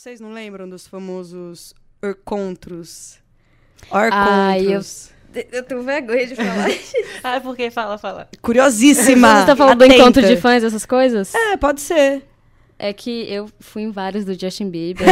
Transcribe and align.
vocês 0.00 0.18
não 0.18 0.32
lembram 0.32 0.66
dos 0.66 0.86
famosos 0.86 1.74
Orcontros? 2.02 3.18
Ai, 3.90 4.60
eu- 4.60 4.78
Orcontros. 4.78 5.10
Eu 5.52 5.62
tenho 5.62 5.82
vergonha 5.82 6.26
de 6.26 6.36
falar. 6.36 6.70
Ah, 7.22 7.38
por 7.38 7.54
que? 7.54 7.70
Fala, 7.70 7.98
fala. 7.98 8.26
Curiosíssima. 8.40 9.40
Você 9.44 9.46
tá 9.46 9.54
falando 9.54 9.76
do 9.78 9.84
atenta. 9.84 10.00
encontro 10.00 10.22
de 10.22 10.38
fãs, 10.38 10.64
essas 10.64 10.86
coisas? 10.86 11.34
É, 11.34 11.58
pode 11.58 11.82
ser. 11.82 12.22
É 12.78 12.94
que 12.94 13.30
eu 13.30 13.50
fui 13.60 13.82
em 13.82 13.90
vários 13.90 14.24
do 14.24 14.32
Justin 14.32 14.70
Bieber. 14.70 15.06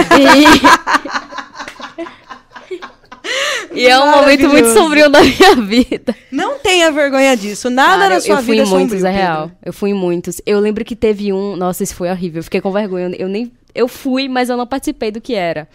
E, 3.75 3.79
e 3.81 3.87
é 3.87 4.01
um 4.01 4.11
momento 4.11 4.49
muito 4.49 4.71
sombrio 4.71 5.11
da 5.11 5.21
minha 5.21 5.55
vida. 5.57 6.17
Não 6.33 6.59
tenha 6.61 6.91
vergonha 6.91 7.37
disso. 7.37 7.69
Nada 7.69 8.05
Cara, 8.05 8.15
na 8.15 8.21
sua 8.23 8.37
eu 8.37 8.43
fui 8.43 8.57
vida 8.57 8.63
em 8.65 8.67
é 8.67 8.71
muitos, 8.71 9.01
sombrio, 9.01 9.07
é 9.07 9.11
real. 9.11 9.49
Pedro. 9.49 9.59
Eu 9.67 9.73
fui 9.75 9.91
em 9.91 9.95
muitos. 9.95 10.41
Eu 10.47 10.59
lembro 10.61 10.83
que 10.83 10.97
teve 10.97 11.31
um. 11.31 11.57
Nossa, 11.57 11.85
isso 11.85 11.95
foi 11.95 12.09
horrível. 12.11 12.39
Eu 12.39 12.45
fiquei 12.45 12.63
com 12.63 12.73
vergonha. 12.73 13.15
Eu 13.19 13.29
nem. 13.29 13.53
Eu 13.75 13.89
fui, 13.89 14.29
mas 14.29 14.49
eu 14.49 14.57
não 14.57 14.67
participei 14.67 15.11
do 15.11 15.21
que 15.21 15.35
era. 15.35 15.69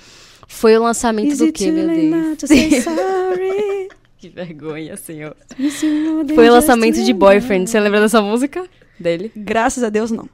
Foi 0.48 0.78
o 0.78 0.84
lançamento 0.84 1.32
Is 1.32 1.40
do 1.40 1.52
too 1.52 1.72
meu 1.72 1.88
Deus? 1.88 2.46
que 4.18 4.30
vergonha, 4.30 4.96
senhor. 4.96 5.36
Foi 6.36 6.50
o 6.50 6.54
lançamento 6.54 7.04
de 7.04 7.14
Boyfriend. 7.14 7.70
Você 7.70 7.80
lembra 7.80 8.02
dessa 8.02 8.22
música? 8.22 8.66
Dele? 9.00 9.32
Graças 9.36 9.84
a 9.84 9.90
Deus, 9.90 10.12
não. 10.12 10.30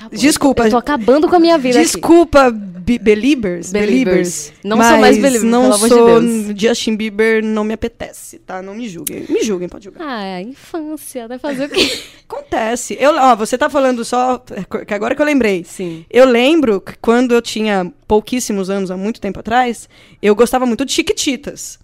Tá 0.00 0.08
bom, 0.08 0.16
Desculpa. 0.16 0.64
Eu 0.64 0.70
tô 0.70 0.76
acabando 0.78 1.28
com 1.28 1.36
a 1.36 1.38
minha 1.38 1.58
vida 1.58 1.78
aqui. 1.78 1.86
Desculpa, 1.92 2.50
be- 2.50 2.98
Beliebers. 2.98 3.70
Beliebers. 3.70 4.50
Não 4.64 4.78
sou 4.82 4.96
mais 4.96 5.18
Beliebers, 5.18 5.42
não 5.42 5.70
de 5.70 5.88
sou 5.88 6.20
Deus. 6.22 6.58
Justin 6.58 6.96
Bieber, 6.96 7.44
não 7.44 7.64
me 7.64 7.74
apetece, 7.74 8.38
tá? 8.38 8.62
Não 8.62 8.74
me 8.74 8.88
julguem. 8.88 9.26
Me 9.28 9.42
julguem, 9.42 9.68
pode 9.68 9.84
julgar. 9.84 10.02
Ah, 10.08 10.22
é 10.24 10.36
a 10.36 10.40
infância. 10.42 11.28
Vai 11.28 11.38
fazer 11.38 11.66
o 11.66 11.68
quê? 11.68 11.98
Acontece. 12.26 12.96
Eu, 12.98 13.10
ó, 13.14 13.36
você 13.36 13.58
tá 13.58 13.68
falando 13.68 14.02
só... 14.02 14.38
que 14.86 14.94
Agora 14.94 15.14
que 15.14 15.20
eu 15.20 15.26
lembrei. 15.26 15.64
Sim. 15.64 16.06
Eu 16.10 16.24
lembro 16.24 16.80
que 16.80 16.94
quando 16.98 17.32
eu 17.34 17.42
tinha 17.42 17.92
pouquíssimos 18.08 18.70
anos, 18.70 18.90
há 18.90 18.96
muito 18.96 19.20
tempo 19.20 19.38
atrás, 19.40 19.86
eu 20.22 20.34
gostava 20.34 20.64
muito 20.64 20.86
de 20.86 20.92
Chiquititas. 20.92 21.78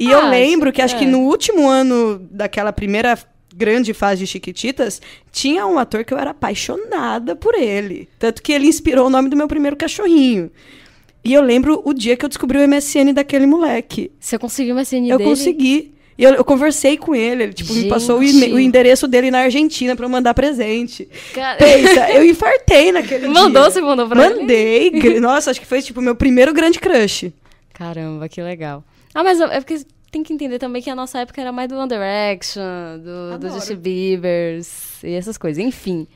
E 0.00 0.10
eu 0.10 0.18
Ah, 0.20 0.28
lembro 0.30 0.72
que 0.72 0.82
acho 0.82 0.96
é. 0.96 0.98
que 0.98 1.06
no 1.06 1.20
último 1.20 1.68
ano 1.68 2.18
daquela 2.28 2.72
primeira 2.72 3.16
grande 3.54 3.92
fase 3.92 4.20
de 4.20 4.26
Chiquititas, 4.26 5.00
tinha 5.30 5.66
um 5.66 5.78
ator 5.78 6.04
que 6.04 6.12
eu 6.12 6.18
era 6.18 6.30
apaixonada 6.30 7.36
por 7.36 7.54
ele. 7.54 8.08
Tanto 8.18 8.42
que 8.42 8.52
ele 8.52 8.66
inspirou 8.66 9.06
o 9.06 9.10
nome 9.10 9.28
do 9.28 9.36
meu 9.36 9.48
primeiro 9.48 9.76
cachorrinho. 9.76 10.50
E 11.24 11.32
eu 11.32 11.42
lembro 11.42 11.80
o 11.84 11.92
dia 11.94 12.16
que 12.16 12.24
eu 12.24 12.28
descobri 12.28 12.58
o 12.58 12.68
MSN 12.68 13.12
daquele 13.14 13.46
moleque. 13.46 14.10
Você 14.18 14.38
conseguiu 14.38 14.74
uma 14.74 14.84
CN 14.84 15.08
eu 15.08 15.18
dele? 15.18 15.30
consegui. 15.30 15.92
E 16.18 16.24
eu, 16.24 16.34
eu 16.34 16.44
conversei 16.44 16.96
com 16.96 17.14
ele, 17.14 17.44
ele 17.44 17.52
tipo, 17.52 17.72
me 17.72 17.88
passou 17.88 18.18
o, 18.18 18.20
o 18.20 18.58
endereço 18.58 19.08
dele 19.08 19.30
na 19.30 19.40
Argentina 19.40 19.96
pra 19.96 20.04
eu 20.04 20.10
mandar 20.10 20.34
presente. 20.34 21.08
Cara... 21.32 21.56
Pensa, 21.58 22.10
eu 22.10 22.24
infartei 22.24 22.92
naquele 22.92 23.28
Mandou, 23.28 23.62
dia. 23.62 23.70
você 23.70 23.80
mandou 23.80 24.08
pra 24.08 24.26
ele? 24.26 24.40
Mandei. 24.40 25.20
Nossa, 25.20 25.50
acho 25.50 25.60
que 25.60 25.66
foi 25.66 25.80
tipo 25.80 26.02
meu 26.02 26.14
primeiro 26.14 26.52
grande 26.52 26.78
crush. 26.78 27.32
Caramba, 27.72 28.28
que 28.28 28.42
legal. 28.42 28.84
Ah, 29.14 29.24
mas 29.24 29.40
é 29.40 29.60
porque 29.60 29.80
tem 30.12 30.22
que 30.22 30.34
entender 30.34 30.58
também 30.58 30.82
que 30.82 30.90
a 30.90 30.94
nossa 30.94 31.20
época 31.20 31.40
era 31.40 31.50
mais 31.50 31.70
do 31.70 31.74
One 31.74 31.88
Direction, 31.88 32.62
do, 33.02 33.38
do. 33.38 33.48
Justin 33.54 33.76
Bieber 33.76 34.60
e 35.02 35.14
essas 35.14 35.38
coisas. 35.38 35.64
Enfim. 35.64 36.06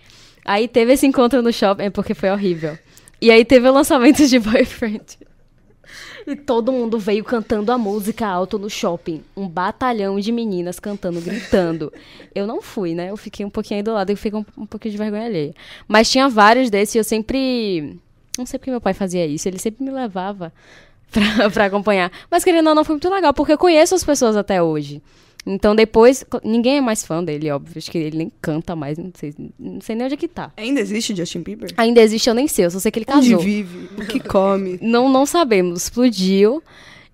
Aí 0.44 0.69
teve 0.69 0.92
esse 0.92 1.06
encontro 1.06 1.41
no 1.41 1.50
shopping, 1.50 1.84
é 1.84 1.91
porque 1.91 2.12
foi 2.12 2.30
horrível. 2.30 2.78
E 3.20 3.30
aí 3.30 3.42
teve 3.42 3.66
o 3.66 3.72
lançamento 3.72 4.25
de 4.27 4.38
Boyfriend. 4.38 5.19
E 6.27 6.36
todo 6.36 6.72
mundo 6.72 6.98
veio 6.98 7.25
cantando 7.25 7.72
a 7.72 7.78
música 7.78 8.27
alto 8.27 8.58
no 8.58 8.69
shopping. 8.69 9.25
Um 9.34 9.48
batalhão 9.48 10.20
de 10.20 10.31
meninas 10.31 10.78
cantando, 10.78 11.20
gritando. 11.22 11.91
Eu 12.34 12.47
não 12.47 12.60
fui, 12.60 12.94
né? 12.94 13.10
Eu 13.10 13.16
fiquei 13.16 13.47
um 13.47 13.50
pouquinho 13.50 13.78
aí 13.78 13.83
do 13.83 13.94
lado 13.94 14.10
e 14.10 14.16
fiquei 14.16 14.33
com 14.33 14.44
um 14.58 14.66
pouquinho 14.66 14.92
de 14.92 14.98
vergonha 14.98 15.25
alheia. 15.25 15.55
Mas 15.88 16.10
tinha 16.10 16.28
vários 16.28 16.69
desses 16.69 16.97
e 16.97 16.98
eu 16.98 17.05
sempre. 17.05 17.98
Não 18.37 18.44
sei 18.44 18.59
porque 18.59 18.70
meu 18.70 18.81
pai 18.81 18.93
fazia 18.93 19.25
isso. 19.26 19.49
Ele 19.49 19.59
sempre 19.59 19.82
me 19.82 19.91
levava 19.91 20.53
pra, 21.11 21.50
pra 21.50 21.65
acompanhar. 21.67 22.11
Mas 22.31 22.44
querendo 22.44 22.69
ou 22.69 22.75
não, 22.75 22.84
foi 22.84 22.94
muito 22.94 23.09
legal, 23.11 23.33
porque 23.34 23.53
eu 23.53 23.59
conheço 23.59 23.94
as 23.94 24.05
pessoas 24.05 24.37
até 24.37 24.62
hoje. 24.62 25.03
Então 25.49 25.77
depois, 25.77 26.25
ninguém 26.43 26.78
é 26.78 26.81
mais 26.81 27.05
fã 27.06 27.22
dele, 27.22 27.50
óbvio. 27.53 27.78
Acho 27.78 27.89
que 27.91 27.99
ele 27.99 28.17
nem 28.17 28.33
canta 28.43 28.75
mais, 28.75 28.99
não 28.99 29.12
sei, 29.15 29.33
não 29.56 29.81
sei 29.81 29.94
nem 29.94 30.05
onde 30.06 30.15
é 30.15 30.17
que 30.17 30.27
tá. 30.27 30.53
Ainda 30.56 30.81
existe 30.81 31.15
Justin 31.15 31.43
Bieber? 31.43 31.71
Ainda 31.77 32.00
existe, 32.00 32.28
eu 32.28 32.34
nem 32.34 32.49
sei, 32.49 32.65
eu 32.65 32.71
só 32.71 32.81
sei 32.81 32.91
que 32.91 32.99
ele 32.99 33.06
Onde 33.09 33.31
casou. 33.31 33.44
vive? 33.44 33.89
O 33.97 34.06
que 34.06 34.19
come? 34.19 34.77
Não, 34.83 35.09
não 35.09 35.25
sabemos, 35.25 35.84
explodiu. 35.84 36.61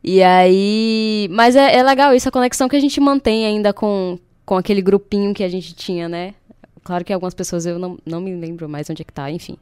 E 0.02 0.22
aí. 0.22 1.28
Mas 1.30 1.54
é, 1.54 1.76
é 1.76 1.82
legal 1.82 2.14
isso, 2.14 2.28
a 2.28 2.32
conexão 2.32 2.68
que 2.68 2.74
a 2.76 2.80
gente 2.80 2.98
mantém 3.00 3.44
ainda 3.44 3.72
com, 3.72 4.18
com 4.46 4.56
aquele 4.56 4.80
grupinho 4.80 5.34
que 5.34 5.44
a 5.44 5.48
gente 5.48 5.74
tinha, 5.74 6.08
né? 6.08 6.34
Claro 6.82 7.04
que 7.04 7.12
algumas 7.12 7.34
pessoas 7.34 7.66
eu 7.66 7.78
não, 7.78 7.98
não 8.04 8.20
me 8.20 8.34
lembro 8.34 8.68
mais 8.68 8.88
onde 8.90 9.02
é 9.02 9.04
que 9.04 9.12
tá, 9.12 9.30
enfim. 9.30 9.56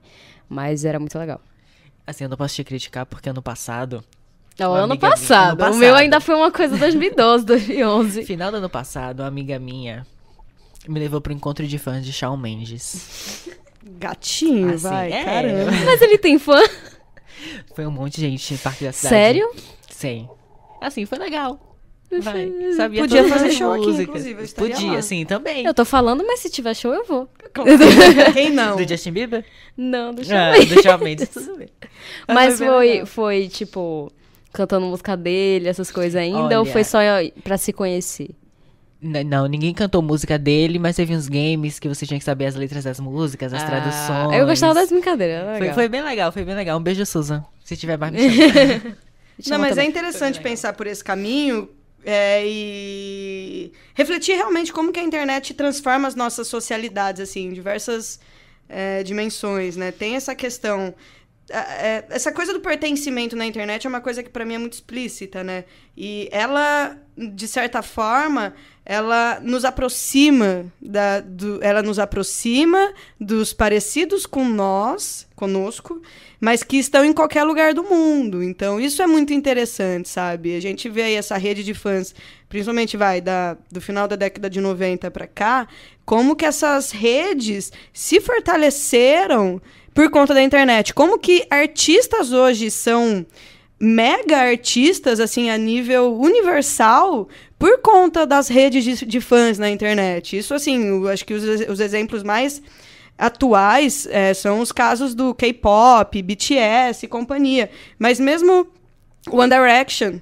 Mas 0.49 0.85
era 0.85 0.99
muito 0.99 1.19
legal. 1.19 1.41
Assim, 2.07 2.25
eu 2.25 2.31
não 2.31 2.37
posso 2.37 2.55
te 2.55 2.65
criticar 2.65 3.05
porque 3.05 3.29
ano 3.29 3.43
passado, 3.43 4.03
Não, 4.61 4.75
ano 4.75 4.99
passado. 4.99 5.61
ano 5.63 5.73
O 5.75 5.77
meu 5.79 5.89
passado. 5.91 6.03
ainda 6.03 6.21
foi 6.21 6.35
uma 6.35 6.51
coisa 6.51 6.77
2012, 6.77 7.45
2011. 7.47 8.25
final 8.25 8.51
do 8.51 8.59
ano 8.59 8.69
passado, 8.71 9.21
uma 9.21 9.29
amiga 9.29 9.59
minha 9.59 10.07
me 10.89 10.99
levou 10.99 11.21
pro 11.21 11.33
encontro 11.33 11.67
de 11.67 11.79
fãs 11.79 12.05
de 12.05 12.13
Shawn 12.13 12.37
Mendes. 12.37 13.49
Gatinho, 13.83 14.71
Assim, 14.75 14.89
vai, 14.89 15.13
é. 15.13 15.25
caramba. 15.25 15.71
Mas 15.85 16.03
ele 16.03 16.19
tem 16.19 16.39
fã? 16.39 16.61
Foi 17.75 17.87
um 17.87 17.91
monte 17.91 18.17
de 18.17 18.23
gente 18.23 18.53
no 18.53 18.59
parque 18.59 18.85
da 18.85 18.93
cidade. 18.93 19.15
Sério? 19.15 19.51
Sim. 19.89 20.29
Assim, 20.81 21.05
foi 21.07 21.19
legal. 21.19 21.59
Vai, 22.23 22.51
sabia 22.77 23.03
Podia 23.03 23.29
fazer 23.29 23.53
show 23.53 23.73
aqui, 23.73 23.89
inclusive, 24.03 24.43
eu 24.43 24.49
Podia, 24.49 24.93
lá. 24.95 25.03
sim, 25.03 25.25
também. 25.25 25.65
Eu 25.65 25.73
tô 25.73 25.85
falando, 25.85 26.27
mas 26.27 26.41
se 26.41 26.51
tiver 26.51 26.75
show, 26.75 26.93
eu 26.93 27.05
vou. 27.05 27.29
Quem 28.35 28.51
não? 28.51 28.77
Do 28.77 28.87
Justin 28.89 29.13
Bieber? 29.13 29.45
Não, 29.77 30.13
deixa 30.13 30.35
Ah, 30.51 30.57
eu 30.59 30.67
ver. 30.67 30.75
do 30.75 30.83
Shawn 30.83 30.99
Mendes, 30.99 31.29
tudo 31.29 31.57
bem. 31.57 31.69
Mas 32.27 32.59
bem 32.59 32.69
foi, 32.69 32.89
legal. 32.89 33.07
foi, 33.07 33.49
tipo, 33.49 34.11
cantando 34.53 34.87
música 34.87 35.17
dele, 35.17 35.69
essas 35.69 35.91
coisas 35.91 36.17
ainda, 36.21 36.59
ou 36.59 36.65
Olha. 36.65 36.73
foi 36.73 36.85
só 36.85 36.99
pra 37.43 37.57
se 37.57 37.73
conhecer? 37.73 38.31
Não, 39.03 39.47
ninguém 39.47 39.73
cantou 39.73 40.03
música 40.03 40.39
dele, 40.39 40.79
mas 40.79 40.95
teve 40.97 41.17
uns 41.17 41.27
games 41.27 41.79
que 41.79 41.89
você 41.89 42.05
tinha 42.05 42.19
que 42.19 42.25
saber 42.25 42.45
as 42.47 42.55
letras 42.55 42.85
das 42.85 43.01
músicas, 43.01 43.55
as 43.55 43.63
Ah, 43.63 43.67
traduções. 43.67 44.39
Eu 44.39 44.47
gostava 44.47 44.75
das 44.75 44.91
brincadeiras, 44.91 45.57
Foi, 45.57 45.73
foi 45.73 45.89
bem 45.89 46.03
legal, 46.03 46.31
foi 46.31 46.45
bem 46.45 46.55
legal. 46.55 46.79
Um 46.79 46.83
beijo, 46.83 47.07
Susan. 47.07 47.43
Se 47.65 47.77
tiver 47.77 47.97
mais 47.97 48.13
me 48.13 48.21
chama. 48.21 48.85
Não, 49.49 49.59
mas 49.59 49.71
é 49.71 49.75
também. 49.77 49.89
interessante 49.89 50.39
pensar 50.41 50.75
por 50.75 50.87
esse 50.87 51.03
caminho 51.03 51.71
é, 52.05 52.43
e 52.47 53.73
refletir 53.95 54.35
realmente 54.37 54.71
como 54.71 54.93
que 54.93 55.01
a 55.01 55.03
internet 55.03 55.55
transforma 55.55 56.07
as 56.07 56.15
nossas 56.15 56.47
socialidades, 56.49 57.23
assim, 57.23 57.47
em 57.47 57.53
diversas 57.55 58.21
é, 58.69 59.03
dimensões, 59.03 59.77
né? 59.77 59.91
Tem 59.93 60.15
essa 60.17 60.35
questão... 60.35 60.95
a- 61.53 61.75
é, 61.87 62.05
essa 62.11 62.33
coisa 62.33 62.53
do 62.53 62.61
pertencimento 62.61 63.35
na 63.37 63.47
internet 63.47 63.87
é 63.87 63.89
uma 63.89 64.01
coisa 64.01 64.23
que 64.23 64.31
para 64.31 64.45
mim 64.45 64.55
é 64.55 64.59
muito 64.59 64.75
explícita, 64.75 65.43
né? 65.45 65.65
E 65.97 66.29
ela, 66.33 66.97
de 67.17 67.47
certa 67.49 67.83
forma, 67.83 68.55
ela 68.85 69.39
nos 69.41 69.65
aproxima 69.65 70.67
da, 70.81 71.21
do, 71.21 71.63
ela 71.63 71.83
nos 71.83 71.99
aproxima 71.99 72.93
dos 73.21 73.53
parecidos 73.53 74.27
com 74.27 74.45
nós, 74.45 75.27
conosco, 75.37 76.01
mas 76.41 76.63
que 76.63 76.79
estão 76.79 77.05
em 77.05 77.13
qualquer 77.13 77.45
lugar 77.45 77.75
do 77.75 77.85
mundo. 77.85 78.43
Então, 78.43 78.81
isso 78.81 79.03
é 79.03 79.07
muito 79.07 79.33
interessante, 79.33 80.09
sabe? 80.09 80.57
A 80.57 80.61
gente 80.61 80.89
vê 80.89 81.03
aí 81.03 81.15
essa 81.15 81.37
rede 81.37 81.63
de 81.63 81.75
fãs, 81.75 82.15
principalmente 82.49 82.97
vai 82.97 83.21
da, 83.21 83.57
do 83.71 83.81
final 83.81 84.09
da 84.09 84.17
década 84.17 84.49
de 84.49 84.61
90 84.61 85.11
para 85.11 85.27
cá, 85.27 85.69
como 86.05 86.35
que 86.35 86.45
essas 86.45 86.91
redes 86.91 87.71
se 87.93 88.21
fortaleceram 88.21 89.61
por 89.95 90.11
conta 90.11 90.35
da 90.35 90.43
internet. 90.43 90.95
Como 90.95 91.19
que 91.19 91.47
artistas 91.51 92.33
hoje 92.33 92.71
são 92.71 93.27
mega 93.79 94.37
artistas, 94.37 95.21
assim, 95.21 95.49
a 95.49 95.57
nível 95.57 96.15
universal, 96.15 97.29
por 97.59 97.79
conta 97.81 98.27
das 98.27 98.49
redes 98.49 98.85
de, 98.85 99.07
de 99.07 99.21
fãs 99.21 99.59
na 99.59 99.71
internet. 99.71 100.37
Isso, 100.37 100.53
assim, 100.53 101.07
acho 101.09 101.25
que 101.25 101.33
os, 101.33 101.45
os 101.69 101.81
exemplos 101.81 102.23
mais 102.23 102.61
atuais 103.17 104.07
eh, 104.11 104.35
são 104.35 104.61
os 104.61 104.73
casos 104.73 105.15
do 105.15 105.35
K-pop, 105.35 106.23
BTS 106.23 107.05
e 107.05 107.09
companhia. 107.09 107.71
Mas 107.99 108.19
mesmo 108.19 108.67
One 109.31 109.51
Direction. 109.51 110.21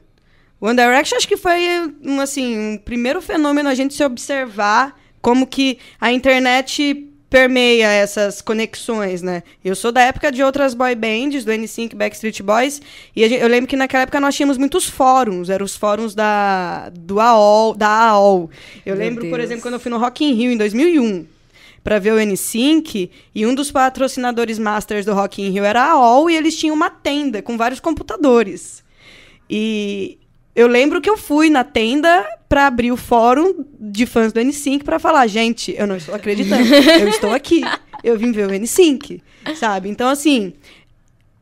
One 0.61 0.77
Direction 0.77 1.17
acho 1.17 1.29
que 1.29 1.37
foi 1.37 1.93
um, 2.03 2.21
assim, 2.21 2.59
um 2.59 2.79
primeiro 2.79 3.23
fenômeno 3.23 3.69
a 3.69 3.75
gente 3.75 3.95
se 3.95 4.05
observar 4.05 4.99
como 5.23 5.47
que 5.47 5.79
a 6.01 6.13
internet 6.13 7.09
permeia 7.31 7.87
essas 7.89 8.41
conexões, 8.41 9.21
né? 9.23 9.43
Eu 9.65 9.77
sou 9.77 9.93
da 9.93 10.01
época 10.01 10.33
de 10.33 10.43
outras 10.43 10.73
boy 10.75 10.95
bands, 10.95 11.45
do 11.45 11.53
NSYNC, 11.53 11.95
Backstreet 11.95 12.43
Boys, 12.43 12.81
e 13.15 13.29
gente- 13.29 13.41
eu 13.43 13.49
lembro 13.49 13.69
que 13.69 13.77
naquela 13.77 14.05
época 14.05 14.19
nós 14.19 14.35
tínhamos 14.35 14.57
muitos 14.57 14.87
fóruns, 14.87 15.51
eram 15.51 15.65
os 15.67 15.77
fóruns 15.77 16.15
da 16.15 16.91
do 16.95 17.21
AOL, 17.21 17.75
da 17.75 17.89
AOL. 17.89 18.51
Eu 18.87 18.97
Meu 18.97 19.05
lembro, 19.05 19.25
por 19.29 19.37
Deus. 19.39 19.45
exemplo, 19.45 19.63
quando 19.63 19.75
eu 19.75 19.81
fui 19.81 19.91
no 19.91 19.99
Rock 19.99 20.25
in 20.25 20.33
Rio 20.33 20.51
em 20.53 20.57
2001, 20.57 21.27
para 21.85 21.99
ver 21.99 22.13
o 22.13 22.19
N5 22.19 23.11
e 23.35 23.47
um 23.47 23.55
dos 23.55 23.71
patrocinadores 23.71 24.59
masters 24.59 25.05
do 25.05 25.15
Rock 25.15 25.43
in 25.43 25.51
Rio 25.51 25.65
era 25.65 25.83
a 25.83 25.91
AOL 25.93 26.29
e 26.31 26.37
eles 26.37 26.57
tinham 26.59 26.75
uma 26.75 26.91
tenda 26.91 27.41
com 27.43 27.57
vários 27.57 27.79
computadores. 27.81 28.83
E 29.51 30.19
eu 30.55 30.67
lembro 30.67 31.01
que 31.01 31.09
eu 31.09 31.17
fui 31.17 31.51
na 31.51 31.65
tenda 31.65 32.27
para 32.49 32.67
abrir 32.67 32.91
o 32.91 32.97
fórum 32.97 33.65
de 33.79 34.07
fãs 34.07 34.33
do 34.33 34.41
N5 34.41 34.83
para 34.83 34.99
falar, 34.99 35.27
gente, 35.27 35.75
eu 35.77 35.87
não 35.87 35.97
estou 35.97 36.15
acreditando, 36.15 36.63
eu 36.65 37.09
estou 37.09 37.33
aqui, 37.33 37.63
eu 38.03 38.19
vim 38.19 38.33
ver 38.33 38.49
o 38.49 38.51
N5, 38.51 39.21
sabe? 39.57 39.89
Então 39.89 40.09
assim, 40.09 40.55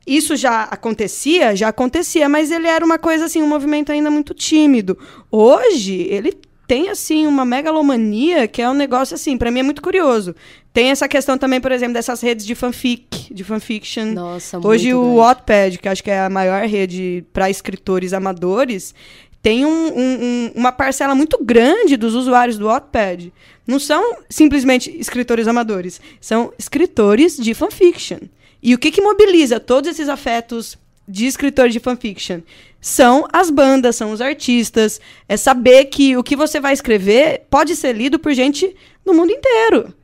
isso 0.06 0.37
já 0.37 0.62
acontecia, 0.62 1.56
já 1.56 1.69
acontecia, 1.69 2.29
mas 2.29 2.50
ele 2.50 2.69
era 2.69 2.85
uma 2.85 2.99
coisa 2.99 3.25
assim, 3.25 3.43
um 3.43 3.49
movimento 3.49 3.91
ainda 3.91 4.11
muito 4.11 4.32
tímido. 4.32 4.97
Hoje, 5.31 6.06
ele 6.09 6.32
tem 6.67 6.88
assim 6.88 7.26
uma 7.26 7.44
megalomania 7.44 8.47
que 8.47 8.62
é 8.62 8.69
um 8.69 8.75
negócio 8.75 9.14
assim, 9.14 9.37
para 9.37 9.50
mim 9.50 9.61
é 9.61 9.62
muito 9.62 9.82
curioso. 9.82 10.35
Tem 10.76 10.90
essa 10.90 11.08
questão 11.08 11.38
também, 11.38 11.58
por 11.58 11.73
exemplo, 11.73 11.94
dessas 11.94 12.20
redes 12.20 12.44
de 12.44 12.55
fanfic, 12.55 13.32
de 13.32 13.43
fanfiction. 13.43 14.12
Nossa, 14.12 14.58
Hoje 14.62 14.93
o 14.93 15.00
grande. 15.00 15.17
Wattpad, 15.17 15.78
que 15.78 15.88
acho 15.88 16.05
que 16.05 16.11
é 16.11 16.20
a 16.20 16.28
maior 16.28 16.67
rede 16.67 17.25
para 17.32 17.49
escritores 17.49 18.12
amadores, 18.12 18.94
tem 19.40 19.64
um- 19.64 19.99
um- 19.99 20.52
uma 20.55 20.70
parcela 20.73 21.14
muito 21.14 21.38
grande 21.43 21.96
dos 21.96 22.14
usuários 22.14 22.58
do 22.58 22.67
Wattpad. 22.67 23.32
Não 23.67 23.78
são 23.78 24.19
simplesmente 24.28 24.94
escritores 25.00 25.49
amadores, 25.49 25.99
são 26.20 26.52
escritores 26.58 27.38
de 27.38 27.55
fanfiction. 27.55 28.19
E 28.62 28.75
o 28.75 28.78
que, 28.78 28.90
que 28.90 29.00
mobiliza 29.00 29.58
todos 29.58 29.88
esses 29.88 30.11
afetos 30.11 30.76
de 31.08 31.25
escritores 31.25 31.73
de 31.73 31.81
fanfiction? 31.81 32.40
São 32.82 33.26
as 33.32 33.49
bandas, 33.49 33.96
são 33.96 34.11
os 34.12 34.20
artistas. 34.20 35.00
É 35.26 35.38
saber 35.38 35.87
que 35.87 36.19
o 36.19 36.23
que 36.23 36.37
você 36.37 36.61
vai 36.61 36.75
escrever 36.75 37.44
pode 37.49 37.75
ser 37.75 37.94
lido 37.96 38.19
por 38.19 38.34
gente 38.34 38.76
no 39.06 39.14
mundo 39.14 39.32
inteiro 39.32 39.94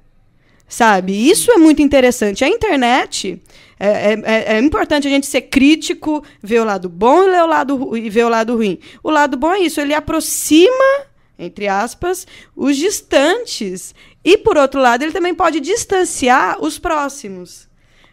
sabe? 0.73 1.13
Isso 1.31 1.53
é 1.53 1.59
muito 1.59 1.83
interessante. 1.83 2.43
A 2.43 2.49
internet 2.49 3.39
é, 3.79 4.15
é- 4.15 4.23
é- 4.25 4.57
é 4.57 4.59
importante 4.59 5.07
a 5.07 5.11
gente 5.11 5.27
ser 5.27 5.43
crítico, 5.43 6.25
ver 6.43 6.61
o 6.61 6.65
lado 6.65 6.89
bom 6.89 7.25
e, 7.25 7.43
o 7.43 7.47
lado, 7.47 7.97
e 7.97 8.09
ver 8.09 8.25
o 8.25 8.29
lado 8.31 8.57
ruim. 8.57 8.79
O 9.03 9.11
lado 9.11 9.37
bom 9.37 9.53
é 9.53 9.61
isso, 9.61 9.83
ele 9.83 9.93
aproxima, 9.93 11.05
entre 11.39 11.69
aspas, 11.69 12.27
os 12.57 12.75
distantes. 12.75 13.95
E, 14.25 14.39
por 14.39 14.57
outro 14.57 14.81
lado, 14.81 15.03
ele 15.03 15.13
também 15.13 15.35
pode 15.35 15.61
distanciar 15.61 16.59
os 16.65 16.79
próximos. 16.79 17.69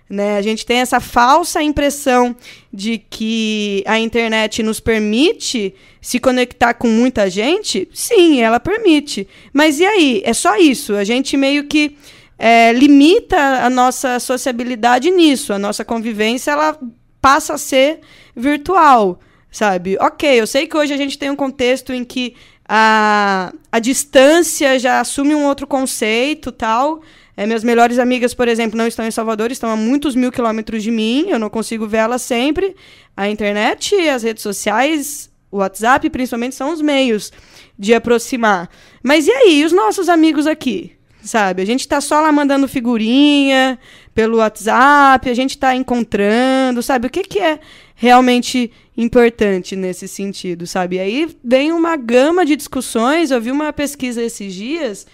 Né? 0.09 0.35
A 0.35 0.41
gente 0.41 0.65
tem 0.65 0.79
essa 0.79 0.99
falsa 0.99 1.63
impressão 1.63 2.35
de 2.73 2.97
que 2.97 3.83
a 3.85 3.97
internet 3.99 4.61
nos 4.61 4.81
permite 4.81 5.73
se 6.01 6.19
conectar 6.19 6.73
com 6.73 6.89
muita 6.89 7.29
gente. 7.29 7.87
Sim, 7.93 8.41
ela 8.41 8.59
permite. 8.59 9.27
Mas 9.53 9.79
e 9.79 9.85
aí? 9.85 10.21
É 10.25 10.33
só 10.33 10.57
isso. 10.57 10.95
A 10.95 11.05
gente 11.05 11.37
meio 11.37 11.65
que 11.65 11.95
é, 12.39 12.71
limita 12.71 13.37
a 13.37 13.69
nossa 13.69 14.17
sociabilidade 14.17 15.11
nisso. 15.11 15.51
A 15.51 15.59
nossa 15.59 15.83
convivência 15.83 16.51
ela 16.51 16.79
passa 17.21 17.55
a 17.55 17.57
ser 17.57 17.99
virtual, 18.33 19.19
sabe? 19.51 19.97
Ok, 19.99 20.39
eu 20.39 20.47
sei 20.47 20.65
que 20.65 20.77
hoje 20.77 20.93
a 20.93 20.97
gente 20.97 21.17
tem 21.17 21.29
um 21.29 21.35
contexto 21.35 21.91
em 21.91 22.05
que 22.05 22.35
a, 22.67 23.51
a 23.69 23.79
distância 23.79 24.79
já 24.79 25.01
assume 25.01 25.35
um 25.35 25.45
outro 25.45 25.67
conceito 25.67 26.49
tal. 26.49 27.01
É, 27.35 27.45
minhas 27.45 27.63
melhores 27.63 27.99
amigas, 27.99 28.33
por 28.33 28.47
exemplo, 28.47 28.77
não 28.77 28.87
estão 28.87 29.05
em 29.05 29.11
Salvador, 29.11 29.51
estão 29.51 29.69
a 29.69 29.75
muitos 29.75 30.15
mil 30.15 30.31
quilômetros 30.31 30.81
de 30.83 30.91
mim, 30.91 31.27
eu 31.29 31.39
não 31.39 31.49
consigo 31.49 31.87
vê-las 31.87 32.21
sempre. 32.21 32.75
A 33.15 33.29
internet, 33.29 33.95
as 34.07 34.23
redes 34.23 34.43
sociais, 34.43 35.29
o 35.51 35.57
WhatsApp, 35.57 36.09
principalmente, 36.09 36.55
são 36.55 36.71
os 36.71 36.81
meios 36.81 37.31
de 37.77 37.93
aproximar. 37.93 38.69
Mas 39.03 39.27
e 39.27 39.31
aí, 39.31 39.65
os 39.65 39.71
nossos 39.71 40.09
amigos 40.09 40.47
aqui? 40.47 40.98
Sabe? 41.21 41.61
A 41.61 41.65
gente 41.65 41.87
tá 41.87 41.99
só 41.99 42.21
lá 42.21 42.31
mandando 42.31 42.67
figurinha 42.67 43.77
pelo 44.15 44.37
WhatsApp, 44.37 45.29
a 45.29 45.33
gente 45.33 45.57
tá 45.57 45.75
encontrando, 45.75 46.81
sabe? 46.81 47.07
O 47.07 47.09
que, 47.09 47.23
que 47.23 47.39
é 47.39 47.59
realmente 47.93 48.71
importante 48.95 49.75
nesse 49.75 50.07
sentido, 50.07 50.65
sabe? 50.65 50.95
E 50.95 50.99
aí 50.99 51.37
vem 51.43 51.71
uma 51.73 51.95
gama 51.97 52.45
de 52.45 52.55
discussões. 52.55 53.31
Eu 53.31 53.41
vi 53.41 53.51
uma 53.51 53.73
pesquisa 53.73 54.21
esses 54.23 54.53
dias 54.53 55.05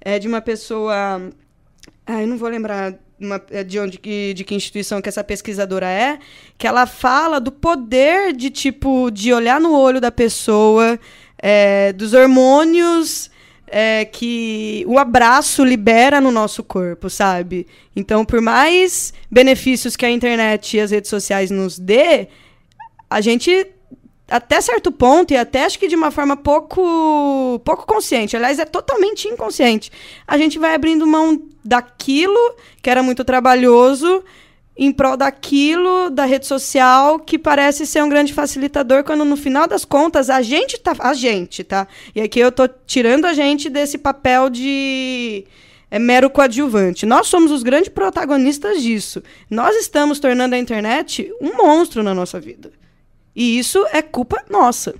é, 0.00 0.18
de 0.18 0.28
uma 0.28 0.40
pessoa. 0.42 1.30
Ah, 2.06 2.20
eu 2.20 2.26
não 2.26 2.36
vou 2.36 2.48
lembrar 2.50 2.94
uma- 3.18 3.40
é, 3.50 3.64
de 3.64 3.78
onde 3.78 3.98
que, 3.98 4.34
de 4.34 4.44
que 4.44 4.54
instituição 4.54 5.00
que 5.00 5.08
essa 5.08 5.24
pesquisadora 5.24 5.88
é, 5.88 6.18
que 6.58 6.66
ela 6.66 6.86
fala 6.86 7.40
do 7.40 7.50
poder 7.50 8.34
de 8.34 8.50
tipo 8.50 9.10
de 9.10 9.32
olhar 9.32 9.58
no 9.58 9.74
olho 9.74 10.00
da 10.00 10.10
pessoa, 10.12 11.00
é, 11.38 11.92
dos 11.94 12.12
hormônios 12.12 13.30
é, 13.76 14.04
que 14.04 14.84
o 14.86 15.00
abraço 15.00 15.64
libera 15.64 16.20
no 16.20 16.30
nosso 16.30 16.62
corpo, 16.62 17.10
sabe? 17.10 17.66
Então, 17.96 18.24
por 18.24 18.40
mais 18.40 19.12
benefícios 19.28 19.96
que 19.96 20.06
a 20.06 20.10
internet 20.10 20.76
e 20.76 20.80
as 20.80 20.92
redes 20.92 21.10
sociais 21.10 21.50
nos 21.50 21.76
dê, 21.76 22.28
a 23.10 23.20
gente 23.20 23.66
até 24.28 24.60
certo 24.60 24.92
ponto 24.92 25.34
e 25.34 25.36
até 25.36 25.64
acho 25.64 25.76
que 25.76 25.88
de 25.88 25.96
uma 25.96 26.12
forma 26.12 26.36
pouco 26.36 27.60
pouco 27.64 27.84
consciente, 27.84 28.36
aliás 28.36 28.60
é 28.60 28.64
totalmente 28.64 29.26
inconsciente. 29.26 29.90
A 30.24 30.38
gente 30.38 30.56
vai 30.56 30.72
abrindo 30.72 31.04
mão 31.04 31.42
daquilo 31.64 32.54
que 32.80 32.88
era 32.88 33.02
muito 33.02 33.24
trabalhoso 33.24 34.22
em 34.76 34.90
prol 34.92 35.16
daquilo 35.16 36.10
da 36.10 36.24
rede 36.24 36.46
social 36.46 37.18
que 37.18 37.38
parece 37.38 37.86
ser 37.86 38.02
um 38.02 38.08
grande 38.08 38.32
facilitador 38.32 39.04
quando 39.04 39.24
no 39.24 39.36
final 39.36 39.68
das 39.68 39.84
contas 39.84 40.28
a 40.28 40.42
gente 40.42 40.78
tá 40.78 40.94
a 40.98 41.14
gente, 41.14 41.62
tá? 41.62 41.86
E 42.14 42.20
aqui 42.20 42.40
eu 42.40 42.50
tô 42.50 42.66
tirando 42.68 43.24
a 43.24 43.32
gente 43.32 43.70
desse 43.70 43.98
papel 43.98 44.50
de 44.50 45.44
é 45.90 45.98
mero 45.98 46.28
coadjuvante. 46.28 47.06
Nós 47.06 47.28
somos 47.28 47.52
os 47.52 47.62
grandes 47.62 47.88
protagonistas 47.88 48.82
disso. 48.82 49.22
Nós 49.48 49.76
estamos 49.76 50.18
tornando 50.18 50.56
a 50.56 50.58
internet 50.58 51.32
um 51.40 51.56
monstro 51.56 52.02
na 52.02 52.12
nossa 52.12 52.40
vida. 52.40 52.72
E 53.34 53.58
isso 53.58 53.86
é 53.92 54.02
culpa 54.02 54.44
nossa. 54.50 54.94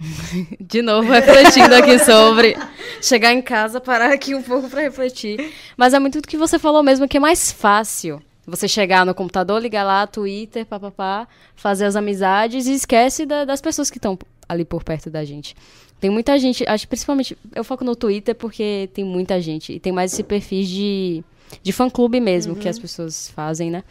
De 0.60 0.82
novo, 0.82 1.10
refletindo 1.12 1.74
aqui 1.74 1.98
sobre 1.98 2.56
chegar 3.02 3.32
em 3.32 3.42
casa, 3.42 3.80
parar 3.80 4.12
aqui 4.12 4.34
um 4.34 4.42
pouco 4.42 4.68
pra 4.68 4.80
refletir. 4.80 5.52
Mas 5.76 5.92
é 5.94 5.98
muito 5.98 6.20
do 6.20 6.28
que 6.28 6.36
você 6.36 6.58
falou 6.58 6.82
mesmo, 6.82 7.06
que 7.06 7.16
é 7.16 7.20
mais 7.20 7.52
fácil 7.52 8.22
você 8.46 8.66
chegar 8.66 9.04
no 9.06 9.14
computador, 9.14 9.60
ligar 9.60 9.84
lá, 9.84 10.06
Twitter, 10.06 10.64
papapá, 10.66 11.28
fazer 11.54 11.84
as 11.84 11.94
amizades 11.96 12.66
e 12.66 12.72
esquece 12.72 13.24
da- 13.26 13.44
das 13.44 13.60
pessoas 13.60 13.90
que 13.90 13.98
estão 13.98 14.18
ali 14.48 14.64
por 14.64 14.82
perto 14.82 15.08
da 15.10 15.24
gente. 15.24 15.54
Tem 16.00 16.10
muita 16.10 16.38
gente, 16.38 16.64
acho 16.66 16.88
principalmente, 16.88 17.36
eu 17.54 17.62
foco 17.62 17.84
no 17.84 17.94
Twitter 17.94 18.34
porque 18.34 18.88
tem 18.94 19.04
muita 19.04 19.40
gente. 19.40 19.74
E 19.74 19.78
tem 19.78 19.92
mais 19.92 20.12
esse 20.14 20.22
perfil 20.22 20.64
de, 20.64 21.22
de 21.62 21.72
fã-clube 21.72 22.18
mesmo, 22.20 22.56
que 22.56 22.68
as 22.68 22.78
pessoas 22.78 23.28
fazem, 23.36 23.70
né? 23.70 23.84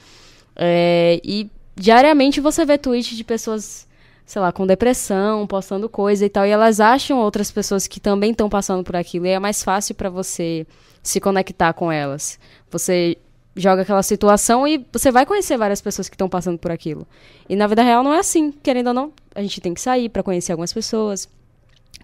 É, 0.55 1.21
e 1.23 1.49
diariamente 1.75 2.41
você 2.41 2.65
vê 2.65 2.77
tweets 2.77 3.15
de 3.15 3.23
pessoas, 3.23 3.87
sei 4.29 4.39
lá, 4.39 4.51
com 4.51 4.67
depressão, 4.67 5.47
postando 5.47 5.89
coisa 5.89 6.23
e 6.23 6.29
tal, 6.29 6.45
e 6.45 6.51
elas 6.51 6.79
acham 6.79 7.17
outras 7.17 7.49
pessoas 7.49 7.87
que 7.87 7.99
também 7.99 8.29
estão 8.29 8.47
passando 8.47 8.83
por 8.83 8.95
aquilo, 8.95 9.25
e 9.25 9.29
é 9.29 9.39
mais 9.39 9.63
fácil 9.63 9.95
pra 9.95 10.07
você 10.07 10.67
se 11.01 11.19
conectar 11.19 11.73
com 11.73 11.91
elas. 11.91 12.37
Você 12.69 13.17
joga 13.55 13.81
aquela 13.81 14.03
situação 14.03 14.67
e 14.67 14.85
você 14.93 15.11
vai 15.11 15.25
conhecer 15.25 15.57
várias 15.57 15.81
pessoas 15.81 16.07
que 16.07 16.13
estão 16.13 16.29
passando 16.29 16.59
por 16.59 16.69
aquilo. 16.69 17.07
E 17.49 17.55
na 17.55 17.65
vida 17.65 17.81
real 17.81 18.03
não 18.03 18.13
é 18.13 18.19
assim, 18.19 18.51
querendo 18.51 18.89
ou 18.89 18.93
não, 18.93 19.11
a 19.33 19.41
gente 19.41 19.59
tem 19.59 19.73
que 19.73 19.81
sair 19.81 20.09
pra 20.09 20.21
conhecer 20.21 20.51
algumas 20.51 20.71
pessoas, 20.71 21.27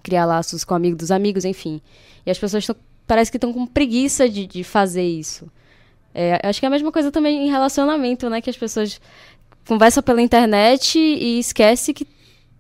criar 0.02 0.26
laços 0.26 0.64
com 0.64 0.74
amigos 0.74 0.98
dos 0.98 1.12
amigos, 1.12 1.46
enfim. 1.46 1.80
E 2.26 2.32
as 2.32 2.40
pessoas 2.40 2.66
tão, 2.66 2.76
parece 3.06 3.30
que 3.30 3.38
estão 3.38 3.54
com 3.54 3.68
preguiça 3.68 4.28
de, 4.28 4.48
de 4.48 4.64
fazer 4.64 5.04
isso. 5.04 5.48
É, 6.12 6.42
acho 6.44 6.60
que 6.60 6.66
é 6.66 6.70
a 6.70 6.72
mesma 6.72 6.92
coisa 6.92 7.12
também 7.12 7.46
em 7.46 7.52
relacionamento, 7.52 8.32
né? 8.32 8.42
Que 8.42 8.50
as 8.50 8.58
pessoas 8.58 9.00
conversam 9.68 10.02
pela 10.02 10.24
internet 10.24 10.98
e 10.98 11.38
esquece 11.38 11.94
que 11.94 12.15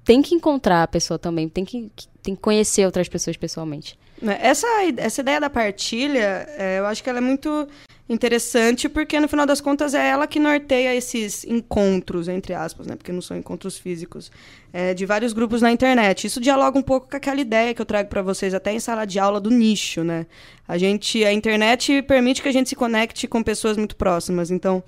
tem 0.05 0.21
que 0.21 0.35
encontrar 0.35 0.83
a 0.83 0.87
pessoa 0.87 1.17
também, 1.17 1.49
tem 1.49 1.65
que, 1.65 1.91
tem 2.21 2.35
que 2.35 2.41
conhecer 2.41 2.85
outras 2.85 3.09
pessoas 3.09 3.35
pessoalmente. 3.35 3.97
Né, 4.21 4.37
Essa, 4.39 4.67
essa 4.97 5.21
ideia 5.21 5.41
da 5.41 5.49
partilha, 5.49 6.47
é, 6.57 6.79
eu 6.79 6.85
acho 6.85 7.03
que 7.03 7.09
ela 7.09 7.17
é 7.17 7.21
muito 7.21 7.67
interessante, 8.07 8.87
porque 8.87 9.19
no 9.19 9.27
final 9.27 9.47
das 9.47 9.59
contas 9.59 9.95
é 9.95 10.07
ela 10.07 10.27
que 10.27 10.39
norteia 10.39 10.95
esses 10.95 11.43
encontros, 11.43 12.27
entre 12.27 12.53
aspas, 12.53 12.85
né? 12.85 12.95
Porque 12.95 13.11
não 13.11 13.21
são 13.21 13.35
encontros 13.35 13.79
físicos, 13.79 14.31
é, 14.71 14.93
de 14.93 15.07
vários 15.07 15.33
grupos 15.33 15.61
na 15.61 15.71
internet. 15.71 16.27
Isso 16.27 16.39
dialoga 16.39 16.77
um 16.77 16.83
pouco 16.83 17.09
com 17.09 17.17
aquela 17.17 17.41
ideia 17.41 17.73
que 17.73 17.81
eu 17.81 17.85
trago 17.85 18.07
para 18.07 18.21
vocês 18.21 18.53
até 18.53 18.71
em 18.71 18.79
sala 18.79 19.05
de 19.05 19.17
aula 19.17 19.41
do 19.41 19.49
nicho, 19.49 20.03
né? 20.03 20.27
A 20.67 20.77
gente, 20.77 21.25
a 21.25 21.33
internet 21.33 22.03
permite 22.03 22.43
que 22.43 22.49
a 22.49 22.53
gente 22.53 22.69
se 22.69 22.75
conecte 22.75 23.27
com 23.27 23.41
pessoas 23.41 23.75
muito 23.75 23.95
próximas. 23.95 24.51
Então, 24.51 24.83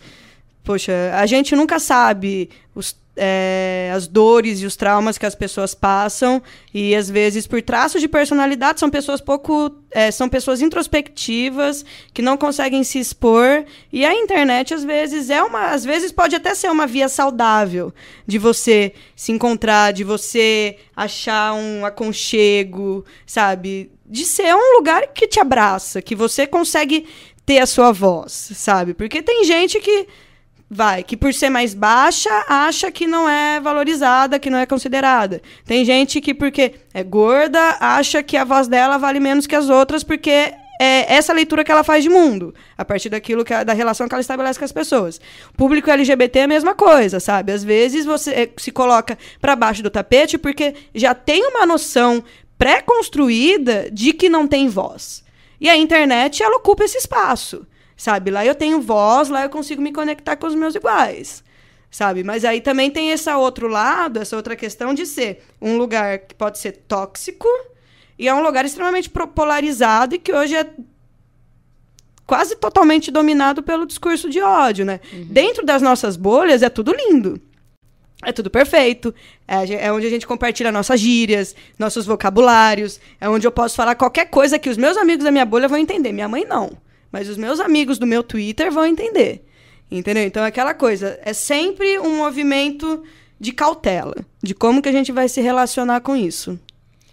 poxa, 0.63 0.93
a 1.15 1.25
gente 1.25 1.55
nunca 1.55 1.79
sabe 1.79 2.51
os, 2.75 2.95
é, 3.17 3.91
as 3.93 4.07
dores 4.07 4.61
e 4.61 4.65
os 4.65 4.75
traumas 4.75 5.17
que 5.17 5.25
as 5.25 5.35
pessoas 5.35 5.73
passam. 5.73 6.41
E 6.73 6.95
às 6.95 7.09
vezes 7.09 7.47
por 7.47 7.61
traços 7.61 7.99
de 7.99 8.07
personalidade 8.07 8.79
são 8.79 8.89
pessoas 8.89 9.19
pouco 9.19 9.71
é, 9.91 10.11
são 10.11 10.29
pessoas 10.29 10.61
introspectivas 10.61 11.83
que 12.13 12.21
não 12.21 12.37
conseguem 12.37 12.83
se 12.83 12.99
expor. 12.99 13.65
E 13.91 14.05
a 14.05 14.13
internet 14.13 14.73
às 14.73 14.83
vezes 14.83 15.29
é 15.29 15.41
uma 15.41 15.71
às 15.71 15.83
vezes 15.83 16.11
pode 16.11 16.35
até 16.35 16.53
ser 16.53 16.69
uma 16.69 16.85
via 16.85 17.09
saudável 17.09 17.93
de 18.25 18.37
você 18.37 18.93
se 19.15 19.31
encontrar 19.31 19.91
de 19.93 20.03
você 20.03 20.77
achar 20.95 21.53
um 21.53 21.85
aconchego 21.85 23.03
sabe? 23.25 23.91
De 24.05 24.25
ser 24.25 24.55
um 24.55 24.77
lugar 24.77 25.07
que 25.07 25.27
te 25.27 25.39
abraça 25.39 26.01
que 26.01 26.15
você 26.15 26.45
consegue 26.45 27.07
ter 27.45 27.59
a 27.59 27.65
sua 27.65 27.91
voz 27.91 28.51
sabe? 28.53 28.93
Porque 28.93 29.21
tem 29.21 29.43
gente 29.43 29.79
que 29.79 30.07
vai, 30.69 31.03
que 31.03 31.15
por 31.15 31.33
ser 31.33 31.49
mais 31.49 31.73
baixa, 31.73 32.29
acha 32.47 32.91
que 32.91 33.07
não 33.07 33.27
é 33.27 33.59
valorizada, 33.59 34.39
que 34.39 34.49
não 34.49 34.59
é 34.59 34.65
considerada. 34.65 35.41
Tem 35.65 35.85
gente 35.85 36.19
que, 36.19 36.33
porque 36.33 36.75
é 36.93 37.03
gorda, 37.03 37.77
acha 37.79 38.21
que 38.21 38.35
a 38.35 38.43
voz 38.43 38.67
dela 38.67 38.97
vale 38.97 39.19
menos 39.19 39.47
que 39.47 39.55
as 39.55 39.69
outras, 39.69 40.03
porque 40.03 40.53
é 40.79 41.15
essa 41.15 41.33
leitura 41.33 41.63
que 41.63 41.71
ela 41.71 41.83
faz 41.83 42.03
de 42.03 42.09
mundo, 42.09 42.53
a 42.77 42.85
partir 42.85 43.09
daquilo 43.09 43.43
que 43.43 43.63
da 43.63 43.73
relação 43.73 44.07
que 44.07 44.13
ela 44.13 44.21
estabelece 44.21 44.59
com 44.59 44.65
as 44.65 44.71
pessoas. 44.71 45.19
Público 45.55 45.89
LGBT 45.89 46.39
é 46.39 46.43
a 46.43 46.47
mesma 46.47 46.75
coisa, 46.75 47.19
sabe? 47.19 47.51
Às 47.51 47.63
vezes 47.63 48.05
você 48.05 48.31
é, 48.31 48.49
se 48.57 48.71
coloca 48.71 49.17
para 49.41 49.55
baixo 49.55 49.81
do 49.81 49.89
tapete 49.89 50.37
porque 50.37 50.75
já 50.93 51.15
tem 51.15 51.45
uma 51.47 51.65
noção 51.65 52.23
pré-construída 52.57 53.89
de 53.91 54.13
que 54.13 54.29
não 54.29 54.47
tem 54.47 54.67
voz. 54.67 55.23
E 55.59 55.69
a 55.69 55.75
internet, 55.75 56.43
ela 56.43 56.57
ocupa 56.57 56.83
esse 56.83 56.97
espaço, 56.97 57.65
sabe? 57.97 58.29
Lá 58.29 58.45
eu 58.45 58.53
tenho 58.53 58.79
voz, 58.79 59.27
lá 59.27 59.43
eu 59.43 59.49
consigo 59.49 59.81
me 59.81 59.91
conectar 59.91 60.35
com 60.35 60.45
os 60.45 60.55
meus 60.55 60.75
iguais, 60.75 61.43
sabe? 61.89 62.23
Mas 62.23 62.45
aí 62.45 62.61
também 62.61 62.91
tem 62.91 63.09
esse 63.09 63.29
outro 63.31 63.67
lado, 63.67 64.19
essa 64.19 64.37
outra 64.37 64.55
questão 64.55 64.93
de 64.93 65.05
ser 65.05 65.43
um 65.59 65.77
lugar 65.77 66.19
que 66.19 66.35
pode 66.35 66.59
ser 66.59 66.73
tóxico 66.87 67.47
e 68.17 68.27
é 68.27 68.33
um 68.33 68.43
lugar 68.43 68.63
extremamente 68.63 69.09
polarizado 69.09 70.15
e 70.15 70.19
que 70.19 70.31
hoje 70.31 70.55
é 70.55 70.69
quase 72.25 72.55
totalmente 72.55 73.09
dominado 73.09 73.63
pelo 73.63 73.85
discurso 73.85 74.29
de 74.29 74.41
ódio, 74.41 74.85
né? 74.85 74.99
Uhum. 75.11 75.27
Dentro 75.29 75.65
das 75.65 75.81
nossas 75.81 76.15
bolhas 76.15 76.61
é 76.61 76.69
tudo 76.69 76.93
lindo. 76.93 77.41
É 78.23 78.31
tudo 78.31 78.49
perfeito. 78.49 79.13
É, 79.47 79.85
é, 79.85 79.91
onde 79.91 80.07
a 80.07 80.09
gente 80.09 80.25
compartilha 80.25 80.71
nossas 80.71 80.99
gírias, 80.99 81.55
nossos 81.77 82.05
vocabulários. 82.05 82.99
É 83.21 83.29
onde 83.29 83.45
eu 83.47 83.51
posso 83.51 83.75
falar 83.75 83.95
qualquer 83.95 84.25
coisa 84.25 84.59
que 84.59 84.69
os 84.69 84.75
meus 84.75 84.97
amigos 84.97 85.23
da 85.23 85.31
minha 85.31 85.45
bolha 85.45 85.67
vão 85.67 85.77
entender. 85.77 86.11
Minha 86.11 86.27
mãe 86.27 86.43
não. 86.43 86.71
Mas 87.11 87.29
os 87.29 87.37
meus 87.37 87.59
amigos 87.59 87.97
do 87.97 88.05
meu 88.05 88.23
Twitter 88.23 88.71
vão 88.71 88.85
entender. 88.85 89.45
Entendeu? 89.89 90.23
Então 90.23 90.43
é 90.43 90.47
aquela 90.47 90.73
coisa. 90.73 91.19
É 91.23 91.33
sempre 91.33 91.97
um 91.99 92.17
movimento 92.17 93.03
de 93.39 93.51
cautela. 93.51 94.15
De 94.43 94.53
como 94.53 94.81
que 94.81 94.89
a 94.89 94.91
gente 94.93 95.11
vai 95.11 95.29
se 95.29 95.41
relacionar 95.41 96.01
com 96.01 96.15
isso. 96.15 96.59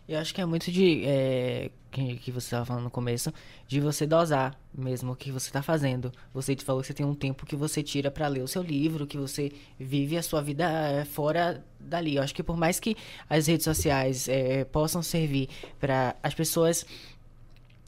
Eu 0.08 0.18
acho 0.18 0.34
que 0.34 0.40
é 0.40 0.44
muito 0.44 0.70
de. 0.70 1.02
É, 1.04 1.70
que, 1.94 2.16
que 2.16 2.32
você 2.32 2.46
estava 2.46 2.64
falando 2.64 2.84
no 2.84 2.90
começo, 2.90 3.32
de 3.68 3.80
você 3.80 4.04
dosar 4.04 4.58
mesmo 4.76 5.12
o 5.12 5.16
que 5.16 5.30
você 5.30 5.48
está 5.48 5.62
fazendo. 5.62 6.12
Você 6.32 6.56
te 6.56 6.64
falou 6.64 6.82
que 6.82 6.88
você 6.88 6.94
tem 6.94 7.06
um 7.06 7.14
tempo 7.14 7.46
que 7.46 7.54
você 7.54 7.82
tira 7.82 8.10
para 8.10 8.26
ler 8.26 8.42
o 8.42 8.48
seu 8.48 8.62
livro, 8.62 9.06
que 9.06 9.16
você 9.16 9.52
vive 9.78 10.18
a 10.18 10.22
sua 10.22 10.42
vida 10.42 10.64
é, 10.64 11.04
fora 11.04 11.64
dali. 11.78 12.16
Eu 12.16 12.22
acho 12.22 12.34
que 12.34 12.42
por 12.42 12.56
mais 12.56 12.80
que 12.80 12.96
as 13.30 13.46
redes 13.46 13.64
sociais 13.64 14.28
é, 14.28 14.64
possam 14.64 15.02
servir 15.02 15.48
para 15.78 16.16
as 16.22 16.34
pessoas 16.34 16.84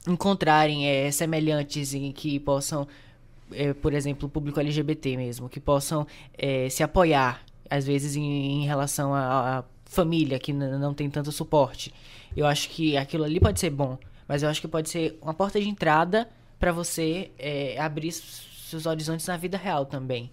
encontrarem 0.07 0.87
é, 0.87 1.11
semelhantes 1.11 1.93
em 1.93 2.11
que 2.11 2.39
possam, 2.39 2.87
é, 3.51 3.73
por 3.73 3.93
exemplo, 3.93 4.27
o 4.27 4.29
público 4.29 4.59
LGBT 4.59 5.17
mesmo, 5.17 5.49
que 5.49 5.59
possam 5.59 6.07
é, 6.37 6.69
se 6.69 6.83
apoiar, 6.83 7.41
às 7.69 7.85
vezes, 7.85 8.15
em, 8.15 8.63
em 8.63 8.65
relação 8.65 9.13
a 9.13 9.63
família 9.85 10.37
que 10.37 10.53
não 10.53 10.93
tem 10.93 11.09
tanto 11.09 11.31
suporte. 11.31 11.93
Eu 12.35 12.45
acho 12.45 12.69
que 12.69 12.97
aquilo 12.97 13.23
ali 13.23 13.39
pode 13.39 13.59
ser 13.59 13.69
bom, 13.69 13.97
mas 14.27 14.43
eu 14.43 14.49
acho 14.49 14.61
que 14.61 14.67
pode 14.67 14.89
ser 14.89 15.17
uma 15.21 15.33
porta 15.33 15.59
de 15.59 15.67
entrada 15.67 16.29
para 16.59 16.71
você 16.71 17.31
é, 17.37 17.79
abrir 17.79 18.11
seus 18.11 18.85
horizontes 18.85 19.25
na 19.27 19.37
vida 19.37 19.57
real 19.57 19.85
também. 19.85 20.31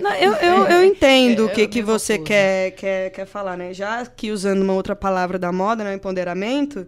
Não, 0.00 0.14
eu, 0.14 0.32
eu, 0.34 0.66
eu 0.66 0.84
entendo 0.86 1.46
o 1.46 1.50
é, 1.50 1.52
que, 1.52 1.68
que 1.68 1.82
você 1.82 2.18
quer, 2.18 2.72
quer, 2.72 3.10
quer 3.10 3.26
falar, 3.26 3.56
né? 3.56 3.72
Já 3.72 4.06
que 4.06 4.30
usando 4.30 4.62
uma 4.62 4.72
outra 4.72 4.96
palavra 4.96 5.38
da 5.38 5.52
moda, 5.52 5.84
né, 5.84 5.94
empoderamento, 5.94 6.86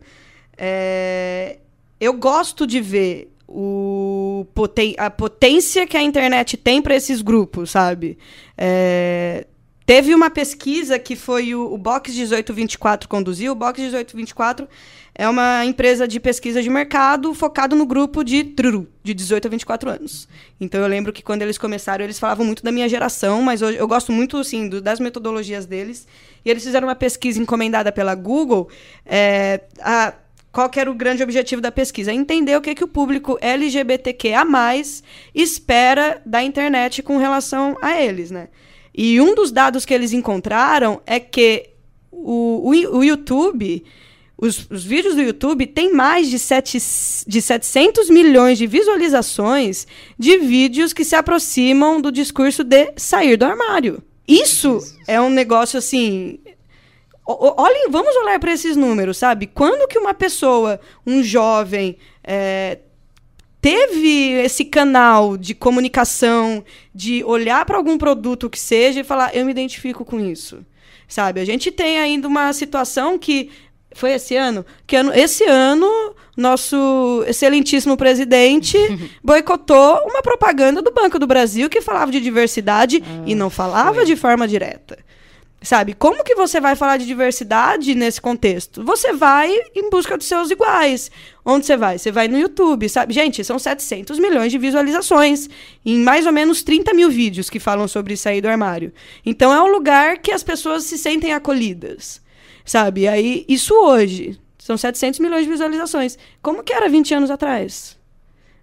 é, 0.57 1.59
eu 2.03 2.13
gosto 2.15 2.67
de 2.67 2.81
ver 2.81 3.33
o 3.47 4.45
poten 4.55 4.95
a 4.99 5.09
potência 5.09 5.87
que 5.87 5.97
a 5.97 6.03
internet 6.03 6.57
tem 6.57 6.83
para 6.83 6.97
esses 6.97 7.23
grupos, 7.23 7.71
sabe? 7.71 8.19
É, 8.59 9.47
Teve 9.85 10.15
uma 10.15 10.31
pesquisa 10.31 10.99
que 10.99 11.17
foi 11.17 11.55
o, 11.55 11.73
o 11.73 11.77
Box 11.77 12.13
1824 12.13 13.09
conduziu. 13.09 13.53
O 13.53 13.55
Box 13.55 13.81
1824 13.81 14.69
é 15.15 15.29
uma 15.29 15.65
empresa 15.67 16.07
de 16.07 16.21
pesquisa 16.21 16.63
de 16.63 16.71
mercado 16.71 17.35
focado 17.35 17.75
no 17.75 17.85
grupo 17.85 18.23
de 18.23 18.45
truru, 18.45 18.89
de 19.03 19.13
18 19.13 19.47
a 19.47 19.51
24 19.51 19.91
anos. 19.91 20.29
Então 20.61 20.81
eu 20.81 20.87
lembro 20.87 21.13
que 21.13 21.23
quando 21.23 21.43
eles 21.43 21.59
começaram, 21.59 22.05
eles 22.05 22.19
falavam 22.19 22.47
muito 22.47 22.63
da 22.63 22.71
minha 22.71 22.89
geração, 22.89 23.43
mas 23.43 23.61
hoje 23.61 23.77
eu 23.77 23.89
gosto 23.89 24.13
muito 24.13 24.37
assim, 24.39 24.69
do, 24.69 24.81
das 24.81 25.01
metodologias 25.01 25.67
deles. 25.67 26.07
E 26.45 26.51
eles 26.51 26.63
fizeram 26.63 26.87
uma 26.87 26.95
pesquisa 26.95 27.41
encomendada 27.41 27.91
pela 27.91 28.15
Google. 28.15 28.69
É, 29.05 29.63
a, 29.81 30.15
qual 30.53 30.71
era 30.77 30.91
o 30.91 30.95
grande 30.95 31.23
objetivo 31.23 31.63
da 31.63 31.73
pesquisa? 31.73 32.13
Entender 32.13 32.55
o 32.57 32.61
que, 32.61 32.75
que 32.75 32.85
o 32.85 32.89
público 32.89 33.39
LGBTQA 33.41 34.45
espera 35.35 36.21
da 36.27 36.43
internet 36.43 37.03
com 37.03 37.17
relação 37.17 37.75
a 37.81 38.01
eles, 38.01 38.31
né? 38.31 38.49
E 38.95 39.19
um 39.21 39.35
dos 39.35 39.51
dados 39.51 39.87
que 39.87 39.95
eles 39.95 40.13
encontraram 40.13 41.01
é 41.07 41.19
que 41.19 41.71
o, 42.11 42.71
o, 42.71 42.99
o 42.99 43.03
YouTube, 43.03 43.83
os, 44.37 44.67
os, 44.71 44.85
vídeos 44.85 45.15
do 45.15 45.23
YouTube 45.23 45.67
têm 45.67 45.95
mais 45.95 46.29
de, 46.29 46.39
sete, 46.39 46.77
de 47.27 47.41
700 47.41 48.11
milhões 48.11 48.59
de 48.59 48.67
visualizações 48.67 49.87
de 50.19 50.37
vídeos 50.37 50.93
que 50.93 51.05
se 51.05 51.17
aproximam 51.17 51.99
do 51.99 52.13
discurso 52.13 52.63
de 52.63 52.93
sair 52.99 53.39
do 53.39 53.47
armário. 53.47 54.03
Isso 54.29 54.79
é 55.07 55.21
um 55.21 55.31
negócio 55.31 55.79
assim. 55.79 56.39
Olhem, 57.25 57.89
vamos 57.91 58.15
olhar 58.17 58.39
para 58.41 58.53
esses 58.53 58.77
números, 58.77 59.17
sabe? 59.17 59.47
Quando 59.47 59.87
que 59.87 59.99
uma 59.99 60.13
pessoa, 60.13 60.81
um 61.07 61.23
jovem, 61.23 61.97
é, 62.25 62.79
teve 63.61 64.33
esse 64.43 64.65
canal 64.65 65.37
de 65.37 65.55
comunicação, 65.55 66.65
de 66.93 67.23
olhar 67.23 67.65
para 67.65 67.77
algum 67.77 67.97
produto 67.97 68.51
que 68.51 68.59
seja 68.59 69.01
e 69.01 69.05
falar, 69.05 69.35
eu 69.37 69.45
me 69.45 69.53
identifico 69.53 70.05
com 70.05 70.19
isso. 70.19 70.67
Sabe? 71.07 71.41
A 71.41 71.45
gente 71.45 71.71
tem 71.71 72.01
ainda 72.01 72.27
uma 72.27 72.53
situação 72.53 73.17
que 73.17 73.51
foi 73.95 74.13
esse 74.13 74.35
ano? 74.35 74.65
Que 74.87 74.97
ano, 74.97 75.13
esse 75.15 75.45
ano, 75.45 75.89
nosso 76.37 77.25
excelentíssimo 77.29 77.97
presidente 77.97 78.77
boicotou 79.23 79.99
uma 80.07 80.23
propaganda 80.23 80.83
do 80.83 80.91
Banco 80.91 81.19
do 81.19 81.27
Brasil 81.27 81.69
que 81.69 81.81
falava 81.81 82.11
de 82.11 82.21
diversidade 82.21 83.03
ah, 83.07 83.23
e 83.27 83.35
não 83.35 83.51
falava 83.51 83.97
foi. 83.97 84.05
de 84.07 84.17
forma 84.17 84.49
direta. 84.49 84.99
Sabe? 85.63 85.95
Como 85.95 86.25
que 86.25 86.35
você 86.35 86.61
vai 86.61 86.75
falar 86.75 86.97
de 86.97 87.07
diversidade 87.07 87.95
nesse 87.95 88.21
contexto? 88.21 88.83
Você 88.83 89.13
vai 89.13 89.49
em 89.75 89.89
busca 89.89 90.19
dos 90.19 90.27
seus 90.27 90.51
iguais. 90.51 91.11
Onde 91.45 91.65
você 91.67 91.77
vai? 91.77 91.99
Você 91.99 92.11
vai 92.11 92.27
no 92.27 92.37
YouTube, 92.39 92.89
sabe? 92.89 93.15
Gente, 93.15 93.45
são 93.45 93.59
700 93.59 94.19
milhões 94.19 94.51
de 94.51 94.59
visualizações 94.59 95.49
em 95.87 95.99
mais 95.99 96.27
ou 96.27 96.33
menos 96.33 96.63
30 96.63 96.93
mil 96.95 97.09
vídeos 97.09 97.49
que 97.49 97.61
falam 97.61 97.87
sobre 97.87 98.17
sair 98.17 98.41
do 98.41 98.49
armário. 98.49 98.93
Então 99.25 99.53
é 99.53 99.63
um 99.63 99.71
lugar 99.71 100.19
que 100.19 100.33
as 100.33 100.43
pessoas 100.43 100.83
se 100.85 100.99
sentem 100.99 101.33
acolhidas, 101.33 102.21
sabe? 102.65 103.07
Aí, 103.07 103.45
isso 103.49 103.73
hoje, 103.73 104.39
são 104.59 104.77
700 104.77 105.21
milhões 105.21 105.45
de 105.45 105.51
visualizações. 105.51 106.19
Como 106.43 106.65
que 106.65 106.73
era 106.73 106.89
20 106.89 107.15
anos 107.15 107.31
atrás? 107.31 107.97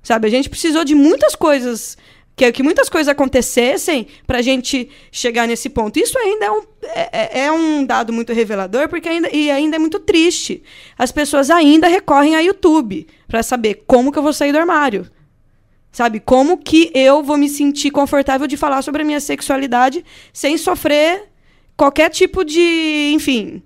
Sabe? 0.03 0.27
A 0.27 0.32
gente 0.32 0.50
precisou 0.50 0.84
de 0.84 0.96
muitas 0.96 1.36
coisas 1.36 1.98
que, 2.39 2.50
que 2.53 2.63
muitas 2.63 2.88
coisas 2.88 3.10
acontecesse 3.10 4.08
para 4.25 4.38
a 4.38 4.41
gente 4.41 4.89
chegar 5.12 5.46
nesse 5.46 5.69
ponto. 5.69 6.00
Isso 6.00 6.17
ainda 6.17 6.46
é 6.46 6.51
um, 6.51 6.62
é, 6.84 7.10
é, 7.12 7.39
é, 7.46 7.51
um 7.51 7.86
dado 7.86 8.13
muito 8.13 8.31
revelador, 8.31 8.88
porque 8.88 9.10
ainda, 9.10 9.29
e 9.36 9.51
ainda 9.51 9.75
é 9.75 9.79
muito 9.79 10.00
triste. 10.00 10.63
As 10.98 11.12
pessoas 11.12 11.50
ainda 11.50 11.89
recorrem 11.89 12.38
a 12.38 12.39
YouTube 12.39 13.05
para 13.27 13.43
saber 13.43 13.84
como 13.86 14.10
que 14.10 14.17
eu 14.17 14.24
vou 14.24 14.31
sair 14.31 14.53
do 14.53 14.58
armário. 14.58 15.05
Sabe? 15.91 16.22
Como 16.22 16.58
que 16.58 16.89
eu 16.96 17.22
vou 17.22 17.36
me 17.36 17.50
sentir 17.50 17.91
confortável 17.91 18.48
de 18.48 18.55
falar 18.55 18.84
sobre 18.84 19.01
a 19.01 19.05
minha 19.05 19.19
sexualidade 19.19 20.05
sem 20.31 20.58
sofrer 20.58 21.24
qualquer 21.75 22.10
tipo 22.10 22.46
de, 22.46 23.12
enfim, 23.13 23.62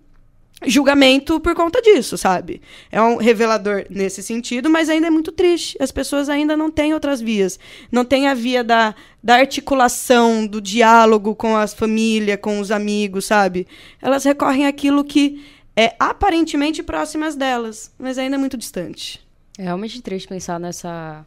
julgamento 0.66 1.40
por 1.40 1.56
conta 1.56 1.82
disso, 1.82 2.18
sabe? 2.18 2.62
É 2.92 3.02
um 3.02 3.18
revelador 3.18 3.86
nesse 3.90 4.22
sentido, 4.24 4.70
mas 4.70 4.90
ainda 4.90 5.08
é 5.08 5.10
muito 5.10 5.32
triste. 5.32 5.78
As 5.80 5.92
pessoas 5.92 6.30
ainda 6.30 6.56
não 6.56 6.72
têm 6.72 6.94
outras 6.94 7.22
vias. 7.22 7.60
Não 7.92 8.06
tem 8.06 8.28
a 8.28 8.34
via 8.34 8.64
da, 8.64 8.96
da 9.22 9.36
articulação, 9.36 10.46
do 10.46 10.62
diálogo 10.62 11.36
com 11.36 11.56
a 11.56 11.68
família, 11.68 12.38
com 12.38 12.60
os 12.60 12.72
amigos, 12.72 13.26
sabe? 13.26 13.68
Elas 14.02 14.24
recorrem 14.24 14.66
àquilo 14.66 15.04
que 15.04 15.44
é 15.76 15.96
aparentemente 16.00 16.84
próximas 16.84 17.36
delas, 17.36 17.92
mas 17.98 18.18
ainda 18.18 18.36
é 18.36 18.40
muito 18.40 18.58
distante. 18.58 19.22
É 19.58 19.64
realmente 19.64 20.02
triste 20.02 20.28
pensar 20.28 20.60
nessa. 20.60 21.26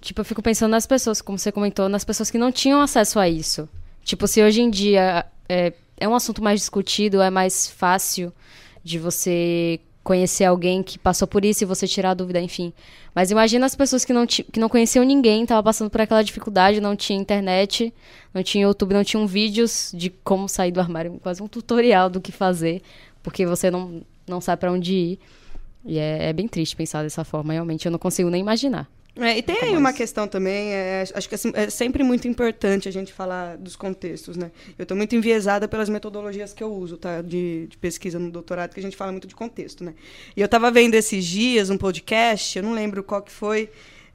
Tipo, 0.00 0.20
eu 0.20 0.24
fico 0.24 0.42
pensando 0.42 0.70
nas 0.70 0.86
pessoas, 0.86 1.20
como 1.20 1.38
você 1.38 1.50
comentou, 1.50 1.88
nas 1.88 2.04
pessoas 2.04 2.30
que 2.30 2.38
não 2.38 2.52
tinham 2.52 2.80
acesso 2.80 3.18
a 3.18 3.28
isso. 3.28 3.68
Tipo, 4.04 4.26
se 4.26 4.42
hoje 4.42 4.60
em 4.60 4.70
dia 4.70 5.26
é, 5.48 5.72
é 5.96 6.08
um 6.08 6.14
assunto 6.14 6.42
mais 6.42 6.60
discutido, 6.60 7.20
é 7.20 7.30
mais 7.30 7.68
fácil 7.68 8.32
de 8.82 8.98
você 8.98 9.80
conhecer 10.08 10.44
alguém 10.44 10.82
que 10.82 10.98
passou 10.98 11.28
por 11.28 11.44
isso 11.44 11.62
e 11.62 11.66
você 11.66 11.86
tirar 11.86 12.12
a 12.12 12.14
dúvida, 12.14 12.40
enfim. 12.40 12.72
Mas 13.14 13.30
imagina 13.30 13.66
as 13.66 13.76
pessoas 13.76 14.06
que 14.06 14.12
não, 14.12 14.26
que 14.26 14.58
não 14.58 14.68
conheciam 14.68 15.04
ninguém, 15.04 15.42
estavam 15.42 15.62
passando 15.62 15.90
por 15.90 16.00
aquela 16.00 16.22
dificuldade, 16.22 16.80
não 16.80 16.96
tinha 16.96 17.18
internet, 17.18 17.92
não 18.32 18.42
tinha 18.42 18.64
YouTube, 18.64 18.94
não 18.94 19.04
tinham 19.04 19.26
vídeos 19.26 19.92
de 19.94 20.08
como 20.08 20.48
sair 20.48 20.72
do 20.72 20.80
armário, 20.80 21.20
quase 21.22 21.42
um 21.42 21.46
tutorial 21.46 22.08
do 22.08 22.22
que 22.22 22.32
fazer, 22.32 22.80
porque 23.22 23.44
você 23.44 23.70
não, 23.70 24.00
não 24.26 24.40
sabe 24.40 24.60
para 24.60 24.72
onde 24.72 24.94
ir. 24.94 25.18
E 25.84 25.98
é, 25.98 26.30
é 26.30 26.32
bem 26.32 26.48
triste 26.48 26.74
pensar 26.74 27.02
dessa 27.02 27.22
forma, 27.22 27.52
realmente, 27.52 27.84
eu 27.84 27.92
não 27.92 27.98
consigo 27.98 28.30
nem 28.30 28.40
imaginar. 28.40 28.88
É, 29.20 29.38
e 29.38 29.42
tem 29.42 29.56
Nunca 29.56 29.66
aí 29.66 29.76
uma 29.76 29.92
questão 29.92 30.28
também, 30.28 30.72
é, 30.72 31.04
acho 31.12 31.28
que 31.28 31.34
assim, 31.34 31.50
é 31.54 31.68
sempre 31.68 32.04
muito 32.04 32.28
importante 32.28 32.88
a 32.88 32.92
gente 32.92 33.12
falar 33.12 33.56
dos 33.56 33.74
contextos, 33.74 34.36
né? 34.36 34.52
Eu 34.78 34.84
estou 34.84 34.96
muito 34.96 35.16
enviesada 35.16 35.66
pelas 35.66 35.88
metodologias 35.88 36.52
que 36.52 36.62
eu 36.62 36.72
uso, 36.72 36.96
tá? 36.96 37.20
De, 37.20 37.66
de 37.66 37.76
pesquisa 37.78 38.18
no 38.18 38.30
doutorado, 38.30 38.72
que 38.72 38.80
a 38.80 38.82
gente 38.82 38.96
fala 38.96 39.10
muito 39.10 39.26
de 39.26 39.34
contexto, 39.34 39.82
né? 39.82 39.94
E 40.36 40.40
eu 40.40 40.44
estava 40.44 40.70
vendo 40.70 40.94
esses 40.94 41.24
dias 41.24 41.68
um 41.68 41.76
podcast, 41.76 42.56
eu 42.56 42.62
não 42.62 42.72
lembro 42.72 43.02
qual 43.02 43.20
que 43.20 43.32
foi, 43.32 43.68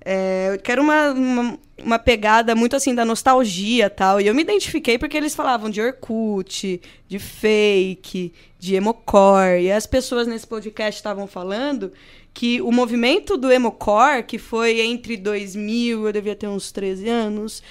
é, 0.06 0.60
que 0.64 0.72
era 0.72 0.82
uma, 0.82 1.12
uma, 1.12 1.60
uma 1.78 2.00
pegada 2.00 2.56
muito 2.56 2.76
assim 2.76 2.96
da 2.96 3.04
nostalgia 3.04 3.90
tal. 3.90 4.22
E 4.22 4.28
eu 4.28 4.34
me 4.34 4.42
identifiquei 4.42 4.98
porque 4.98 5.18
eles 5.18 5.36
falavam 5.36 5.70
de 5.70 5.82
Orkut, 5.82 6.82
de 7.08 7.20
fake, 7.20 8.34
de 8.60 8.76
emocore. 8.76 9.64
E 9.64 9.72
as 9.72 9.86
pessoas 9.86 10.28
nesse 10.28 10.48
podcast 10.48 11.00
estavam 11.00 11.28
falando 11.28 11.92
que 12.34 12.62
o 12.62 12.72
movimento 12.72 13.38
do 13.38 13.52
emocore, 13.52 14.24
que 14.24 14.38
foi 14.38 14.82
entre 14.82 15.18
2000, 15.18 16.08
eu 16.08 16.12
devia 16.12 16.36
ter 16.36 16.48
uns 16.48 16.72
13 16.72 17.08
anos, 17.08 17.64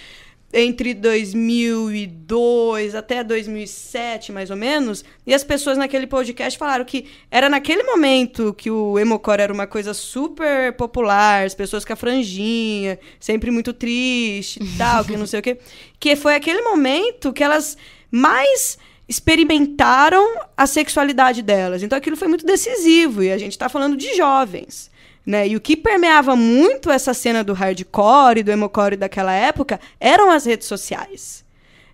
entre 0.52 0.92
2002 0.92 2.94
até 2.94 3.24
2007, 3.24 4.32
mais 4.32 4.50
ou 4.50 4.56
menos, 4.56 5.02
e 5.26 5.32
as 5.32 5.42
pessoas 5.42 5.78
naquele 5.78 6.06
podcast 6.06 6.58
falaram 6.58 6.84
que 6.84 7.06
era 7.30 7.48
naquele 7.48 7.82
momento 7.82 8.52
que 8.52 8.70
o 8.70 8.98
emocore 8.98 9.40
era 9.40 9.52
uma 9.52 9.66
coisa 9.66 9.94
super 9.94 10.74
popular, 10.74 11.46
as 11.46 11.54
pessoas 11.54 11.84
com 11.84 11.94
a 11.94 11.96
franjinha, 11.96 12.98
sempre 13.18 13.50
muito 13.50 13.72
triste 13.72 14.62
e 14.62 14.76
tal, 14.76 15.04
que 15.04 15.16
não 15.16 15.26
sei 15.26 15.40
o 15.40 15.42
quê, 15.42 15.58
que 15.98 16.14
foi 16.14 16.34
aquele 16.34 16.60
momento 16.60 17.32
que 17.32 17.42
elas 17.42 17.78
mais 18.10 18.78
experimentaram 19.08 20.40
a 20.56 20.66
sexualidade 20.66 21.42
delas. 21.42 21.82
Então 21.82 21.98
aquilo 21.98 22.16
foi 22.16 22.28
muito 22.28 22.46
decisivo 22.46 23.22
e 23.22 23.32
a 23.32 23.38
gente 23.38 23.52
está 23.52 23.68
falando 23.68 23.96
de 23.96 24.14
jovens. 24.14 24.90
Né? 25.24 25.48
E 25.48 25.56
o 25.56 25.60
que 25.60 25.76
permeava 25.76 26.34
muito 26.34 26.90
essa 26.90 27.14
cena 27.14 27.44
do 27.44 27.52
hardcore 27.52 28.40
e 28.40 28.42
do 28.42 28.50
emocore 28.50 28.96
daquela 28.96 29.32
época 29.32 29.78
eram 30.00 30.30
as 30.30 30.44
redes 30.44 30.66
sociais. 30.66 31.44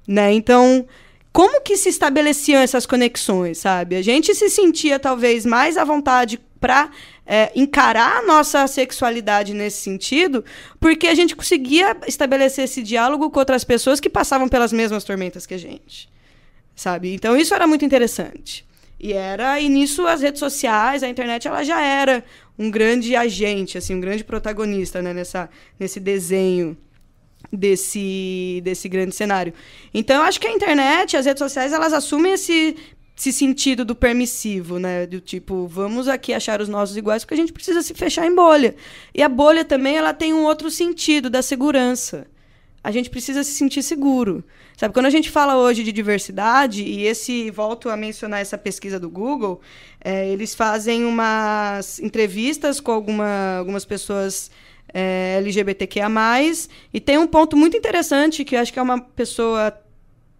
Né? 0.07 0.33
Então, 0.33 0.87
como 1.33 1.61
que 1.61 1.77
se 1.77 1.91
estabeleciam 1.91 2.63
essas 2.63 2.87
conexões, 2.87 3.59
sabe? 3.59 3.97
A 3.97 4.03
gente 4.03 4.35
se 4.35 4.49
sentia 4.49 4.99
talvez 4.99 5.45
mais 5.45 5.77
à 5.77 5.85
vontade 5.85 6.41
para 6.59 6.91
é, 7.27 7.53
encarar 7.55 8.19
a 8.19 8.23
nossa 8.23 8.67
sexualidade 8.67 9.53
nesse 9.53 9.83
sentido, 9.83 10.45
porque 10.81 11.07
a 11.07 11.15
gente 11.15 11.37
conseguia 11.37 11.97
estabelecer 12.07 12.65
esse 12.65 12.83
diálogo 12.83 13.31
com 13.31 13.39
outras 13.39 13.63
pessoas 13.63 14.01
que 14.01 14.09
passavam 14.09 14.49
pelas 14.49 14.73
mesmas 14.73 15.05
tormentas 15.05 15.47
que 15.47 15.55
a 15.55 15.59
gente 15.59 16.09
sabe? 16.79 17.13
Então 17.13 17.37
isso 17.37 17.53
era 17.53 17.67
muito 17.67 17.85
interessante. 17.85 18.65
E 19.01 19.13
era 19.13 19.61
e 19.61 19.69
nisso 19.69 20.07
as 20.07 20.21
redes 20.21 20.39
sociais, 20.39 21.03
a 21.03 21.09
internet, 21.09 21.47
ela 21.47 21.63
já 21.65 21.81
era 21.83 22.25
um 22.59 22.71
grande 22.71 23.15
agente, 23.17 23.77
assim, 23.77 23.95
um 23.95 24.01
grande 24.01 24.25
protagonista, 24.25 25.03
né, 25.03 25.13
nessa 25.13 25.51
nesse 25.79 26.01
desenho 26.01 26.77
desse 27.53 28.61
desse 28.63 28.89
grande 28.89 29.15
cenário. 29.15 29.53
Então 29.93 30.23
acho 30.23 30.41
que 30.41 30.47
a 30.47 30.53
internet, 30.53 31.17
as 31.17 31.27
redes 31.27 31.41
sociais, 31.41 31.73
elas 31.73 31.93
assumem 31.93 32.33
esse 32.33 32.77
esse 33.19 33.33
sentido 33.33 33.85
do 33.85 33.97
permissivo, 33.97 34.79
né? 34.79 35.05
Do 35.05 35.21
tipo, 35.21 35.67
vamos 35.67 36.07
aqui 36.07 36.33
achar 36.33 36.61
os 36.61 36.69
nossos 36.69 36.97
iguais 36.97 37.25
porque 37.25 37.35
a 37.35 37.37
gente 37.37 37.53
precisa 37.53 37.83
se 37.83 37.93
fechar 37.93 38.25
em 38.25 38.35
bolha. 38.35 38.77
E 39.13 39.21
a 39.21 39.29
bolha 39.29 39.65
também, 39.65 39.97
ela 39.97 40.15
tem 40.15 40.33
um 40.33 40.45
outro 40.45 40.71
sentido 40.71 41.29
da 41.29 41.43
segurança. 41.43 42.29
A 42.83 42.91
gente 42.91 43.11
precisa 43.11 43.43
se 43.43 43.53
sentir 43.53 43.83
seguro. 43.83 44.45
Sabe, 44.77 44.95
quando 44.95 45.07
a 45.07 45.11
gente 45.11 45.31
fala 45.31 45.57
hoje 45.57 45.83
de 45.83 45.91
diversidade, 45.91 46.83
e 46.83 47.05
esse, 47.05 47.51
volto 47.51 47.91
a 47.91 47.97
mencionar 47.97 48.41
essa 48.41 48.57
pesquisa 48.57 48.99
do 49.01 49.11
Google, 49.11 49.61
é, 50.03 50.29
eles 50.29 50.55
fazem 50.55 51.05
umas 51.05 51.99
entrevistas 51.99 52.81
com 52.81 52.93
alguma, 52.93 53.59
algumas 53.59 53.85
pessoas 53.85 54.51
é, 54.95 55.37
LGBTQIA+, 55.39 56.09
e 56.95 57.01
tem 57.01 57.19
um 57.19 57.27
ponto 57.27 57.57
muito 57.57 57.77
interessante, 57.77 58.45
que 58.45 58.57
acho 58.57 58.73
que 58.73 58.79
é 58.79 58.83
uma 58.83 59.01
pessoa, 59.01 59.77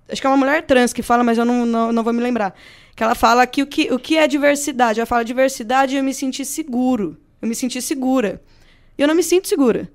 acho 0.09 0.21
que 0.21 0.27
é 0.27 0.31
uma 0.31 0.37
mulher 0.37 0.63
trans 0.63 0.93
que 0.93 1.03
fala, 1.03 1.25
mas 1.25 1.39
eu 1.39 1.45
não, 1.45 1.67
não, 1.67 1.93
não 1.93 2.05
vou 2.05 2.13
me 2.13 2.21
lembrar, 2.21 2.55
que 2.95 3.03
ela 3.03 3.15
fala 3.15 3.47
que 3.47 3.63
o, 3.63 3.67
que 3.67 3.93
o 3.93 3.99
que 3.99 4.17
é 4.17 4.27
diversidade? 4.27 5.01
Ela 5.01 5.07
fala, 5.07 5.25
diversidade 5.25 5.97
eu 5.97 6.03
me 6.03 6.15
senti 6.15 6.45
seguro, 6.45 7.17
eu 7.43 7.49
me 7.49 7.55
senti 7.55 7.83
segura. 7.83 8.41
E 8.97 9.03
eu 9.03 9.07
não 9.07 9.15
me 9.15 9.23
sinto 9.23 9.47
segura. 9.47 9.89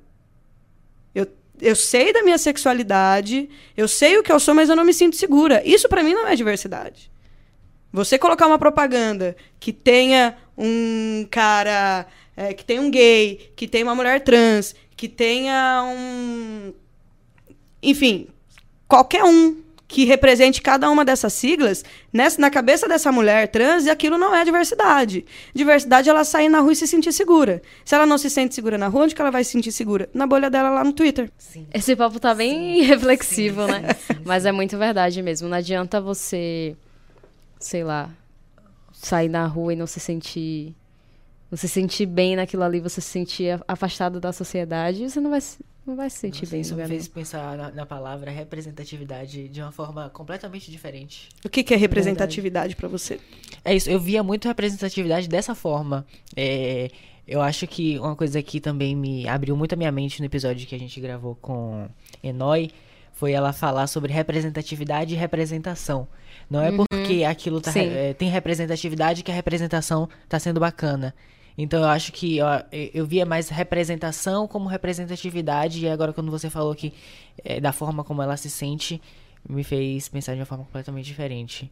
Eu 1.14 1.28
eu 1.62 1.76
sei 1.76 2.12
da 2.12 2.24
minha 2.24 2.38
sexualidade, 2.38 3.50
eu 3.76 3.88
sei 3.88 4.18
o 4.18 4.24
que 4.24 4.32
eu 4.32 4.40
sou, 4.40 4.54
mas 4.54 4.70
eu 4.70 4.76
não 4.76 4.86
me 4.86 4.94
sinto 4.94 5.16
segura. 5.16 5.62
Isso 5.66 5.88
para 5.88 6.04
mim 6.04 6.14
não 6.14 6.28
é 6.28 6.36
diversidade. 6.36 7.12
Você 7.92 8.18
colocar 8.18 8.48
uma 8.48 8.58
propaganda 8.58 9.36
que 9.60 9.72
tenha 9.72 10.36
um 10.58 11.28
cara, 11.30 12.06
é, 12.36 12.54
que 12.54 12.66
tenha 12.66 12.82
um 12.82 12.90
gay, 12.90 13.52
que 13.56 13.68
tenha 13.68 13.86
uma 13.86 13.96
mulher 13.96 14.22
trans, 14.24 14.76
que 14.98 15.08
tenha 15.08 15.84
um. 15.86 16.74
Enfim, 17.82 18.28
qualquer 18.88 19.24
um 19.24 19.63
que 19.94 20.06
represente 20.06 20.60
cada 20.60 20.90
uma 20.90 21.06
dessas 21.06 21.34
siglas, 21.34 21.86
nessa, 22.12 22.42
na 22.42 22.50
cabeça 22.50 22.88
dessa 22.88 23.12
mulher 23.12 23.48
trans, 23.50 23.86
aquilo 23.86 24.18
não 24.18 24.36
é 24.36 24.44
diversidade. 24.44 25.24
Diversidade 25.54 26.10
é 26.10 26.12
ela 26.12 26.24
sair 26.24 26.50
na 26.50 26.62
rua 26.62 26.74
e 26.74 26.76
se 26.76 26.88
sentir 26.88 27.14
segura. 27.14 27.62
Se 27.86 27.94
ela 27.94 28.04
não 28.08 28.18
se 28.18 28.28
sente 28.28 28.56
segura 28.56 28.76
na 28.76 28.88
rua, 28.88 29.04
onde 29.04 29.14
que 29.14 29.22
ela 29.22 29.30
vai 29.30 29.44
se 29.44 29.52
sentir 29.52 29.72
segura? 29.72 30.10
Na 30.12 30.26
bolha 30.26 30.50
dela 30.50 30.72
lá 30.72 30.84
no 30.84 30.94
Twitter. 30.94 31.30
Sim. 31.38 31.68
Esse 31.72 31.96
papo 31.96 32.20
tá 32.20 32.34
bem 32.34 32.82
reflexivo, 32.82 33.68
sim, 33.68 33.72
né? 33.72 33.94
sim, 33.94 34.14
sim. 34.16 34.20
Mas 34.26 34.48
é 34.48 34.52
muito 34.52 34.76
verdade 34.80 35.22
mesmo. 35.22 35.48
Não 35.48 35.58
adianta 35.58 36.02
você, 36.02 36.76
sei 37.60 37.84
lá, 37.84 38.10
sair 38.92 39.30
na 39.30 39.46
rua 39.46 39.74
e 39.74 39.76
não 39.76 39.86
se 39.86 40.00
sentir. 40.00 40.74
Não 41.52 41.58
se 41.58 41.70
sentir 41.70 42.08
bem 42.08 42.36
naquilo 42.36 42.64
ali, 42.64 42.80
você 42.80 43.00
se 43.00 43.10
sentir 43.10 43.62
afastado 43.68 44.20
da 44.20 44.34
sociedade, 44.34 45.08
você 45.08 45.20
não 45.20 45.30
vai, 45.30 45.40
se- 45.40 45.60
não 45.86 45.96
vai 45.96 46.10
se 46.10 46.18
sentir 46.18 46.48
bem. 46.48 46.62
Isso 46.62 46.76
me 46.76 46.82
no 46.82 46.88
fez 46.88 47.08
pensar 47.08 47.58
na, 47.58 47.72
na 47.72 47.86
palavra 47.86 48.32
representatividade 48.32 49.50
de 49.50 49.62
uma 49.62 49.72
forma 49.72 50.10
completamente 50.10 50.72
diferente. 50.72 51.30
O 51.44 51.50
que, 51.50 51.64
que 51.64 51.74
é 51.74 51.78
representatividade 51.78 52.76
para 52.76 52.88
você? 52.88 53.20
É 53.66 53.76
isso, 53.76 53.90
eu 53.90 54.00
via 54.00 54.24
muito 54.24 54.48
representatividade 54.48 55.28
dessa 55.28 55.54
forma. 55.54 56.06
É, 56.36 56.90
eu 57.28 57.42
acho 57.42 57.68
que 57.68 58.00
uma 58.00 58.16
coisa 58.16 58.42
que 58.42 58.60
também 58.60 58.96
me 58.96 59.28
abriu 59.28 59.56
muito 59.56 59.74
a 59.74 59.76
minha 59.76 59.92
mente 59.92 60.20
no 60.20 60.26
episódio 60.26 60.66
que 60.68 60.76
a 60.76 60.80
gente 60.80 61.00
gravou 61.00 61.36
com 61.36 61.88
Enoi 62.22 62.72
foi 63.12 63.32
ela 63.32 63.54
falar 63.54 63.88
sobre 63.88 64.12
representatividade 64.12 65.14
e 65.14 65.18
representação. 65.18 66.08
Não 66.50 66.62
é 66.62 66.72
porque 66.72 67.24
aquilo 67.24 67.62
tá, 67.62 67.72
é, 67.78 68.14
tem 68.14 68.30
representatividade 68.30 69.24
que 69.24 69.32
a 69.32 69.34
representação 69.34 70.10
tá 70.28 70.40
sendo 70.40 70.60
bacana. 70.60 71.14
Então 71.58 71.82
eu 71.82 71.88
acho 71.88 72.12
que 72.12 72.42
ó, 72.42 72.62
eu, 72.72 73.06
via 73.06 73.26
mais 73.26 73.50
representação 73.50 74.48
como 74.48 74.68
representatividade 74.68 75.86
e 75.86 75.90
agora 75.90 76.12
quando 76.14 76.32
você 76.32 76.50
falou 76.50 76.74
que 76.74 76.94
é, 77.44 77.60
da 77.60 77.72
forma 77.72 78.04
como 78.04 78.22
ela 78.22 78.36
se 78.38 78.50
sente 78.50 79.02
me 79.48 79.64
fez 79.64 80.08
pensar 80.08 80.34
de 80.34 80.40
uma 80.40 80.46
forma 80.46 80.64
completamente 80.64 81.06
diferente. 81.06 81.70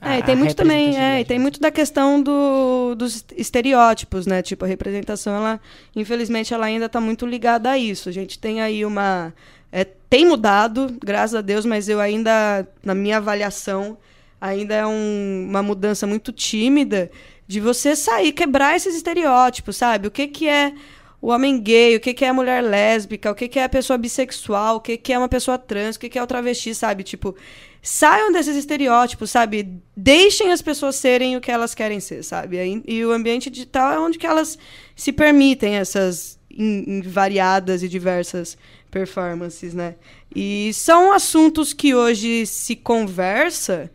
É, 0.00 0.18
e 0.18 0.22
tem 0.22 0.34
muito 0.34 0.56
também, 0.56 0.98
é, 0.98 1.20
e 1.20 1.24
tem 1.24 1.38
muito 1.38 1.60
da 1.60 1.70
questão 1.70 2.20
do, 2.20 2.94
dos 2.96 3.24
estereótipos, 3.36 4.26
né? 4.26 4.42
Tipo, 4.42 4.64
a 4.64 4.68
representação, 4.68 5.32
ela, 5.36 5.60
infelizmente, 5.94 6.52
ela 6.52 6.66
ainda 6.66 6.86
está 6.86 7.00
muito 7.00 7.24
ligada 7.24 7.70
a 7.70 7.78
isso. 7.78 8.08
A 8.08 8.12
gente 8.12 8.36
tem 8.38 8.60
aí 8.60 8.84
uma. 8.84 9.32
é, 9.70 9.84
tem 9.84 10.26
mudado, 10.26 10.96
graças 11.00 11.36
a 11.36 11.40
Deus, 11.40 11.64
mas 11.64 11.88
eu 11.88 12.00
ainda, 12.00 12.66
na 12.82 12.96
minha 12.96 13.18
avaliação, 13.18 13.96
ainda 14.40 14.74
é 14.74 14.84
um- 14.84 15.46
uma 15.48 15.62
mudança 15.62 16.04
muito 16.04 16.32
tímida 16.32 17.08
de 17.46 17.60
você 17.60 17.94
sair, 17.96 18.32
quebrar 18.32 18.76
esses 18.76 18.94
estereótipos, 18.94 19.76
sabe? 19.76 20.08
O 20.08 20.10
que, 20.10 20.26
que 20.26 20.48
é 20.48 20.72
o 21.20 21.28
homem 21.28 21.60
gay, 21.60 21.94
o 21.96 22.00
que, 22.00 22.12
que 22.14 22.24
é 22.24 22.28
a 22.28 22.34
mulher 22.34 22.60
lésbica, 22.62 23.30
o 23.30 23.34
que, 23.34 23.46
que 23.48 23.58
é 23.58 23.64
a 23.64 23.68
pessoa 23.68 23.96
bissexual, 23.96 24.76
o 24.76 24.80
que, 24.80 24.96
que 24.96 25.12
é 25.12 25.18
uma 25.18 25.28
pessoa 25.28 25.56
trans, 25.56 25.94
o 25.96 26.00
que, 26.00 26.08
que 26.08 26.18
é 26.18 26.22
o 26.22 26.26
travesti, 26.26 26.74
sabe? 26.74 27.04
Tipo, 27.04 27.36
saiam 27.80 28.32
desses 28.32 28.56
estereótipos, 28.56 29.30
sabe? 29.30 29.68
Deixem 29.96 30.50
as 30.50 30.60
pessoas 30.62 30.96
serem 30.96 31.36
o 31.36 31.40
que 31.40 31.50
elas 31.50 31.74
querem 31.74 32.00
ser, 32.00 32.24
sabe? 32.24 32.58
Aí- 32.58 32.82
E 32.86 33.04
o 33.04 33.12
ambiente 33.12 33.48
digital 33.50 33.92
é 33.92 33.98
onde 34.00 34.18
que 34.18 34.26
elas 34.26 34.58
se 34.96 35.12
permitem 35.12 35.74
essas 35.76 36.38
in- 36.50 36.84
in- 36.88 37.02
variadas 37.02 37.82
e 37.84 37.88
diversas 37.88 38.56
performances, 38.90 39.74
né? 39.74 39.94
E 40.34 40.72
são 40.74 41.12
assuntos 41.12 41.72
que 41.72 41.94
hoje 41.94 42.46
se 42.46 42.74
conversa, 42.76 43.90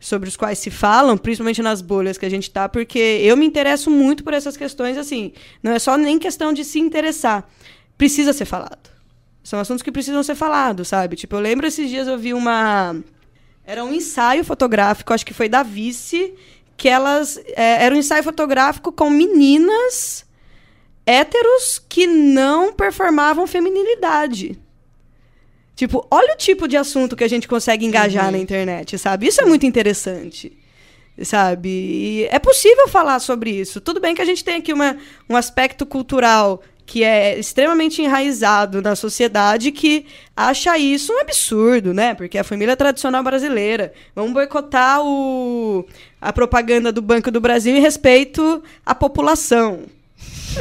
sobre 0.00 0.28
os 0.30 0.36
quais 0.36 0.58
se 0.58 0.70
falam, 0.70 1.16
principalmente 1.18 1.60
nas 1.60 1.82
bolhas 1.82 2.16
que 2.16 2.24
a 2.24 2.30
gente 2.30 2.50
tá, 2.50 2.68
porque 2.68 2.98
eu 2.98 3.36
me 3.36 3.44
interesso 3.44 3.90
muito 3.90 4.24
por 4.24 4.32
essas 4.32 4.56
questões, 4.56 4.96
assim, 4.96 5.32
não 5.62 5.72
é 5.72 5.78
só 5.78 5.98
nem 5.98 6.18
questão 6.18 6.52
de 6.52 6.64
se 6.64 6.80
interessar, 6.80 7.46
precisa 7.98 8.32
ser 8.32 8.46
falado. 8.46 8.90
São 9.44 9.60
assuntos 9.60 9.82
que 9.82 9.92
precisam 9.92 10.22
ser 10.22 10.34
falados, 10.34 10.88
sabe? 10.88 11.16
Tipo, 11.16 11.36
eu 11.36 11.40
lembro 11.40 11.66
esses 11.66 11.88
dias 11.88 12.08
eu 12.08 12.18
vi 12.18 12.32
uma 12.32 12.96
era 13.64 13.84
um 13.84 13.92
ensaio 13.92 14.42
fotográfico, 14.42 15.12
acho 15.12 15.24
que 15.24 15.34
foi 15.34 15.48
da 15.48 15.62
Vice, 15.62 16.34
que 16.76 16.88
elas 16.88 17.36
é, 17.54 17.84
era 17.84 17.94
um 17.94 17.98
ensaio 17.98 18.24
fotográfico 18.24 18.90
com 18.90 19.10
meninas 19.10 20.26
héteros 21.06 21.78
que 21.88 22.06
não 22.06 22.72
performavam 22.72 23.46
feminilidade. 23.46 24.58
Tipo, 25.80 26.06
olha 26.10 26.34
o 26.34 26.36
tipo 26.36 26.68
de 26.68 26.76
assunto 26.76 27.16
que 27.16 27.24
a 27.24 27.28
gente 27.28 27.48
consegue 27.48 27.86
engajar 27.86 28.30
na 28.30 28.36
internet, 28.36 28.98
sabe? 28.98 29.26
Isso 29.26 29.40
é 29.40 29.46
muito 29.46 29.64
interessante. 29.64 30.52
Sabe? 31.22 31.70
E 31.70 32.28
é 32.30 32.38
possível 32.38 32.86
falar 32.86 33.18
sobre 33.18 33.50
isso. 33.50 33.80
Tudo 33.80 33.98
bem 33.98 34.14
que 34.14 34.20
a 34.20 34.24
gente 34.26 34.44
tem 34.44 34.56
aqui 34.56 34.74
uma, 34.74 34.98
um 35.26 35.34
aspecto 35.34 35.86
cultural 35.86 36.62
que 36.84 37.02
é 37.02 37.38
extremamente 37.38 38.02
enraizado 38.02 38.82
na 38.82 38.94
sociedade 38.94 39.72
que 39.72 40.04
acha 40.36 40.76
isso 40.76 41.14
um 41.14 41.20
absurdo, 41.20 41.94
né? 41.94 42.12
Porque 42.12 42.36
a 42.36 42.44
família 42.44 42.76
tradicional 42.76 43.22
brasileira. 43.22 43.94
Vamos 44.14 44.34
boicotar 44.34 45.00
o, 45.02 45.86
a 46.20 46.30
propaganda 46.30 46.92
do 46.92 47.00
Banco 47.00 47.30
do 47.30 47.40
Brasil 47.40 47.74
em 47.74 47.80
respeito 47.80 48.62
à 48.84 48.94
população. 48.94 49.86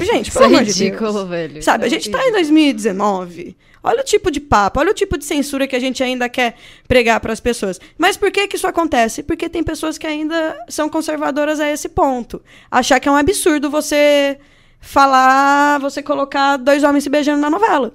Gente, 0.02 0.32
pelo 0.32 0.44
Isso 0.44 0.44
é 0.44 0.46
amor 0.46 0.64
de 0.64 0.72
ridículo, 0.72 1.14
Deus. 1.14 1.30
velho. 1.30 1.64
Sabe, 1.64 1.84
a 1.86 1.88
é 1.88 1.90
gente 1.90 2.10
tá 2.10 2.26
em 2.28 2.32
2019. 2.32 3.58
Olha 3.82 4.02
o 4.02 4.04
tipo 4.04 4.30
de 4.30 4.40
papo, 4.40 4.80
olha 4.80 4.92
o 4.92 4.94
tipo 4.94 5.18
de 5.18 5.26
censura 5.26 5.68
que 5.68 5.76
a 5.76 5.80
gente 5.80 6.04
ainda 6.04 6.28
quer 6.28 6.56
pregar 6.88 7.20
para 7.20 7.32
as 7.32 7.40
pessoas. 7.40 7.80
Mas 7.98 8.18
por 8.18 8.30
que 8.30 8.48
que 8.48 8.58
isso 8.58 8.68
acontece? 8.68 9.24
Porque 9.24 9.50
tem 9.50 9.64
pessoas 9.64 9.98
que 9.98 10.06
ainda 10.06 10.58
são 10.68 10.90
conservadoras 10.90 11.60
a 11.60 11.70
esse 11.72 11.88
ponto. 11.90 12.42
Achar 12.70 13.00
que 13.00 13.08
é 13.08 13.12
um 13.12 13.16
absurdo 13.16 13.70
você 13.70 14.38
falar, 14.82 15.80
você 15.80 16.04
colocar 16.04 16.58
dois 16.58 16.84
homens 16.84 17.04
se 17.04 17.10
beijando 17.10 17.42
na 17.42 17.50
novela. 17.50 17.94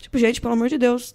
Tipo, 0.00 0.18
gente, 0.18 0.40
pelo 0.40 0.54
amor 0.54 0.68
de 0.68 0.76
Deus, 0.76 1.14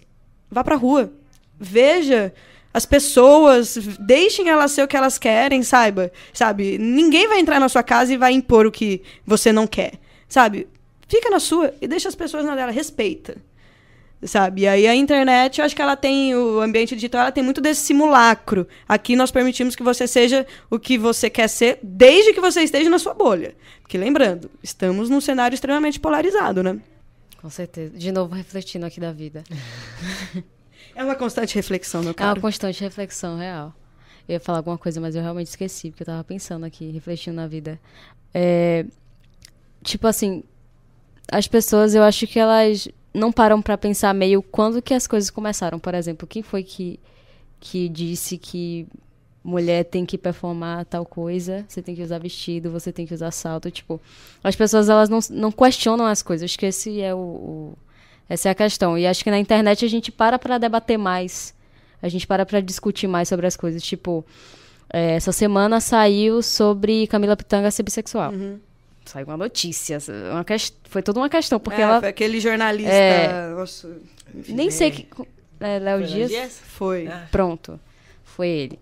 vá 0.50 0.64
pra 0.64 0.74
rua. 0.74 1.12
Veja 1.58 2.32
as 2.76 2.84
pessoas, 2.84 3.78
deixem 3.98 4.50
elas 4.50 4.70
ser 4.70 4.82
o 4.82 4.86
que 4.86 4.94
elas 4.94 5.16
querem, 5.16 5.62
saiba, 5.62 6.12
sabe? 6.30 6.76
Ninguém 6.76 7.26
vai 7.26 7.40
entrar 7.40 7.58
na 7.58 7.70
sua 7.70 7.82
casa 7.82 8.12
e 8.12 8.18
vai 8.18 8.34
impor 8.34 8.66
o 8.66 8.70
que 8.70 9.00
você 9.24 9.50
não 9.50 9.66
quer, 9.66 9.94
sabe? 10.28 10.68
Fica 11.08 11.30
na 11.30 11.40
sua 11.40 11.72
e 11.80 11.88
deixa 11.88 12.06
as 12.06 12.14
pessoas 12.14 12.44
na 12.44 12.54
dela, 12.54 12.70
respeita. 12.70 13.38
Sabe? 14.22 14.62
E 14.62 14.68
aí 14.68 14.86
a 14.86 14.94
internet, 14.94 15.58
eu 15.58 15.64
acho 15.64 15.74
que 15.74 15.80
ela 15.80 15.96
tem, 15.96 16.34
o 16.34 16.60
ambiente 16.60 16.94
digital, 16.94 17.22
ela 17.22 17.32
tem 17.32 17.42
muito 17.42 17.62
desse 17.62 17.80
simulacro. 17.80 18.68
Aqui 18.86 19.16
nós 19.16 19.30
permitimos 19.30 19.74
que 19.74 19.82
você 19.82 20.06
seja 20.06 20.46
o 20.70 20.78
que 20.78 20.98
você 20.98 21.30
quer 21.30 21.48
ser, 21.48 21.78
desde 21.82 22.34
que 22.34 22.42
você 22.42 22.60
esteja 22.60 22.90
na 22.90 22.98
sua 22.98 23.14
bolha. 23.14 23.54
Porque 23.80 23.96
lembrando, 23.96 24.50
estamos 24.62 25.08
num 25.08 25.22
cenário 25.22 25.54
extremamente 25.54 25.98
polarizado, 25.98 26.62
né? 26.62 26.78
Com 27.40 27.48
certeza. 27.48 27.96
De 27.96 28.12
novo, 28.12 28.34
refletindo 28.34 28.84
aqui 28.84 29.00
da 29.00 29.12
vida. 29.12 29.44
É 30.96 31.04
uma 31.04 31.14
constante 31.14 31.54
reflexão, 31.54 32.00
meu 32.00 32.08
É 32.10 32.12
uma 32.12 32.14
caro. 32.14 32.40
constante 32.40 32.80
reflexão 32.82 33.36
real. 33.38 33.74
Eu 34.28 34.32
ia 34.34 34.40
falar 34.40 34.58
alguma 34.58 34.78
coisa, 34.78 35.00
mas 35.00 35.14
eu 35.14 35.22
realmente 35.22 35.48
esqueci, 35.48 35.90
porque 35.90 36.02
eu 36.02 36.06
tava 36.06 36.24
pensando 36.24 36.64
aqui, 36.64 36.90
refletindo 36.90 37.36
na 37.36 37.46
vida. 37.46 37.78
É, 38.34 38.84
tipo 39.84 40.06
assim, 40.06 40.42
as 41.30 41.46
pessoas, 41.46 41.94
eu 41.94 42.02
acho 42.02 42.26
que 42.26 42.38
elas 42.38 42.88
não 43.14 43.30
param 43.30 43.62
pra 43.62 43.78
pensar 43.78 44.12
meio 44.14 44.42
quando 44.42 44.82
que 44.82 44.94
as 44.94 45.06
coisas 45.06 45.30
começaram. 45.30 45.78
Por 45.78 45.94
exemplo, 45.94 46.26
quem 46.26 46.42
foi 46.42 46.62
que, 46.64 46.98
que 47.60 47.88
disse 47.88 48.36
que 48.38 48.86
mulher 49.44 49.84
tem 49.84 50.04
que 50.04 50.18
performar 50.18 50.84
tal 50.86 51.06
coisa, 51.06 51.64
você 51.68 51.80
tem 51.80 51.94
que 51.94 52.02
usar 52.02 52.18
vestido, 52.18 52.68
você 52.70 52.90
tem 52.92 53.06
que 53.06 53.14
usar 53.14 53.30
salto, 53.30 53.70
tipo, 53.70 54.00
as 54.42 54.56
pessoas 54.56 54.88
elas 54.88 55.08
não, 55.08 55.20
não 55.30 55.52
questionam 55.52 56.04
as 56.04 56.20
coisas, 56.20 56.50
acho 56.50 56.58
que 56.58 56.66
esse 56.66 57.00
é 57.00 57.14
o, 57.14 57.18
o- 57.18 57.78
essa 58.28 58.48
é 58.48 58.52
a 58.52 58.54
questão. 58.54 58.96
E 58.98 59.06
acho 59.06 59.22
que 59.24 59.30
na 59.30 59.38
internet 59.38 59.84
a 59.84 59.88
gente 59.88 60.10
para 60.12 60.38
pra 60.38 60.58
debater 60.58 60.98
mais, 60.98 61.54
a 62.02 62.08
gente 62.08 62.26
para 62.26 62.44
pra 62.46 62.60
discutir 62.60 63.06
mais 63.06 63.28
sobre 63.28 63.46
as 63.46 63.56
coisas, 63.56 63.82
tipo, 63.82 64.24
é, 64.92 65.14
essa 65.16 65.32
semana 65.32 65.80
saiu 65.80 66.42
sobre 66.42 67.06
Camila 67.06 67.36
Pitanga 67.36 67.70
ser 67.70 67.82
bissexual. 67.82 68.32
Saiu 69.04 69.26
uma 69.26 69.36
notícia, 69.36 69.98
uma 70.32 70.44
ques- 70.44 70.72
foi 70.84 71.00
toda 71.02 71.20
uma 71.20 71.28
questão, 71.28 71.60
porque 71.60 71.80
É, 71.80 71.84
ela 71.84 72.00
foi 72.00 72.08
aquele 72.08 72.40
jornalista. 72.40 72.92
É. 72.92 73.48
Nossa, 73.50 73.96
enfim, 74.34 74.52
nem 74.52 74.70
sei 74.70 74.90
que 74.90 75.06
é, 75.60 75.78
Léo 75.78 75.98
Foi 75.98 76.06
Dias. 76.08 76.30
Dias? 76.30 76.60
Foi. 76.66 77.06
Ah. 77.06 77.26
Pronto. 77.30 77.78
Foi 78.24 78.48
ele. 78.48 78.78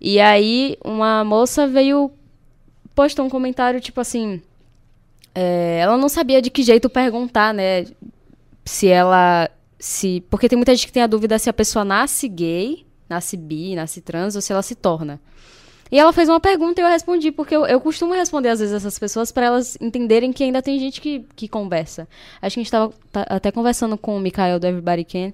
E 0.00 0.20
aí, 0.20 0.76
uma 0.84 1.24
moça 1.24 1.66
veio. 1.66 2.10
postou 2.94 3.24
um 3.24 3.30
comentário, 3.30 3.80
tipo 3.80 4.00
assim. 4.00 4.42
é, 5.34 5.78
ela 5.80 5.96
não 5.96 6.08
sabia 6.08 6.42
de 6.42 6.50
que 6.50 6.62
jeito 6.64 6.90
perguntar, 6.90 7.54
né? 7.54 7.86
Se 8.68 8.88
ela. 8.88 9.48
se 9.78 10.22
Porque 10.28 10.48
tem 10.48 10.56
muita 10.56 10.74
gente 10.74 10.86
que 10.86 10.92
tem 10.92 11.02
a 11.02 11.06
dúvida 11.06 11.38
se 11.38 11.48
a 11.48 11.52
pessoa 11.52 11.84
nasce 11.84 12.28
gay, 12.28 12.84
nasce 13.08 13.36
bi, 13.36 13.74
nasce 13.74 14.00
trans, 14.00 14.36
ou 14.36 14.42
se 14.42 14.52
ela 14.52 14.62
se 14.62 14.74
torna. 14.74 15.18
E 15.90 15.98
ela 15.98 16.12
fez 16.12 16.28
uma 16.28 16.38
pergunta 16.38 16.78
e 16.80 16.84
eu 16.84 16.88
respondi, 16.88 17.32
porque 17.32 17.56
eu, 17.56 17.64
eu 17.66 17.80
costumo 17.80 18.12
responder 18.12 18.50
às 18.50 18.58
vezes 18.60 18.74
essas 18.74 18.98
pessoas 18.98 19.32
para 19.32 19.46
elas 19.46 19.78
entenderem 19.80 20.34
que 20.34 20.44
ainda 20.44 20.60
tem 20.60 20.78
gente 20.78 21.00
que, 21.00 21.24
que 21.34 21.48
conversa. 21.48 22.06
Acho 22.42 22.54
que 22.54 22.60
a 22.60 22.62
gente 22.62 22.66
estava 22.66 22.92
até 23.14 23.50
conversando 23.50 23.96
com 23.96 24.14
o 24.14 24.20
Mikael 24.20 24.60
do 24.60 24.66
Everybody 24.66 25.04
Can, 25.04 25.32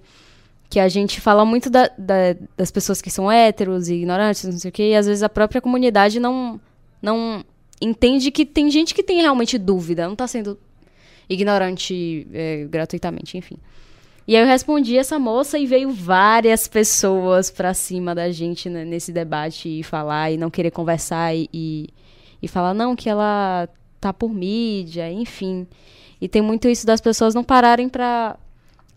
que 0.70 0.78
a 0.78 0.88
gente 0.88 1.20
fala 1.20 1.44
muito 1.44 1.68
da- 1.68 1.90
da- 1.98 2.36
das 2.56 2.70
pessoas 2.70 3.02
que 3.02 3.10
são 3.10 3.28
héteros 3.32 3.88
e 3.88 3.94
ignorantes, 3.94 4.44
não 4.44 4.52
sei 4.58 4.68
o 4.68 4.72
quê, 4.72 4.90
e 4.90 4.94
às 4.96 5.06
vezes 5.06 5.24
a 5.24 5.28
própria 5.28 5.60
comunidade 5.60 6.20
não, 6.20 6.60
não 7.02 7.44
entende 7.80 8.30
que 8.30 8.46
tem 8.46 8.70
gente 8.70 8.94
que 8.94 9.02
tem 9.02 9.22
realmente 9.22 9.58
dúvida, 9.58 10.06
não 10.06 10.14
tá 10.14 10.28
sendo 10.28 10.56
ignorante 11.28 12.26
é, 12.32 12.64
gratuitamente, 12.64 13.36
enfim. 13.38 13.56
E 14.26 14.34
aí 14.34 14.42
eu 14.42 14.46
respondi 14.46 14.96
essa 14.96 15.18
moça 15.18 15.58
e 15.58 15.66
veio 15.66 15.90
várias 15.90 16.66
pessoas 16.66 17.50
pra 17.50 17.74
cima 17.74 18.14
da 18.14 18.30
gente 18.30 18.70
né, 18.70 18.84
nesse 18.84 19.12
debate 19.12 19.68
e 19.68 19.82
falar 19.82 20.30
e 20.30 20.38
não 20.38 20.50
querer 20.50 20.70
conversar 20.70 21.34
e, 21.34 21.48
e, 21.52 21.88
e 22.42 22.48
falar, 22.48 22.72
não, 22.72 22.96
que 22.96 23.08
ela 23.08 23.68
tá 24.00 24.14
por 24.14 24.32
mídia, 24.32 25.10
enfim. 25.12 25.66
E 26.20 26.26
tem 26.26 26.40
muito 26.40 26.68
isso 26.68 26.86
das 26.86 27.02
pessoas 27.02 27.34
não 27.34 27.44
pararem 27.44 27.86
pra, 27.86 28.38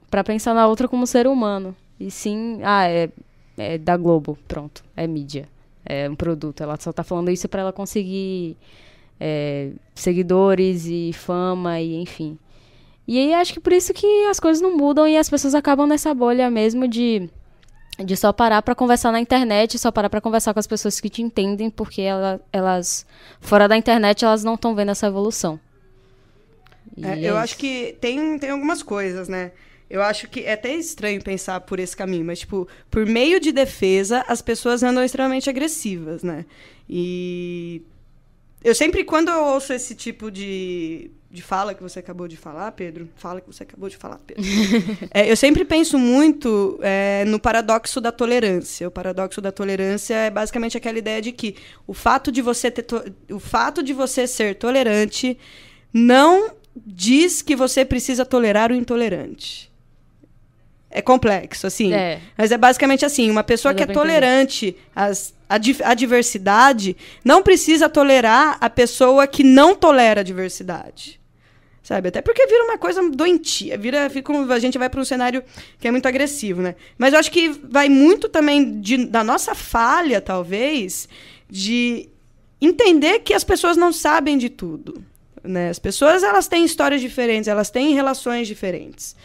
pra 0.10 0.24
pensar 0.24 0.54
na 0.54 0.66
outra 0.66 0.88
como 0.88 1.06
ser 1.06 1.28
humano. 1.28 1.76
E 2.00 2.10
sim, 2.10 2.60
ah, 2.64 2.88
é, 2.88 3.10
é 3.58 3.78
da 3.78 3.98
Globo, 3.98 4.38
pronto, 4.48 4.82
é 4.96 5.06
mídia, 5.08 5.50
é 5.86 6.10
um 6.10 6.16
produto. 6.16 6.62
Ela 6.64 6.78
só 6.80 6.94
tá 6.94 7.04
falando 7.04 7.30
isso 7.30 7.50
pra 7.50 7.62
ela 7.62 7.74
conseguir 7.74 8.56
é, 9.20 9.72
seguidores 9.96 10.86
e 10.86 11.12
fama 11.14 11.80
e 11.82 11.96
enfim. 11.96 12.38
E 13.08 13.18
aí 13.18 13.34
acho 13.34 13.54
que 13.54 13.60
por 13.60 13.72
isso 13.74 13.94
que 13.94 14.06
as 14.30 14.40
coisas 14.40 14.62
não 14.62 14.76
mudam 14.76 15.08
e 15.08 15.18
as 15.18 15.30
pessoas 15.30 15.56
acabam 15.56 15.88
nessa 15.88 16.14
bolha 16.14 16.50
mesmo 16.52 16.88
de, 16.88 17.30
de 18.04 18.18
só 18.18 18.34
parar 18.34 18.62
pra 18.62 18.76
conversar 18.76 19.12
na 19.14 19.20
internet, 19.20 19.80
só 19.80 19.92
parar 19.92 20.10
pra 20.10 20.20
conversar 20.22 20.54
com 20.54 20.60
as 20.60 20.68
pessoas 20.68 21.00
que 21.00 21.10
te 21.10 21.22
entendem, 21.22 21.70
porque 21.70 22.02
ela- 22.02 22.42
elas, 22.52 23.06
fora 23.40 23.68
da 23.68 23.78
internet, 23.78 24.26
elas 24.26 24.44
não 24.44 24.56
estão 24.56 24.76
vendo 24.76 24.92
essa 24.92 25.08
evolução. 25.08 25.58
É, 27.02 27.10
é 27.12 27.20
eu 27.20 27.34
isso. 27.34 27.38
acho 27.38 27.58
que 27.58 27.96
tem, 28.02 28.38
tem 28.40 28.50
algumas 28.50 28.82
coisas, 28.84 29.28
né? 29.30 29.52
Eu 29.90 30.02
acho 30.02 30.28
que 30.28 30.42
é 30.42 30.52
até 30.54 30.74
estranho 30.76 31.24
pensar 31.24 31.62
por 31.62 31.80
esse 31.80 31.96
caminho, 31.96 32.26
mas, 32.26 32.40
tipo, 32.40 32.68
por 32.92 33.06
meio 33.06 33.40
de 33.40 33.54
defesa, 33.54 34.26
as 34.28 34.42
pessoas 34.42 34.84
andam 34.84 35.02
extremamente 35.02 35.50
agressivas, 35.50 36.24
né? 36.24 36.46
E 36.90 37.82
eu 38.68 38.76
sempre, 38.76 39.06
quando 39.06 39.30
eu 39.30 39.46
ouço 39.46 39.72
esse 39.72 39.96
tipo 39.96 40.30
de, 40.30 41.10
de 41.32 41.42
fala 41.42 41.74
que 41.74 41.82
você 41.82 42.00
acabou 42.00 42.28
de 42.28 42.36
falar, 42.36 42.70
Pedro, 42.74 43.08
fala 43.16 43.40
que 43.40 43.48
você 43.48 43.64
acabou 43.64 43.88
de 43.88 43.96
falar, 43.96 44.20
Pedro. 44.20 44.44
É, 45.10 45.32
eu 45.32 45.38
sempre 45.38 45.64
penso 45.64 45.98
muito 45.98 46.78
é, 46.82 47.24
no 47.26 47.40
paradoxo 47.40 48.02
da 48.02 48.12
tolerância. 48.12 48.86
O 48.86 48.92
paradoxo 48.92 49.40
da 49.40 49.54
tolerância 49.54 50.16
é 50.16 50.30
basicamente 50.30 50.76
aquela 50.76 50.98
ideia 50.98 51.22
de 51.22 51.32
que 51.32 51.56
o 51.88 51.94
fato 51.94 52.30
de 52.30 52.42
você 52.42 52.70
ter 52.70 52.86
o 53.32 53.40
fato 53.40 53.82
de 53.82 53.94
você 53.94 54.28
ser 54.28 54.56
tolerante 54.56 55.38
não 55.94 56.52
diz 56.76 57.42
que 57.42 57.56
você 57.56 57.86
precisa 57.86 58.26
tolerar 58.26 58.70
o 58.70 58.76
intolerante. 58.76 59.67
É 60.90 61.02
complexo, 61.02 61.68
assim. 61.68 61.94
É. 61.94 62.20
Mas 62.38 62.52
é 62.52 62.58
basicamente 62.58 63.06
assim: 63.06 63.30
uma 63.30 63.44
pessoa 63.44 63.74
Mas 63.74 63.86
que 63.86 63.92
é 63.92 63.94
tolerante 63.94 64.76
às, 64.96 65.34
à, 65.50 65.56
à 65.90 65.94
diversidade 65.94 66.96
não 67.24 67.44
precisa 67.44 67.90
tolerar 67.90 68.58
a 68.62 68.70
pessoa 68.70 69.28
que 69.28 69.44
não 69.44 69.76
tolera 69.76 70.22
a 70.22 70.24
diversidade. 70.24 71.20
Sabe? 71.84 72.10
Até 72.10 72.22
porque 72.22 72.46
vira 72.48 72.66
uma 72.66 72.78
coisa 72.78 73.02
doentia. 73.10 73.78
Vira, 73.78 74.10
fica 74.10 74.34
a 74.54 74.60
gente 74.60 74.78
vai 74.78 74.90
para 74.90 75.00
um 75.00 75.06
cenário 75.06 75.42
que 75.80 75.88
é 75.88 75.92
muito 75.92 76.06
agressivo, 76.06 76.62
né? 76.62 76.76
Mas 76.98 77.14
eu 77.14 77.20
acho 77.20 77.32
que 77.32 77.48
vai 77.48 77.88
muito 77.88 78.28
também 78.28 78.82
de- 78.82 79.06
da 79.06 79.24
nossa 79.24 79.56
falha, 79.56 80.20
talvez, 80.20 81.08
de 81.50 82.10
entender 82.60 83.20
que 83.20 83.34
as 83.34 83.44
pessoas 83.46 83.78
não 83.78 83.94
sabem 83.94 84.38
de 84.38 84.50
tudo. 84.50 85.02
Né? 85.42 85.70
As 85.70 85.80
pessoas 85.80 86.24
elas 86.24 86.48
têm 86.50 86.66
histórias 86.66 87.00
diferentes, 87.00 87.48
elas 87.48 87.70
têm 87.70 87.94
relações 87.94 88.48
diferentes. 88.50 89.16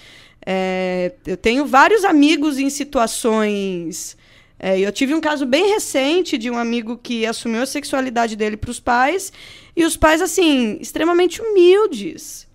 É, 0.45 1.13
eu 1.27 1.37
tenho 1.37 1.65
vários 1.67 2.05
amigos 2.05 2.59
em 2.59 2.69
situações. 2.71 4.17
é, 4.59 4.79
eu 4.81 4.91
tive 4.93 5.15
um 5.15 5.21
caso 5.21 5.47
bem 5.47 5.69
recente 5.69 6.37
de 6.39 6.51
um 6.51 6.57
amigo 6.59 6.97
que 6.97 7.25
assumiu 7.27 7.63
a 7.63 7.67
sexualidade 7.67 8.37
dele 8.37 8.57
para 8.57 8.71
os 8.71 8.81
pais 8.81 9.33
e 9.77 9.85
os 9.85 9.97
pais 9.97 10.21
assim 10.21 10.79
extremamente 10.81 11.41
humildes, 11.41 12.47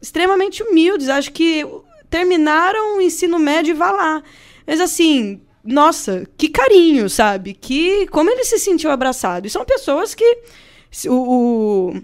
extremamente 0.00 0.62
humildes. 0.62 1.08
Acho 1.08 1.32
que 1.32 1.64
terminaram 2.08 2.98
o 2.98 3.00
ensino 3.00 3.38
médio 3.38 3.72
e 3.72 3.74
vá 3.74 3.90
lá. 3.90 4.22
Mas 4.66 4.80
assim, 4.80 5.40
nossa, 5.64 6.26
que 6.36 6.48
carinho, 6.48 7.08
sabe? 7.10 7.54
Que 7.54 8.06
como 8.08 8.30
ele 8.30 8.44
se 8.44 8.58
sentiu 8.58 8.90
abraçado. 8.90 9.46
E 9.46 9.50
são 9.50 9.64
pessoas 9.64 10.14
que 10.14 10.38
o, 11.08 11.12
o- 11.92 12.02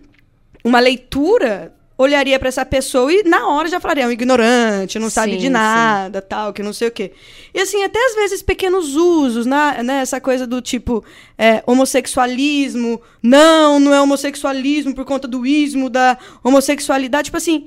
uma 0.65 0.81
leitura 0.81 1.76
olharia 1.99 2.39
pra 2.39 2.49
essa 2.49 2.65
pessoa 2.65 3.11
e 3.13 3.23
na 3.23 3.49
hora 3.49 3.69
já 3.69 3.81
falaria, 3.81 4.05
é 4.05 4.07
um 4.07 4.11
ignorante, 4.13 4.99
não 4.99 5.09
sabe 5.09 5.33
Sim, 5.33 5.37
de 5.39 5.43
sim. 5.45 5.49
nada, 5.51 6.21
tal, 6.21 6.53
que 6.53 6.63
não 6.63 6.73
sei 6.73 6.89
o 6.89 6.91
quê. 6.91 7.13
E 7.55 7.61
assim, 7.61 7.83
até 7.85 7.99
às 7.99 8.15
vezes 8.15 8.43
pequenos 8.43 8.95
usos, 8.97 9.47
né? 9.47 9.83
né, 9.83 10.01
Essa 10.01 10.21
coisa 10.21 10.47
do 10.47 10.61
tipo, 10.61 11.03
é, 11.39 11.63
homossexualismo, 11.67 13.01
não, 13.23 13.79
não 13.79 13.95
é 13.95 14.01
homossexualismo 14.01 14.95
por 14.95 15.05
conta 15.05 15.27
do 15.27 15.47
ismo 15.47 15.89
da 15.89 16.19
homossexualidade, 16.45 17.27
tipo 17.27 17.37
assim, 17.37 17.67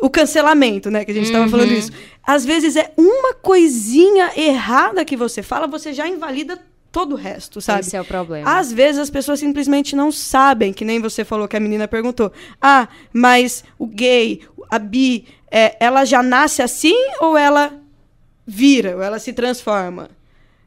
o 0.00 0.10
cancelamento, 0.10 0.90
né, 0.90 1.04
que 1.04 1.10
a 1.10 1.14
gente 1.14 1.26
Uhum. 1.28 1.32
tava 1.32 1.48
falando 1.48 1.72
isso. 1.72 1.92
Às 2.24 2.44
vezes 2.44 2.76
é 2.76 2.92
uma 2.96 3.34
coisinha 3.34 4.32
errada 4.36 5.04
que 5.04 5.16
você 5.16 5.42
fala, 5.42 5.66
você 5.66 5.92
já 5.92 6.06
invalida 6.08 6.58
todo 6.92 7.14
o 7.14 7.16
resto, 7.16 7.60
sabe? 7.60 7.80
Esse 7.80 7.96
é 7.96 8.00
o 8.00 8.04
problema. 8.04 8.58
Às 8.58 8.70
vezes 8.70 9.00
as 9.00 9.10
pessoas 9.10 9.40
simplesmente 9.40 9.96
não 9.96 10.12
sabem, 10.12 10.72
que 10.72 10.84
nem 10.84 11.00
você 11.00 11.24
falou 11.24 11.48
que 11.48 11.56
a 11.56 11.60
menina 11.60 11.88
perguntou. 11.88 12.30
Ah, 12.60 12.86
mas 13.12 13.64
o 13.78 13.86
gay, 13.86 14.42
a 14.70 14.78
bi, 14.78 15.26
é, 15.50 15.74
ela 15.80 16.04
já 16.04 16.22
nasce 16.22 16.60
assim 16.60 16.94
ou 17.18 17.36
ela 17.36 17.72
vira, 18.46 18.94
ou 18.94 19.02
ela 19.02 19.18
se 19.18 19.32
transforma? 19.32 20.10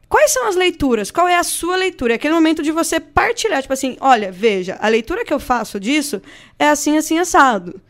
Quais 0.08 0.32
são 0.32 0.48
as 0.48 0.56
leituras? 0.56 1.10
Qual 1.10 1.28
é 1.28 1.36
a 1.36 1.44
sua 1.44 1.76
leitura? 1.76 2.14
É 2.14 2.16
aquele 2.16 2.34
momento 2.34 2.62
de 2.62 2.72
você 2.72 2.98
partilhar, 2.98 3.62
tipo 3.62 3.72
assim, 3.72 3.96
olha, 4.00 4.30
veja, 4.32 4.76
a 4.80 4.88
leitura 4.88 5.24
que 5.24 5.32
eu 5.32 5.40
faço 5.40 5.78
disso 5.78 6.20
é 6.58 6.68
assim, 6.68 6.96
assim, 6.96 7.18
assado. 7.18 7.80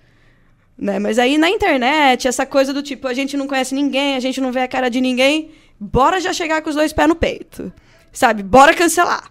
Né? 0.78 0.98
Mas 0.98 1.18
aí 1.18 1.38
na 1.38 1.48
internet, 1.48 2.28
essa 2.28 2.44
coisa 2.44 2.72
do 2.72 2.82
tipo, 2.82 3.08
a 3.08 3.14
gente 3.14 3.36
não 3.36 3.46
conhece 3.46 3.74
ninguém, 3.74 4.14
a 4.14 4.20
gente 4.20 4.40
não 4.40 4.52
vê 4.52 4.60
a 4.60 4.68
cara 4.68 4.90
de 4.90 5.00
ninguém, 5.00 5.50
bora 5.80 6.20
já 6.20 6.32
chegar 6.34 6.60
com 6.60 6.68
os 6.68 6.76
dois 6.76 6.92
pés 6.92 7.08
no 7.08 7.14
peito. 7.14 7.72
Sabe? 8.16 8.42
Bora 8.42 8.72
cancelar. 8.72 9.30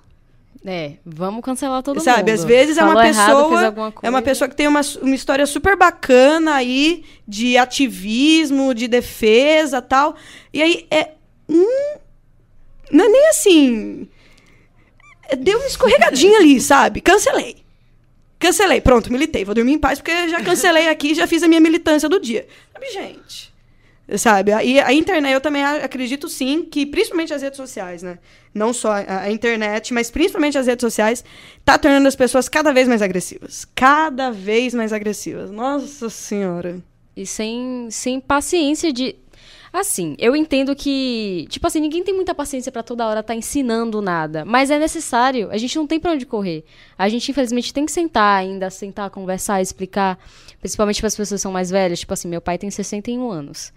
É, 0.64 0.94
vamos 1.04 1.44
cancelar 1.44 1.82
todo 1.82 1.96
mundo. 1.96 2.04
Sabe, 2.04 2.32
às 2.32 2.44
vezes 2.44 2.78
é 2.78 2.82
Falou 2.82 2.96
uma 2.96 3.08
errado, 3.08 3.50
pessoa. 3.50 3.94
é 4.04 4.10
uma 4.10 4.22
pessoa 4.22 4.48
que 4.48 4.56
tem 4.56 4.68
uma, 4.68 4.82
uma 5.02 5.16
história 5.16 5.46
super 5.48 5.76
bacana 5.76 6.54
aí 6.54 7.04
de 7.28 7.58
ativismo, 7.58 8.76
de 8.76 8.88
defesa 8.88 9.82
tal. 9.82 10.16
E 10.54 10.62
aí 10.62 10.88
é 10.92 11.12
um. 11.50 11.98
Não 12.92 13.06
é 13.06 13.10
nem 13.10 13.28
assim. 13.30 14.08
é- 15.30 15.36
Deu 15.36 15.58
uma 15.58 15.68
escorregadinha 15.68 16.38
ali, 16.38 16.62
sabe? 16.62 17.02
Cancelei. 17.02 17.58
Cancelei. 18.38 18.82
Pronto, 18.82 19.12
militei. 19.12 19.44
Vou 19.46 19.56
dormir 19.56 19.74
em 19.74 19.80
paz, 19.80 19.98
porque 20.00 20.30
já 20.30 20.44
cancelei 20.44 20.90
aqui 20.90 21.16
já 21.16 21.26
fiz 21.26 21.42
a 21.42 21.48
minha 21.48 21.60
militância 21.62 22.08
do 22.08 22.20
dia. 22.20 22.48
Sabe, 22.72 22.92
gente? 22.92 23.52
Sabe? 24.18 24.52
E 24.64 24.80
a 24.80 24.94
internet, 24.94 25.34
eu 25.34 25.42
também 25.42 25.64
acredito 25.64 26.30
sim 26.30 26.64
que, 26.64 26.86
principalmente 26.86 27.34
as 27.34 27.42
redes 27.42 27.58
sociais, 27.58 28.04
né? 28.04 28.20
Não 28.54 28.72
só 28.72 28.92
a, 28.92 29.22
a 29.22 29.32
internet, 29.32 29.94
mas 29.94 30.12
principalmente 30.12 30.58
as 30.58 30.68
redes 30.68 30.82
sociais, 30.82 31.24
tá 31.64 31.78
tornando 31.78 32.08
as 32.08 32.16
pessoas 32.16 32.48
cada 32.48 32.72
vez 32.72 32.88
mais 32.88 33.02
agressivas. 33.02 33.66
Cada 33.74 34.30
vez 34.30 34.76
mais 34.76 34.94
agressivas. 34.94 35.50
Nossa 35.50 36.10
Senhora. 36.10 36.84
E 37.18 37.26
sem, 37.26 37.88
sem 37.90 38.20
paciência 38.20 38.92
de. 38.92 39.16
Assim, 39.76 40.16
eu 40.18 40.38
entendo 40.38 40.74
que. 40.74 41.46
Tipo 41.50 41.68
assim, 41.68 41.82
ninguém 41.82 42.02
tem 42.02 42.14
muita 42.16 42.34
paciência 42.34 42.72
pra 42.72 42.82
toda 42.82 43.06
hora 43.06 43.20
estar 43.20 43.36
ensinando 43.36 44.02
nada. 44.02 44.46
Mas 44.46 44.72
é 44.72 44.80
necessário. 44.80 45.50
A 45.52 45.58
gente 45.58 45.76
não 45.76 45.86
tem 45.86 46.00
pra 46.00 46.14
onde 46.14 46.26
correr. 46.26 46.64
A 46.98 47.10
gente, 47.10 47.30
infelizmente, 47.30 47.74
tem 47.74 47.86
que 47.86 47.92
sentar 47.92 48.40
ainda, 48.40 48.70
sentar, 48.70 49.10
conversar, 49.10 49.62
explicar. 49.62 50.18
Principalmente 50.62 51.02
para 51.02 51.08
as 51.08 51.16
pessoas 51.18 51.42
que 51.42 51.44
são 51.44 51.52
mais 51.52 51.70
velhas. 51.70 52.00
Tipo 52.00 52.14
assim, 52.14 52.30
meu 52.30 52.40
pai 52.40 52.58
tem 52.58 52.72
61 52.72 53.30
anos. 53.30 53.74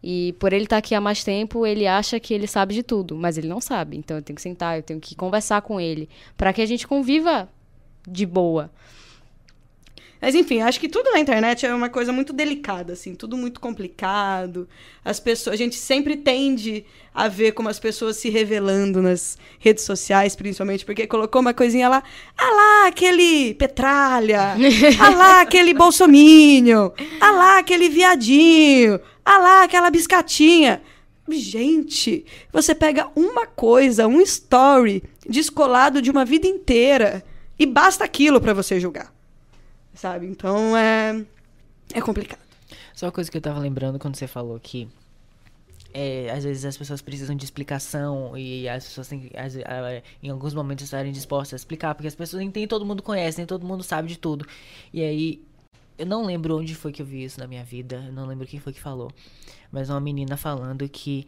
E 0.00 0.36
por 0.38 0.52
ele 0.52 0.64
estar 0.64 0.76
aqui 0.76 0.94
há 0.94 1.00
mais 1.00 1.24
tempo, 1.24 1.66
ele 1.66 1.84
acha 1.84 2.20
que 2.20 2.32
ele 2.32 2.46
sabe 2.46 2.72
de 2.72 2.84
tudo. 2.84 3.16
Mas 3.16 3.36
ele 3.36 3.48
não 3.48 3.60
sabe. 3.60 3.96
Então 3.96 4.18
eu 4.18 4.22
tenho 4.22 4.36
que 4.36 4.42
sentar, 4.42 4.76
eu 4.76 4.84
tenho 4.84 5.00
que 5.00 5.16
conversar 5.16 5.62
com 5.62 5.80
ele. 5.80 6.08
Pra 6.36 6.52
que 6.52 6.62
a 6.62 6.66
gente 6.66 6.86
conviva 6.86 7.48
de 8.06 8.24
boa. 8.24 8.70
Mas 10.20 10.34
enfim, 10.34 10.60
acho 10.60 10.78
que 10.78 10.88
tudo 10.88 11.10
na 11.12 11.18
internet 11.18 11.64
é 11.64 11.74
uma 11.74 11.88
coisa 11.88 12.12
muito 12.12 12.32
delicada, 12.32 12.92
assim, 12.92 13.14
tudo 13.14 13.38
muito 13.38 13.58
complicado. 13.58 14.68
As 15.02 15.18
pessoas, 15.18 15.54
a 15.54 15.56
gente 15.56 15.76
sempre 15.76 16.14
tende 16.14 16.84
a 17.14 17.26
ver 17.26 17.52
como 17.52 17.70
as 17.70 17.80
pessoas 17.80 18.18
se 18.18 18.28
revelando 18.28 19.00
nas 19.00 19.38
redes 19.58 19.84
sociais, 19.84 20.36
principalmente 20.36 20.84
porque 20.84 21.06
colocou 21.06 21.40
uma 21.40 21.54
coisinha 21.54 21.88
lá, 21.88 22.02
ah 22.36 22.50
lá, 22.50 22.88
aquele 22.88 23.54
petralha, 23.54 24.56
ah 25.00 25.10
lá, 25.10 25.40
aquele 25.40 25.72
bolsominion, 25.72 26.90
ah 27.18 27.30
lá, 27.30 27.58
aquele 27.58 27.88
viadinho, 27.88 29.00
ah 29.24 29.38
lá, 29.38 29.62
aquela 29.64 29.90
biscatinha. 29.90 30.82
Gente, 31.30 32.26
você 32.52 32.74
pega 32.74 33.08
uma 33.14 33.46
coisa, 33.46 34.06
um 34.06 34.20
story 34.20 35.02
descolado 35.26 36.02
de 36.02 36.10
uma 36.10 36.24
vida 36.24 36.46
inteira 36.46 37.24
e 37.58 37.64
basta 37.64 38.04
aquilo 38.04 38.40
pra 38.40 38.52
você 38.52 38.80
julgar 38.80 39.19
sabe? 40.00 40.26
Então 40.26 40.76
é 40.76 41.24
é 41.94 42.00
complicado. 42.00 42.40
Só 42.94 43.06
uma 43.06 43.12
coisa 43.12 43.30
que 43.30 43.36
eu 43.36 43.40
tava 43.42 43.58
lembrando 43.60 43.98
quando 43.98 44.16
você 44.16 44.26
falou 44.26 44.58
que 44.60 44.88
é, 45.92 46.30
às 46.30 46.44
vezes 46.44 46.64
as 46.64 46.76
pessoas 46.76 47.02
precisam 47.02 47.34
de 47.34 47.44
explicação 47.44 48.36
e 48.36 48.68
as 48.68 48.84
pessoas 48.84 49.08
têm 49.08 49.20
que, 49.20 49.28
ve- 49.28 49.64
ah, 49.66 50.02
em 50.22 50.28
alguns 50.30 50.54
momentos 50.54 50.84
estarem 50.84 51.10
dispostas 51.12 51.54
a 51.54 51.56
explicar, 51.56 51.94
porque 51.94 52.06
as 52.06 52.14
pessoas 52.14 52.40
nem 52.44 52.66
todo 52.68 52.84
mundo 52.86 53.02
conhece, 53.02 53.38
nem 53.38 53.46
todo 53.46 53.66
mundo 53.66 53.82
sabe 53.82 54.08
de 54.08 54.16
tudo. 54.18 54.46
E 54.92 55.02
aí, 55.02 55.42
eu 55.98 56.06
não 56.06 56.24
lembro 56.24 56.56
onde 56.58 56.74
foi 56.76 56.92
que 56.92 57.02
eu 57.02 57.06
vi 57.06 57.24
isso 57.24 57.40
na 57.40 57.46
minha 57.48 57.64
vida, 57.64 58.04
eu 58.06 58.12
não 58.12 58.24
lembro 58.26 58.46
quem 58.46 58.60
foi 58.60 58.72
que 58.72 58.80
falou, 58.80 59.10
mas 59.72 59.90
uma 59.90 60.00
menina 60.00 60.36
falando 60.36 60.88
que 60.88 61.26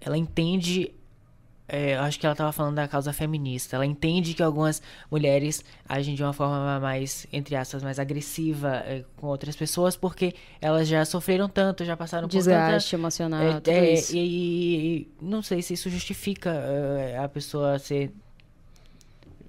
ela 0.00 0.18
entende 0.18 0.92
é, 1.74 1.96
eu 1.96 2.00
acho 2.02 2.20
que 2.20 2.26
ela 2.26 2.34
tava 2.36 2.52
falando 2.52 2.74
da 2.76 2.86
causa 2.86 3.12
feminista. 3.14 3.76
Ela 3.76 3.86
entende 3.86 4.34
que 4.34 4.42
algumas 4.42 4.82
mulheres 5.10 5.64
agem 5.88 6.14
de 6.14 6.22
uma 6.22 6.34
forma 6.34 6.78
mais, 6.78 7.26
entre 7.32 7.56
aspas, 7.56 7.82
mais 7.82 7.98
agressiva 7.98 8.76
é, 8.86 9.04
com 9.16 9.26
outras 9.26 9.56
pessoas 9.56 9.96
porque 9.96 10.34
elas 10.60 10.86
já 10.86 11.02
sofreram 11.06 11.48
tanto, 11.48 11.82
já 11.84 11.96
passaram 11.96 12.28
por 12.28 12.32
tanta... 12.36 12.44
Desgaste 12.44 12.94
emocional, 12.94 13.42
É, 13.42 13.54
tudo 13.54 13.70
é, 13.70 13.92
isso. 13.94 14.14
e, 14.14 14.18
e- 14.18 14.96
e 14.96 15.08
não 15.24 15.42
sei 15.42 15.62
se 15.62 15.72
isso 15.72 15.88
justifica 15.88 16.50
é, 16.50 17.16
a 17.18 17.26
pessoa 17.28 17.78
ser, 17.78 18.12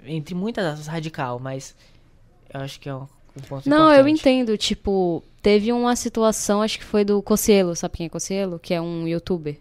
entre 0.05 0.33
muitas 0.35 0.65
aspas, 0.65 0.87
radical, 0.87 1.39
mas 1.39 1.75
eu 2.53 2.59
acho 2.61 2.79
que 2.79 2.89
é 2.89 2.95
um, 2.95 3.01
um 3.37 3.41
ponto 3.47 3.67
Não, 3.69 3.89
eu 3.91 4.07
importante. 4.07 4.19
entendo. 4.19 4.57
Tipo, 4.57 5.23
teve 5.41 5.71
uma 5.71 5.95
situação, 5.95 6.61
acho 6.61 6.77
que 6.79 6.85
foi 6.85 7.03
do 7.03 7.21
Cocielo, 7.21 7.75
sabe 7.75 7.97
quem 7.97 8.05
é 8.05 8.09
Cocielo? 8.09 8.59
Que 8.59 8.73
é 8.73 8.81
um 8.81 9.07
youtuber. 9.07 9.57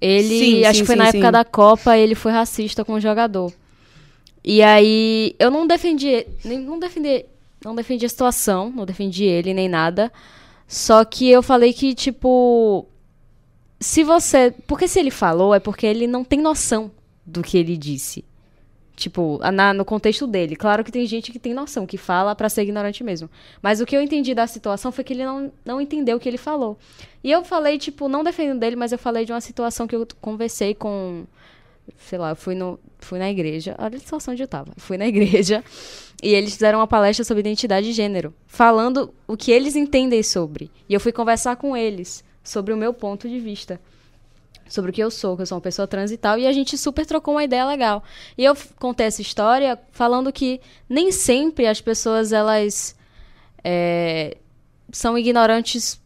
Ele, 0.00 0.38
Sim, 0.38 0.64
acho 0.64 0.78
sim, 0.78 0.80
que 0.82 0.86
foi 0.86 0.94
sim, 0.94 1.02
na 1.02 1.08
época 1.08 1.32
da 1.32 1.44
Copa, 1.44 1.96
ele 1.96 2.14
foi 2.14 2.32
racista 2.32 2.84
com 2.84 2.94
o 2.94 3.00
jogador. 3.00 3.52
E 4.44 4.62
aí, 4.62 5.34
eu 5.38 5.50
não 5.50 5.66
defendi, 5.66 6.26
nem, 6.44 6.58
não 6.58 6.78
defendi, 6.78 7.24
não 7.64 7.74
defendi 7.74 8.06
a 8.06 8.08
situação, 8.08 8.70
não 8.70 8.84
defendi 8.86 9.24
ele 9.24 9.52
nem 9.52 9.68
nada. 9.68 10.12
Só 10.68 11.04
que 11.04 11.28
eu 11.28 11.42
falei 11.42 11.72
que, 11.72 11.94
tipo, 11.94 12.86
se 13.80 14.04
você, 14.04 14.54
porque 14.66 14.86
se 14.86 14.98
ele 14.98 15.10
falou 15.10 15.54
é 15.54 15.60
porque 15.60 15.86
ele 15.86 16.06
não 16.06 16.24
tem 16.24 16.40
noção 16.40 16.90
do 17.24 17.42
que 17.42 17.58
ele 17.58 17.76
disse. 17.76 18.24
Tipo, 18.96 19.38
na- 19.52 19.74
no 19.74 19.84
contexto 19.84 20.26
dele. 20.26 20.56
Claro 20.56 20.82
que 20.82 20.90
tem 20.90 21.04
gente 21.04 21.30
que 21.30 21.38
tem 21.38 21.52
noção, 21.52 21.86
que 21.86 21.98
fala 21.98 22.34
pra 22.34 22.48
ser 22.48 22.62
ignorante 22.62 23.04
mesmo. 23.04 23.28
Mas 23.60 23.78
o 23.78 23.84
que 23.84 23.94
eu 23.94 24.00
entendi 24.00 24.34
da 24.34 24.46
situação 24.46 24.90
foi 24.90 25.04
que 25.04 25.12
ele 25.12 25.22
não, 25.24 25.52
não 25.66 25.78
entendeu 25.78 26.16
o 26.16 26.20
que 26.20 26.26
ele 26.26 26.38
falou. 26.38 26.78
E 27.22 27.30
eu 27.30 27.44
falei, 27.44 27.76
tipo, 27.78 28.08
não 28.08 28.24
defendendo 28.24 28.58
dele, 28.58 28.74
mas 28.74 28.92
eu 28.92 28.98
falei 28.98 29.26
de 29.26 29.32
uma 29.32 29.40
situação 29.42 29.86
que 29.86 29.94
eu 29.94 30.06
conversei 30.18 30.74
com. 30.74 31.24
Sei 31.98 32.18
lá, 32.18 32.30
eu 32.30 32.36
fui, 32.36 32.54
no, 32.54 32.80
fui 32.98 33.18
na 33.18 33.30
igreja. 33.30 33.76
Olha 33.78 33.96
a 33.96 34.00
situação 34.00 34.32
onde 34.32 34.42
eu 34.42 34.48
tava. 34.48 34.72
Fui 34.78 34.96
na 34.96 35.06
igreja 35.06 35.62
e 36.22 36.32
eles 36.32 36.54
fizeram 36.54 36.78
uma 36.78 36.86
palestra 36.86 37.22
sobre 37.22 37.40
identidade 37.42 37.86
de 37.88 37.92
gênero, 37.92 38.32
falando 38.46 39.12
o 39.28 39.36
que 39.36 39.52
eles 39.52 39.76
entendem 39.76 40.22
sobre. 40.22 40.70
E 40.88 40.94
eu 40.94 41.00
fui 41.00 41.12
conversar 41.12 41.56
com 41.56 41.76
eles 41.76 42.24
sobre 42.42 42.72
o 42.72 42.76
meu 42.78 42.94
ponto 42.94 43.28
de 43.28 43.38
vista 43.38 43.78
sobre 44.68 44.90
o 44.90 44.94
que 44.94 45.02
eu 45.02 45.10
sou, 45.10 45.36
que 45.36 45.42
eu 45.42 45.46
sou 45.46 45.56
uma 45.56 45.62
pessoa 45.62 45.86
trans 45.86 46.10
e 46.10 46.16
tal, 46.16 46.38
e 46.38 46.46
a 46.46 46.52
gente 46.52 46.76
super 46.76 47.06
trocou 47.06 47.34
uma 47.34 47.44
ideia 47.44 47.66
legal. 47.66 48.02
E 48.36 48.44
eu 48.44 48.56
contei 48.78 49.06
essa 49.06 49.22
história 49.22 49.78
falando 49.92 50.32
que 50.32 50.60
nem 50.88 51.12
sempre 51.12 51.66
as 51.66 51.80
pessoas, 51.80 52.32
elas 52.32 52.96
é, 53.62 54.36
são 54.92 55.18
ignorantes, 55.18 56.00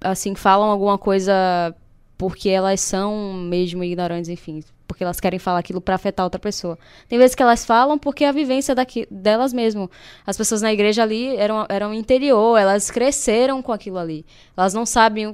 assim, 0.00 0.34
falam 0.34 0.70
alguma 0.70 0.98
coisa 0.98 1.74
porque 2.16 2.48
elas 2.48 2.80
são 2.80 3.32
mesmo 3.32 3.84
ignorantes, 3.84 4.28
enfim, 4.28 4.62
porque 4.88 5.04
elas 5.04 5.20
querem 5.20 5.38
falar 5.38 5.60
aquilo 5.60 5.80
pra 5.80 5.94
afetar 5.94 6.24
outra 6.24 6.40
pessoa. 6.40 6.76
Tem 7.08 7.18
vezes 7.18 7.36
que 7.36 7.42
elas 7.42 7.64
falam 7.64 7.96
porque 7.96 8.24
é 8.24 8.28
a 8.28 8.32
vivência 8.32 8.74
daqui, 8.74 9.06
delas 9.10 9.52
mesmo. 9.52 9.88
As 10.26 10.36
pessoas 10.36 10.60
na 10.60 10.72
igreja 10.72 11.02
ali 11.02 11.36
eram, 11.36 11.64
eram 11.68 11.94
interior, 11.94 12.58
elas 12.58 12.90
cresceram 12.90 13.62
com 13.62 13.72
aquilo 13.72 13.98
ali. 13.98 14.26
Elas 14.56 14.74
não 14.74 14.84
sabem 14.84 15.32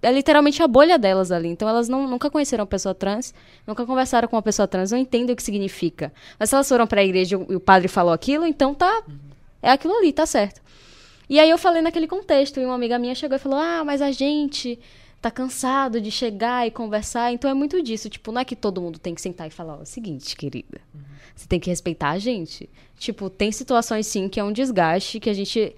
é 0.00 0.10
literalmente 0.12 0.62
a 0.62 0.66
bolha 0.68 0.98
delas 0.98 1.30
ali. 1.32 1.48
Então 1.48 1.68
elas 1.68 1.88
não, 1.88 2.06
nunca 2.08 2.30
conheceram 2.30 2.62
uma 2.62 2.66
pessoa 2.68 2.94
trans, 2.94 3.32
nunca 3.66 3.84
conversaram 3.86 4.28
com 4.28 4.36
uma 4.36 4.42
pessoa 4.42 4.66
trans, 4.68 4.90
não 4.90 4.98
entendem 4.98 5.32
o 5.32 5.36
que 5.36 5.42
significa. 5.42 6.12
Mas 6.38 6.48
se 6.50 6.54
elas 6.54 6.68
foram 6.68 6.86
pra 6.86 7.02
igreja 7.04 7.36
e 7.48 7.54
o- 7.56 7.60
padre 7.60 7.88
falou 7.88 8.12
aquilo, 8.12 8.46
então 8.46 8.74
tá. 8.74 9.02
É 9.62 9.70
aquilo 9.70 9.94
ali, 9.96 10.12
tá 10.12 10.26
certo. 10.26 10.60
E 11.28 11.38
aí 11.38 11.48
eu 11.48 11.56
falei 11.56 11.80
naquele 11.82 12.06
contexto, 12.08 12.58
e 12.60 12.64
uma 12.64 12.74
amiga 12.74 12.98
minha 12.98 13.14
chegou 13.14 13.36
e 13.36 13.38
falou: 13.38 13.58
Ah, 13.58 13.82
mas 13.84 14.02
a 14.02 14.10
gente 14.10 14.78
tá 15.20 15.30
cansado 15.30 16.00
de 16.00 16.10
chegar 16.10 16.66
e 16.66 16.70
conversar. 16.70 17.32
Então 17.32 17.48
é 17.48 17.54
muito 17.54 17.80
disso. 17.80 18.08
Tipo, 18.10 18.32
não 18.32 18.40
é 18.40 18.44
que 18.44 18.56
todo 18.56 18.80
mundo 18.82 18.98
tem 18.98 19.14
que 19.14 19.20
sentar 19.22 19.46
e 19.46 19.50
falar: 19.50 19.76
Ó, 19.76 19.78
é 19.78 19.82
o 19.82 19.86
seguinte, 19.86 20.36
querida. 20.36 20.80
Você 21.34 21.46
tem 21.46 21.58
que 21.60 21.70
respeitar 21.70 22.10
a 22.10 22.18
gente. 22.18 22.68
Tipo, 22.98 23.30
tem 23.30 23.50
situações 23.52 24.06
sim 24.06 24.28
que 24.28 24.38
é 24.38 24.44
um 24.44 24.52
desgaste, 24.52 25.20
que 25.20 25.30
a 25.30 25.32
gente. 25.32 25.74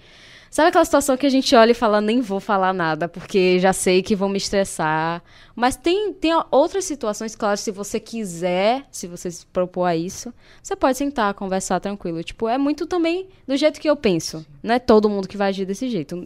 Sabe 0.55 0.69
aquela 0.69 0.85
situação 0.85 1.17
que 1.17 1.27
a 1.27 1.31
gente 1.31 1.53
olha 1.57 1.73
e 1.73 1.75
fala, 1.75 2.01
nem 2.01 2.21
vou 2.21 2.39
falar 2.39 2.73
nada, 2.73 3.09
porque 3.09 3.59
já 3.59 3.73
sei 3.73 4.05
que 4.05 4.15
vão 4.15 4.29
me 4.29 4.37
estressar. 4.37 5.21
Mas 5.53 5.75
tem, 5.75 6.13
tem 6.13 6.31
outras 6.49 6.85
situações, 6.85 7.35
claro, 7.35 7.57
se 7.57 7.73
você 7.73 7.99
quiser, 7.99 8.87
se 8.89 9.09
você 9.09 9.33
se 9.33 9.45
propor 9.47 9.87
a 9.87 9.97
isso, 9.97 10.33
você 10.63 10.77
pode 10.77 10.97
sentar, 10.97 11.35
conversar 11.35 11.81
tranquilo. 11.81 12.23
Tipo, 12.23 12.49
é 12.49 12.57
muito 12.57 12.87
também 12.87 13.27
do 13.49 13.57
jeito 13.57 13.81
que 13.81 13.91
eu 13.91 13.97
penso. 13.97 14.47
Não 14.63 14.77
é 14.77 14.79
todo 14.79 15.09
mundo 15.09 15.27
que 15.27 15.37
vai 15.37 15.49
agir 15.49 15.67
desse 15.67 15.89
jeito. 15.89 16.25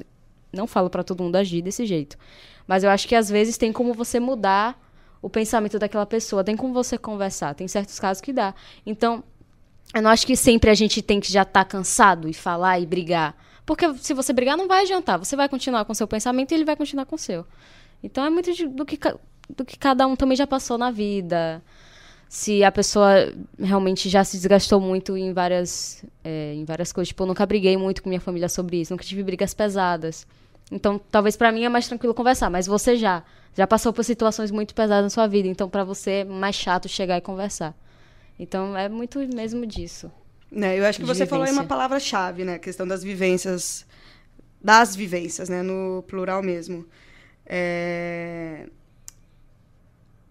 Não 0.52 0.66
falo 0.66 0.90
para 0.90 1.02
todo 1.02 1.22
mundo 1.22 1.36
agir 1.36 1.62
desse 1.62 1.86
jeito. 1.86 2.18
Mas 2.66 2.84
eu 2.84 2.90
acho 2.90 3.08
que 3.08 3.14
às 3.14 3.30
vezes 3.30 3.56
tem 3.56 3.72
como 3.72 3.94
você 3.94 4.20
mudar 4.20 4.78
o 5.22 5.30
pensamento 5.30 5.78
daquela 5.78 6.04
pessoa, 6.04 6.44
tem 6.44 6.54
como 6.54 6.74
você 6.74 6.98
conversar. 6.98 7.54
Tem 7.54 7.66
certos 7.66 7.98
casos 7.98 8.20
que 8.20 8.34
dá. 8.34 8.54
Então, 8.84 9.24
eu 9.94 10.02
não 10.02 10.10
acho 10.10 10.26
que 10.26 10.36
sempre 10.36 10.68
a 10.68 10.74
gente 10.74 11.00
tem 11.00 11.18
que 11.18 11.32
já 11.32 11.44
estar 11.44 11.64
tá 11.64 11.70
cansado 11.70 12.28
e 12.28 12.34
falar 12.34 12.78
e 12.78 12.84
brigar. 12.84 13.34
Porque 13.68 13.84
se 13.98 14.14
você 14.14 14.32
brigar, 14.32 14.56
não 14.56 14.66
vai 14.66 14.80
adiantar. 14.80 15.18
Você 15.18 15.36
vai 15.36 15.46
continuar 15.46 15.84
com 15.84 15.92
o 15.92 15.94
seu 15.94 16.08
pensamento 16.08 16.52
e 16.52 16.54
ele 16.54 16.64
vai 16.64 16.74
continuar 16.74 17.04
com 17.04 17.16
o 17.16 17.18
seu. 17.18 17.44
Então 18.02 18.24
é 18.24 18.30
muito 18.30 18.50
de, 18.54 18.66
do, 18.66 18.86
que, 18.86 18.98
do 19.54 19.62
que 19.62 19.78
cada 19.78 20.06
um 20.06 20.16
também 20.16 20.34
já 20.34 20.46
passou 20.46 20.78
na 20.78 20.90
vida. 20.90 21.62
Se 22.30 22.64
a 22.64 22.72
pessoa 22.72 23.30
realmente 23.58 24.08
já 24.08 24.24
se 24.24 24.38
desgastou 24.38 24.80
muito 24.80 25.18
em 25.18 25.34
várias, 25.34 26.02
é, 26.24 26.54
em 26.54 26.64
várias 26.64 26.94
coisas. 26.94 27.08
Tipo, 27.08 27.24
eu 27.24 27.26
nunca 27.26 27.44
briguei 27.44 27.76
muito 27.76 28.02
com 28.02 28.08
minha 28.08 28.22
família 28.22 28.48
sobre 28.48 28.80
isso. 28.80 28.90
Nunca 28.94 29.04
tive 29.04 29.22
brigas 29.22 29.52
pesadas. 29.52 30.26
Então, 30.72 30.98
talvez 30.98 31.36
para 31.36 31.52
mim 31.52 31.64
é 31.64 31.68
mais 31.68 31.86
tranquilo 31.86 32.14
conversar. 32.14 32.48
Mas 32.48 32.66
você 32.66 32.96
já. 32.96 33.22
Já 33.54 33.66
passou 33.66 33.92
por 33.92 34.02
situações 34.02 34.50
muito 34.50 34.74
pesadas 34.74 35.04
na 35.04 35.10
sua 35.10 35.26
vida. 35.26 35.46
Então, 35.46 35.68
para 35.68 35.84
você 35.84 36.10
é 36.10 36.24
mais 36.24 36.56
chato 36.56 36.88
chegar 36.88 37.18
e 37.18 37.20
conversar. 37.20 37.76
Então, 38.38 38.74
é 38.74 38.88
muito 38.88 39.18
mesmo 39.34 39.66
disso. 39.66 40.10
Né, 40.50 40.78
eu 40.78 40.84
acho 40.86 40.98
que 40.98 41.04
você 41.04 41.24
vivência. 41.24 41.26
falou 41.26 41.44
aí 41.44 41.52
uma 41.52 41.64
palavra-chave, 41.64 42.44
né? 42.44 42.54
A 42.54 42.58
questão 42.58 42.86
das 42.86 43.02
vivências, 43.02 43.86
das 44.62 44.96
vivências, 44.96 45.48
né? 45.48 45.62
No 45.62 46.02
plural 46.08 46.42
mesmo. 46.42 46.86
É... 47.44 48.66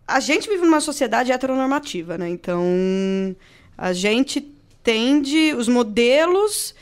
A 0.08 0.20
gente 0.20 0.50
vive 0.50 0.64
numa 0.64 0.82
sociedade 0.82 1.32
heteronormativa, 1.32 2.18
né? 2.18 2.30
Então, 2.30 2.64
a 3.78 3.94
gente 3.94 4.42
tende... 4.82 5.54
Os 5.54 5.68
modelos 5.68 6.74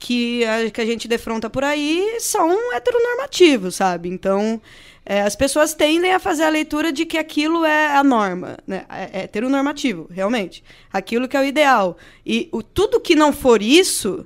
que 0.00 0.44
a, 0.46 0.70
que 0.70 0.80
a 0.80 0.86
gente 0.86 1.06
defronta 1.06 1.48
por 1.48 1.62
aí 1.62 2.16
são 2.18 2.74
heteronormativos, 2.74 3.76
sabe? 3.76 4.08
Então, 4.08 4.60
é, 5.10 5.22
as 5.22 5.34
pessoas 5.34 5.74
tendem 5.74 6.14
a 6.14 6.20
fazer 6.20 6.44
a 6.44 6.48
leitura 6.48 6.92
de 6.92 7.04
que 7.04 7.18
aquilo 7.18 7.64
é 7.64 7.96
a 7.96 8.04
norma, 8.04 8.56
né? 8.64 8.86
É, 8.88 9.18
é 9.18 9.22
heteronormativo, 9.24 10.06
realmente. 10.08 10.62
Aquilo 10.92 11.26
que 11.26 11.36
é 11.36 11.40
o 11.40 11.44
ideal. 11.44 11.98
E 12.24 12.48
o, 12.52 12.62
tudo 12.62 13.00
que 13.00 13.16
não 13.16 13.32
for 13.32 13.60
isso, 13.60 14.24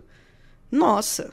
nossa, 0.70 1.32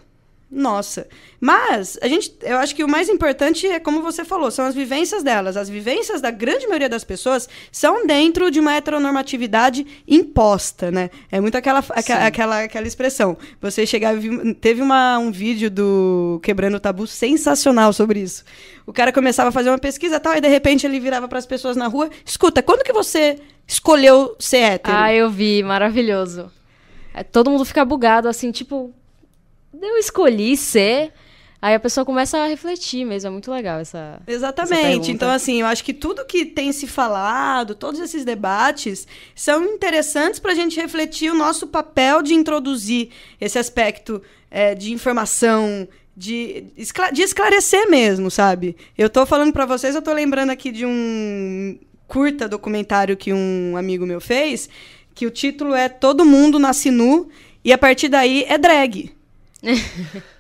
nossa. 0.51 1.07
Mas, 1.39 1.97
a 2.01 2.07
gente, 2.09 2.35
eu 2.41 2.57
acho 2.57 2.75
que 2.75 2.83
o 2.83 2.87
mais 2.87 3.07
importante 3.07 3.65
é, 3.65 3.79
como 3.79 4.01
você 4.01 4.25
falou, 4.25 4.51
são 4.51 4.65
as 4.65 4.75
vivências 4.75 5.23
delas. 5.23 5.55
As 5.55 5.69
vivências 5.69 6.19
da 6.19 6.29
grande 6.29 6.67
maioria 6.67 6.89
das 6.89 7.05
pessoas 7.05 7.47
são 7.71 8.05
dentro 8.05 8.51
de 8.51 8.59
uma 8.59 8.75
heteronormatividade 8.75 9.87
imposta, 10.05 10.91
né? 10.91 11.09
É 11.31 11.39
muito 11.39 11.57
aquela, 11.57 11.79
aqua, 11.79 12.15
aquela, 12.15 12.63
aquela 12.63 12.85
expressão. 12.85 13.37
Você 13.61 13.85
chegar. 13.85 14.13
Teve 14.59 14.81
uma, 14.81 15.17
um 15.17 15.31
vídeo 15.31 15.71
do 15.71 16.39
Quebrando 16.43 16.75
o 16.75 16.79
Tabu 16.81 17.07
sensacional 17.07 17.93
sobre 17.93 18.19
isso. 18.19 18.43
O 18.85 18.91
cara 18.91 19.13
começava 19.13 19.49
a 19.49 19.51
fazer 19.53 19.69
uma 19.69 19.79
pesquisa 19.79 20.19
tal, 20.19 20.35
e 20.35 20.41
de 20.41 20.49
repente 20.49 20.85
ele 20.85 20.99
virava 20.99 21.29
para 21.29 21.39
as 21.39 21.45
pessoas 21.45 21.77
na 21.77 21.87
rua: 21.87 22.09
escuta, 22.25 22.61
quando 22.61 22.83
que 22.83 22.91
você 22.91 23.39
escolheu 23.65 24.35
ser 24.37 24.57
hétero? 24.57 24.97
Ah, 24.97 25.13
eu 25.13 25.29
vi, 25.29 25.63
maravilhoso. 25.63 26.51
É, 27.13 27.23
todo 27.23 27.49
mundo 27.49 27.63
fica 27.63 27.85
bugado, 27.85 28.27
assim, 28.27 28.51
tipo, 28.51 28.93
eu 29.79 29.97
escolhi 29.97 30.55
ser. 30.57 31.11
Aí 31.61 31.75
a 31.75 31.79
pessoa 31.79 32.03
começa 32.03 32.39
a 32.39 32.47
refletir 32.47 33.05
mesmo, 33.05 33.27
é 33.27 33.31
muito 33.31 33.51
legal 33.51 33.79
essa. 33.79 34.19
Exatamente. 34.25 35.01
Essa 35.01 35.11
então, 35.11 35.29
assim, 35.29 35.61
eu 35.61 35.67
acho 35.67 35.83
que 35.83 35.93
tudo 35.93 36.25
que 36.25 36.43
tem 36.43 36.71
se 36.71 36.87
falado, 36.87 37.75
todos 37.75 37.99
esses 37.99 38.25
debates, 38.25 39.07
são 39.35 39.63
interessantes 39.65 40.39
para 40.39 40.53
a 40.53 40.55
gente 40.55 40.81
refletir 40.81 41.31
o 41.31 41.35
nosso 41.35 41.67
papel 41.67 42.23
de 42.23 42.33
introduzir 42.33 43.09
esse 43.39 43.59
aspecto 43.59 44.23
é, 44.49 44.73
de 44.73 44.91
informação, 44.91 45.87
de, 46.17 46.65
de 47.13 47.21
esclarecer 47.21 47.89
mesmo, 47.91 48.31
sabe? 48.31 48.75
Eu 48.97 49.07
tô 49.07 49.23
falando 49.25 49.53
para 49.53 49.67
vocês, 49.67 49.93
eu 49.93 50.01
tô 50.01 50.13
lembrando 50.13 50.49
aqui 50.49 50.71
de 50.71 50.83
um 50.83 51.77
curta 52.07 52.49
documentário 52.49 53.15
que 53.15 53.31
um 53.31 53.77
amigo 53.77 54.05
meu 54.05 54.19
fez, 54.19 54.67
que 55.13 55.27
o 55.27 55.31
título 55.31 55.75
é 55.75 55.87
Todo 55.87 56.25
Mundo 56.25 56.57
Nasce 56.57 56.89
Nu, 56.89 57.29
e 57.63 57.71
a 57.71 57.77
partir 57.77 58.07
daí 58.07 58.45
é 58.49 58.57
drag. 58.57 59.11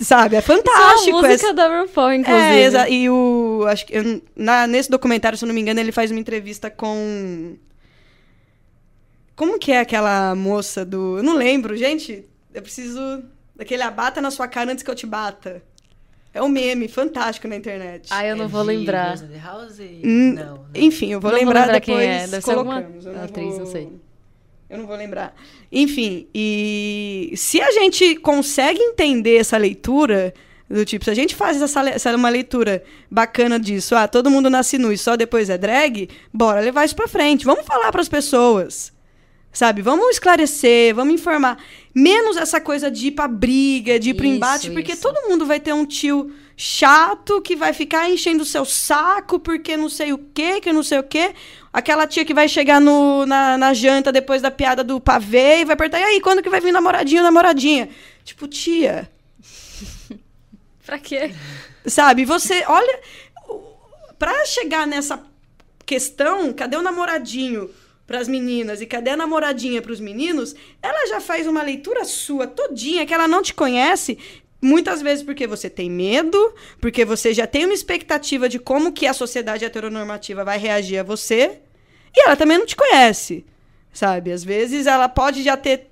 Sabe, 0.00 0.36
é 0.36 0.40
fantástico. 0.40 1.00
Isso 1.00 1.08
é 1.08 1.12
a 1.12 1.30
música 1.30 1.32
essa... 1.32 1.54
da 1.54 1.80
RuPaul, 1.80 2.12
inclusive. 2.14 2.76
É, 2.76 2.90
e 2.90 3.08
o... 3.08 3.64
Acho 3.68 3.86
que, 3.86 3.96
eu, 3.96 4.22
na, 4.34 4.66
nesse 4.66 4.90
documentário, 4.90 5.38
se 5.38 5.44
eu 5.44 5.46
não 5.46 5.54
me 5.54 5.60
engano, 5.60 5.78
ele 5.78 5.92
faz 5.92 6.10
uma 6.10 6.18
entrevista 6.18 6.70
com... 6.70 7.56
Como 9.36 9.58
que 9.58 9.72
é 9.72 9.80
aquela 9.80 10.34
moça 10.34 10.84
do... 10.84 11.18
Eu 11.18 11.22
não 11.22 11.36
lembro, 11.36 11.76
gente. 11.76 12.24
Eu 12.52 12.62
preciso... 12.62 13.22
Daquele 13.54 13.82
abata 13.82 14.20
na 14.20 14.32
sua 14.32 14.48
cara 14.48 14.72
antes 14.72 14.82
que 14.82 14.90
eu 14.90 14.96
te 14.96 15.06
bata. 15.06 15.62
É 16.32 16.42
um 16.42 16.48
meme 16.48 16.88
fantástico 16.88 17.46
na 17.46 17.54
internet. 17.54 18.08
Ah, 18.10 18.26
eu 18.26 18.34
não 18.34 18.46
é 18.46 18.48
vou 18.48 18.62
lembrar. 18.62 19.16
Hum, 20.02 20.32
não, 20.34 20.44
não, 20.44 20.66
Enfim, 20.74 21.12
eu 21.12 21.20
vou 21.20 21.30
não 21.30 21.38
lembrar, 21.38 21.66
vou 21.66 21.72
lembrar 21.72 21.80
depois. 21.80 21.98
Quem 21.98 22.08
é. 22.08 22.26
Deve 22.26 22.42
colocamos. 22.42 23.02
ser 23.04 23.08
alguma 23.10 23.24
atriz, 23.24 23.52
não, 23.52 23.58
não 23.60 23.66
sei. 23.66 23.92
Eu 24.68 24.78
não 24.78 24.86
vou 24.86 24.96
lembrar. 24.96 25.34
Enfim, 25.70 26.26
e 26.34 27.32
se 27.36 27.60
a 27.60 27.70
gente 27.70 28.16
consegue 28.16 28.80
entender 28.80 29.36
essa 29.36 29.56
leitura, 29.56 30.32
do 30.68 30.84
tipo, 30.84 31.04
se 31.04 31.10
a 31.10 31.14
gente 31.14 31.34
faz 31.34 31.60
essa, 31.60 31.88
essa 31.88 32.14
uma 32.16 32.28
leitura 32.28 32.82
bacana 33.10 33.58
disso, 33.60 33.94
ah, 33.94 34.08
todo 34.08 34.30
mundo 34.30 34.48
nasce 34.48 34.78
nu 34.78 34.92
e 34.92 34.98
só 34.98 35.16
depois 35.16 35.50
é 35.50 35.58
drag, 35.58 36.08
bora 36.32 36.60
levar 36.60 36.84
isso 36.84 36.96
pra 36.96 37.06
frente. 37.06 37.44
Vamos 37.44 37.66
falar 37.66 37.92
para 37.92 38.00
as 38.00 38.08
pessoas. 38.08 38.92
Sabe? 39.52 39.82
Vamos 39.82 40.10
esclarecer, 40.10 40.92
vamos 40.92 41.14
informar. 41.14 41.62
Menos 41.94 42.36
essa 42.36 42.60
coisa 42.60 42.90
de 42.90 43.08
ir 43.08 43.10
pra 43.12 43.28
briga, 43.28 44.00
de 44.00 44.10
ir 44.10 44.14
pro 44.14 44.26
isso, 44.26 44.34
embate, 44.34 44.70
porque 44.72 44.92
isso. 44.92 45.02
todo 45.02 45.28
mundo 45.28 45.46
vai 45.46 45.60
ter 45.60 45.72
um 45.72 45.86
tio 45.86 46.34
chato 46.56 47.40
que 47.40 47.54
vai 47.54 47.72
ficar 47.72 48.10
enchendo 48.10 48.42
o 48.42 48.46
seu 48.46 48.64
saco 48.64 49.38
porque 49.38 49.76
não 49.76 49.88
sei 49.88 50.12
o 50.12 50.18
quê, 50.18 50.60
que 50.60 50.72
não 50.72 50.82
sei 50.82 50.98
o 50.98 51.04
quê. 51.04 51.32
Aquela 51.74 52.06
tia 52.06 52.24
que 52.24 52.32
vai 52.32 52.48
chegar 52.48 52.80
no, 52.80 53.26
na, 53.26 53.58
na 53.58 53.74
janta 53.74 54.12
depois 54.12 54.40
da 54.40 54.48
piada 54.48 54.84
do 54.84 55.00
pavê 55.00 55.62
e 55.62 55.64
vai 55.64 55.74
perguntar: 55.74 55.98
e 55.98 56.04
aí, 56.04 56.20
quando 56.20 56.40
que 56.40 56.48
vai 56.48 56.60
vir 56.60 56.70
namoradinho 56.70 57.20
namoradinha? 57.20 57.88
Tipo, 58.22 58.46
tia. 58.46 59.10
pra 60.86 61.00
quê? 61.00 61.34
Sabe, 61.84 62.24
você, 62.24 62.62
olha. 62.68 63.00
Pra 64.16 64.46
chegar 64.46 64.86
nessa 64.86 65.20
questão, 65.84 66.52
cadê 66.52 66.76
o 66.76 66.82
namoradinho 66.82 67.68
para 68.06 68.20
as 68.20 68.28
meninas 68.28 68.80
e 68.80 68.86
cadê 68.86 69.10
a 69.10 69.16
namoradinha 69.16 69.82
para 69.82 69.90
os 69.90 69.98
meninos? 69.98 70.54
Ela 70.80 71.08
já 71.08 71.20
faz 71.20 71.44
uma 71.44 71.60
leitura 71.60 72.04
sua 72.04 72.46
todinha 72.46 73.04
que 73.04 73.12
ela 73.12 73.26
não 73.26 73.42
te 73.42 73.52
conhece, 73.52 74.16
Muitas 74.64 75.02
vezes 75.02 75.22
porque 75.22 75.46
você 75.46 75.68
tem 75.68 75.90
medo, 75.90 76.54
porque 76.80 77.04
você 77.04 77.34
já 77.34 77.46
tem 77.46 77.66
uma 77.66 77.74
expectativa 77.74 78.48
de 78.48 78.58
como 78.58 78.92
que 78.92 79.06
a 79.06 79.12
sociedade 79.12 79.62
heteronormativa 79.62 80.42
vai 80.42 80.56
reagir 80.56 80.96
a 80.96 81.02
você, 81.02 81.60
e 82.14 82.24
ela 82.24 82.36
também 82.36 82.58
não 82.58 82.66
te 82.66 82.76
conhece, 82.76 83.44
sabe? 83.92 84.32
Às 84.32 84.44
vezes 84.44 84.86
ela 84.86 85.08
pode 85.08 85.42
já 85.42 85.56
ter 85.56 85.88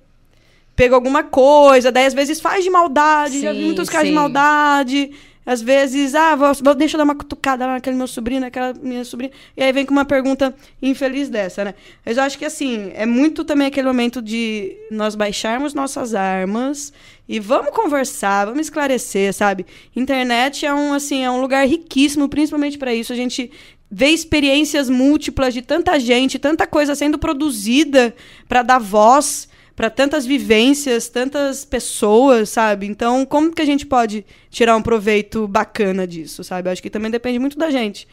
pego 0.75 0.95
alguma 0.95 1.23
coisa, 1.23 1.91
daí 1.91 2.05
às 2.05 2.13
vezes 2.13 2.39
faz 2.39 2.63
de 2.63 2.69
maldade, 2.69 3.35
sim, 3.35 3.41
já 3.41 3.53
vi 3.53 3.63
muitos 3.63 3.89
casos 3.89 4.07
de 4.07 4.13
maldade. 4.13 5.11
Às 5.45 5.61
vezes, 5.61 6.15
ah, 6.15 6.35
vou, 6.35 6.53
vou, 6.61 6.73
deixa 6.73 6.95
eu 6.95 6.99
dar 6.99 7.03
uma 7.03 7.15
cutucada 7.15 7.65
lá 7.65 7.73
naquele 7.73 7.97
meu 7.97 8.07
sobrinho, 8.07 8.39
naquela 8.39 8.73
minha 8.81 9.03
sobrinha. 9.03 9.31
E 9.57 9.61
aí 9.61 9.73
vem 9.73 9.85
com 9.85 9.91
uma 9.91 10.05
pergunta 10.05 10.55
infeliz 10.81 11.27
dessa, 11.27 11.65
né? 11.65 11.75
Mas 12.05 12.15
eu 12.15 12.23
acho 12.23 12.37
que, 12.37 12.45
assim, 12.45 12.91
é 12.95 13.05
muito 13.05 13.43
também 13.43 13.67
aquele 13.67 13.87
momento 13.87 14.21
de 14.21 14.77
nós 14.89 15.15
baixarmos 15.15 15.73
nossas 15.73 16.15
armas 16.15 16.93
e 17.27 17.41
vamos 17.41 17.71
conversar, 17.71 18.45
vamos 18.45 18.61
esclarecer, 18.61 19.33
sabe? 19.33 19.65
Internet 19.93 20.65
é 20.65 20.73
um, 20.73 20.93
assim, 20.93 21.25
é 21.25 21.29
um 21.29 21.41
lugar 21.41 21.67
riquíssimo, 21.67 22.29
principalmente 22.29 22.77
para 22.77 22.93
isso. 22.93 23.11
A 23.11 23.15
gente 23.15 23.51
vê 23.95 24.07
experiências 24.07 24.89
múltiplas 24.89 25.53
de 25.53 25.61
tanta 25.61 25.99
gente, 25.99 26.39
tanta 26.39 26.65
coisa 26.65 26.95
sendo 26.95 27.19
produzida 27.19 28.15
para 28.49 28.63
dar 28.63 28.79
voz 28.79 29.47
para 29.75 29.87
tantas 29.87 30.25
vivências, 30.25 31.09
tantas 31.09 31.63
pessoas, 31.63 32.49
sabe? 32.49 32.87
Então, 32.87 33.23
como 33.23 33.53
que 33.53 33.61
a 33.61 33.65
gente 33.65 33.85
pode 33.85 34.25
tirar 34.49 34.75
um 34.75 34.81
proveito 34.81 35.47
bacana 35.47 36.07
disso, 36.07 36.43
sabe? 36.43 36.69
acho 36.69 36.81
que 36.81 36.89
também 36.89 37.11
depende 37.11 37.37
muito 37.37 37.57
da 37.57 37.69
gente 37.69 38.07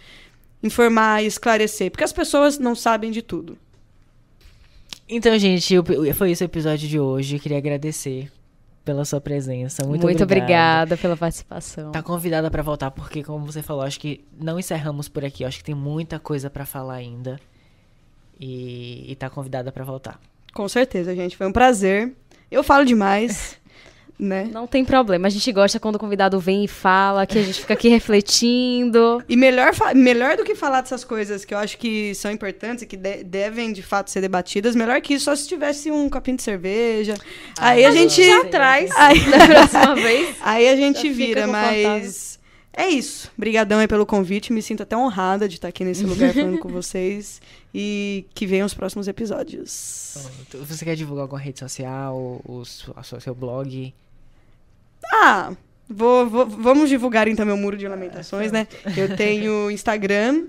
informar 0.62 1.22
e 1.22 1.26
esclarecer, 1.26 1.90
porque 1.90 2.04
as 2.04 2.12
pessoas 2.12 2.58
não 2.58 2.74
sabem 2.74 3.10
de 3.10 3.22
tudo. 3.22 3.56
Então, 5.08 5.36
gente, 5.38 5.74
foi 6.14 6.30
esse 6.30 6.44
o 6.44 6.46
episódio 6.46 6.86
de 6.86 7.00
hoje. 7.00 7.36
Eu 7.36 7.40
queria 7.40 7.58
agradecer 7.58 8.30
pela 8.84 9.04
sua 9.04 9.20
presença. 9.20 9.84
Muito, 9.84 10.02
Muito 10.02 10.22
obrigada. 10.22 10.94
obrigada 10.94 10.96
pela 10.96 11.16
participação. 11.16 11.92
Tá 11.92 12.02
convidada 12.02 12.50
para 12.50 12.62
voltar 12.62 12.90
porque 12.90 13.22
como 13.22 13.44
você 13.44 13.62
falou, 13.62 13.82
acho 13.82 14.00
que 14.00 14.24
não 14.38 14.58
encerramos 14.58 15.08
por 15.08 15.24
aqui. 15.24 15.44
Acho 15.44 15.58
que 15.58 15.64
tem 15.64 15.74
muita 15.74 16.18
coisa 16.18 16.48
para 16.48 16.64
falar 16.66 16.94
ainda. 16.94 17.38
E, 18.38 19.12
e 19.12 19.16
tá 19.16 19.28
convidada 19.28 19.70
para 19.70 19.84
voltar. 19.84 20.18
Com 20.54 20.66
certeza, 20.68 21.14
gente. 21.14 21.36
Foi 21.36 21.46
um 21.46 21.52
prazer. 21.52 22.14
Eu 22.50 22.62
falo 22.64 22.84
demais. 22.84 23.58
né? 24.20 24.48
Não 24.52 24.66
tem 24.66 24.84
problema. 24.84 25.26
A 25.26 25.30
gente 25.30 25.50
gosta 25.50 25.80
quando 25.80 25.96
o 25.96 25.98
convidado 25.98 26.38
vem 26.38 26.64
e 26.64 26.68
fala, 26.68 27.26
que 27.26 27.38
a 27.38 27.42
gente 27.42 27.60
fica 27.60 27.74
aqui 27.74 27.88
refletindo. 28.44 29.22
E 29.28 29.36
melhor, 29.36 29.72
melhor 29.94 30.36
do 30.36 30.44
que 30.44 30.54
falar 30.54 30.82
dessas 30.82 31.04
coisas 31.04 31.44
que 31.44 31.54
eu 31.54 31.58
acho 31.58 31.78
que 31.78 32.14
são 32.14 32.30
importantes 32.30 32.82
e 32.82 32.86
que 32.86 32.96
de- 32.96 33.24
devem, 33.24 33.72
de 33.72 33.82
fato, 33.82 34.10
ser 34.10 34.20
debatidas, 34.20 34.76
melhor 34.76 35.00
que 35.00 35.14
isso 35.14 35.24
só 35.24 35.34
se 35.34 35.48
tivesse 35.48 35.90
um 35.90 36.08
copinho 36.08 36.36
de 36.36 36.42
cerveja. 36.42 37.14
aí 37.58 37.84
a, 37.84 37.90
gente... 37.90 38.22
já 38.22 38.44
traz 38.44 38.90
Aí, 38.96 39.18
da 39.30 39.46
próxima 39.46 39.94
vez. 39.94 40.36
aí 40.42 40.68
a 40.68 40.76
gente 40.76 41.08
vira, 41.10 41.46
mas... 41.46 42.38
É 42.72 42.88
isso. 42.88 43.30
Obrigadão 43.36 43.80
aí 43.80 43.88
pelo 43.88 44.06
convite. 44.06 44.52
Me 44.52 44.62
sinto 44.62 44.84
até 44.84 44.96
honrada 44.96 45.48
de 45.48 45.56
estar 45.56 45.66
aqui 45.68 45.84
nesse 45.84 46.04
lugar 46.04 46.32
falando 46.32 46.56
com 46.58 46.68
vocês. 46.70 47.42
E 47.74 48.24
que 48.32 48.46
venham 48.46 48.64
os 48.64 48.72
próximos 48.72 49.08
episódios. 49.08 50.14
Você 50.54 50.84
quer 50.84 50.94
divulgar 50.94 51.22
alguma 51.22 51.40
rede 51.40 51.58
social, 51.58 52.40
o, 52.44 52.64
sua- 52.64 53.20
seu 53.20 53.34
blog? 53.34 53.92
Ah, 55.12 55.52
vou, 55.88 56.26
vou- 56.28 56.46
vamos 56.46 56.88
divulgar 56.88 57.28
então 57.28 57.44
meu 57.46 57.56
muro 57.56 57.76
de 57.76 57.86
lamentações, 57.88 58.52
né? 58.52 58.66
Eu 58.96 59.16
tenho 59.16 59.70
Instagram, 59.70 60.44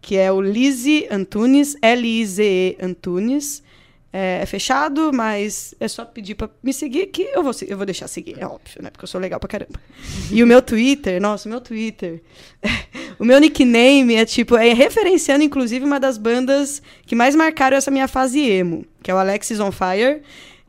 que 0.00 0.16
é 0.16 0.30
o 0.30 0.40
Lizzie 0.40 1.06
Antunes, 1.10 1.76
L-I-Z-E 1.82 2.76
Antunes. 2.80 3.64
É, 4.12 4.38
é 4.42 4.46
fechado, 4.46 5.10
mas 5.12 5.74
é 5.78 5.86
só 5.88 6.02
pedir 6.04 6.36
pra 6.36 6.48
me 6.62 6.72
seguir 6.72 7.08
que 7.08 7.22
eu 7.22 7.42
vou, 7.42 7.52
eu 7.68 7.76
vou 7.76 7.84
deixar 7.84 8.08
seguir, 8.08 8.36
é 8.38 8.46
óbvio, 8.46 8.80
né? 8.82 8.88
Porque 8.88 9.04
eu 9.04 9.08
sou 9.08 9.20
legal 9.20 9.38
pra 9.38 9.48
caramba. 9.48 9.78
E 10.30 10.42
o 10.42 10.46
meu 10.46 10.62
Twitter, 10.62 11.20
nossa, 11.20 11.46
o 11.46 11.50
meu 11.50 11.60
Twitter. 11.60 12.22
o 13.18 13.24
meu 13.26 13.38
nickname 13.38 14.14
é 14.14 14.24
tipo, 14.24 14.56
é 14.56 14.72
referenciando 14.72 15.44
inclusive 15.44 15.84
uma 15.84 16.00
das 16.00 16.16
bandas 16.16 16.80
que 17.04 17.14
mais 17.14 17.34
marcaram 17.34 17.76
essa 17.76 17.90
minha 17.90 18.08
fase 18.08 18.40
emo, 18.40 18.86
que 19.02 19.10
é 19.10 19.14
o 19.14 19.18
Alexis 19.18 19.60
on 19.60 19.70
Fire. 19.72 20.22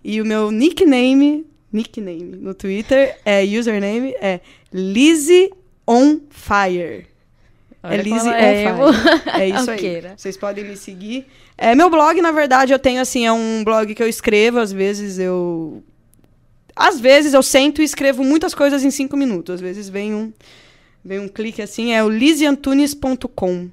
E 0.03 0.19
o 0.19 0.25
meu 0.25 0.51
nickname, 0.51 1.45
nickname 1.71 2.35
no 2.37 2.53
Twitter 2.53 3.17
é 3.25 3.43
username 3.43 4.15
é 4.21 4.39
Lizzie 4.71 5.51
on 5.87 6.19
Fire. 6.29 7.07
Olha 7.83 7.95
é 7.95 8.01
Lizzie 8.01 8.29
on 8.29 8.33
é. 8.33 8.75
Fire. 8.75 9.41
É 9.41 9.47
isso 9.49 9.71
aí. 9.71 9.77
Alqueira. 9.77 10.13
Vocês 10.17 10.37
podem 10.37 10.63
me 10.65 10.75
seguir. 10.75 11.25
É, 11.57 11.73
meu 11.73 11.89
blog, 11.89 12.21
na 12.21 12.31
verdade, 12.31 12.73
eu 12.73 12.79
tenho 12.79 13.01
assim, 13.01 13.25
é 13.25 13.31
um 13.31 13.63
blog 13.63 13.95
que 13.95 14.03
eu 14.03 14.07
escrevo, 14.07 14.59
às 14.59 14.71
vezes 14.71 15.17
eu. 15.17 15.83
Às 16.75 16.99
vezes 16.99 17.33
eu 17.33 17.41
sento 17.41 17.81
e 17.81 17.85
escrevo 17.85 18.23
muitas 18.23 18.53
coisas 18.53 18.83
em 18.83 18.91
cinco 18.91 19.17
minutos. 19.17 19.55
Às 19.55 19.61
vezes 19.61 19.89
vem 19.89 20.13
um, 20.13 20.31
vem 21.03 21.19
um 21.19 21.27
clique 21.27 21.61
assim, 21.61 21.91
é 21.91 22.03
o 22.03 22.09
liziantunes.com, 22.09 23.69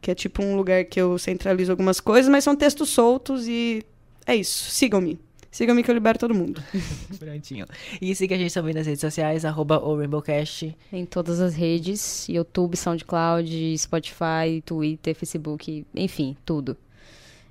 que 0.00 0.12
é 0.12 0.14
tipo 0.14 0.44
um 0.44 0.54
lugar 0.54 0.84
que 0.84 1.00
eu 1.00 1.18
centralizo 1.18 1.72
algumas 1.72 1.98
coisas, 1.98 2.30
mas 2.30 2.44
são 2.44 2.54
textos 2.54 2.90
soltos 2.90 3.48
e 3.48 3.82
é 4.24 4.36
isso. 4.36 4.70
Sigam-me. 4.70 5.18
Siga-me 5.56 5.82
que 5.82 5.90
eu 5.90 5.94
libero 5.94 6.18
todo 6.18 6.34
mundo. 6.34 6.62
Prontinho. 7.18 7.64
E 7.98 8.14
siga 8.14 8.34
a 8.34 8.38
gente 8.38 8.52
também 8.52 8.74
nas 8.74 8.86
redes 8.86 9.00
sociais, 9.00 9.42
arroba 9.42 9.78
o 9.78 9.96
Rainbowcast. 9.96 10.76
Em 10.92 11.06
todas 11.06 11.40
as 11.40 11.54
redes, 11.54 12.28
YouTube, 12.28 12.76
SoundCloud, 12.76 13.78
Spotify, 13.78 14.60
Twitter, 14.62 15.14
Facebook, 15.14 15.86
enfim, 15.94 16.36
tudo. 16.44 16.76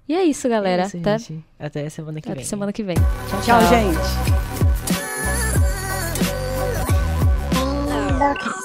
E 0.07 0.13
é 0.13 0.23
isso, 0.23 0.47
galera. 0.47 0.83
É 0.83 0.85
isso, 0.85 0.97
até... 0.97 1.17
até 1.57 1.89
semana 1.89 2.21
que 2.21 2.29
até 2.29 2.35
vem. 2.35 2.43
Até 2.43 2.47
semana 2.47 2.71
que 2.71 2.83
vem. 2.83 2.95
Tchau, 2.95 3.41
tchau, 3.41 3.59
tchau 3.59 3.69
gente. 8.49 8.64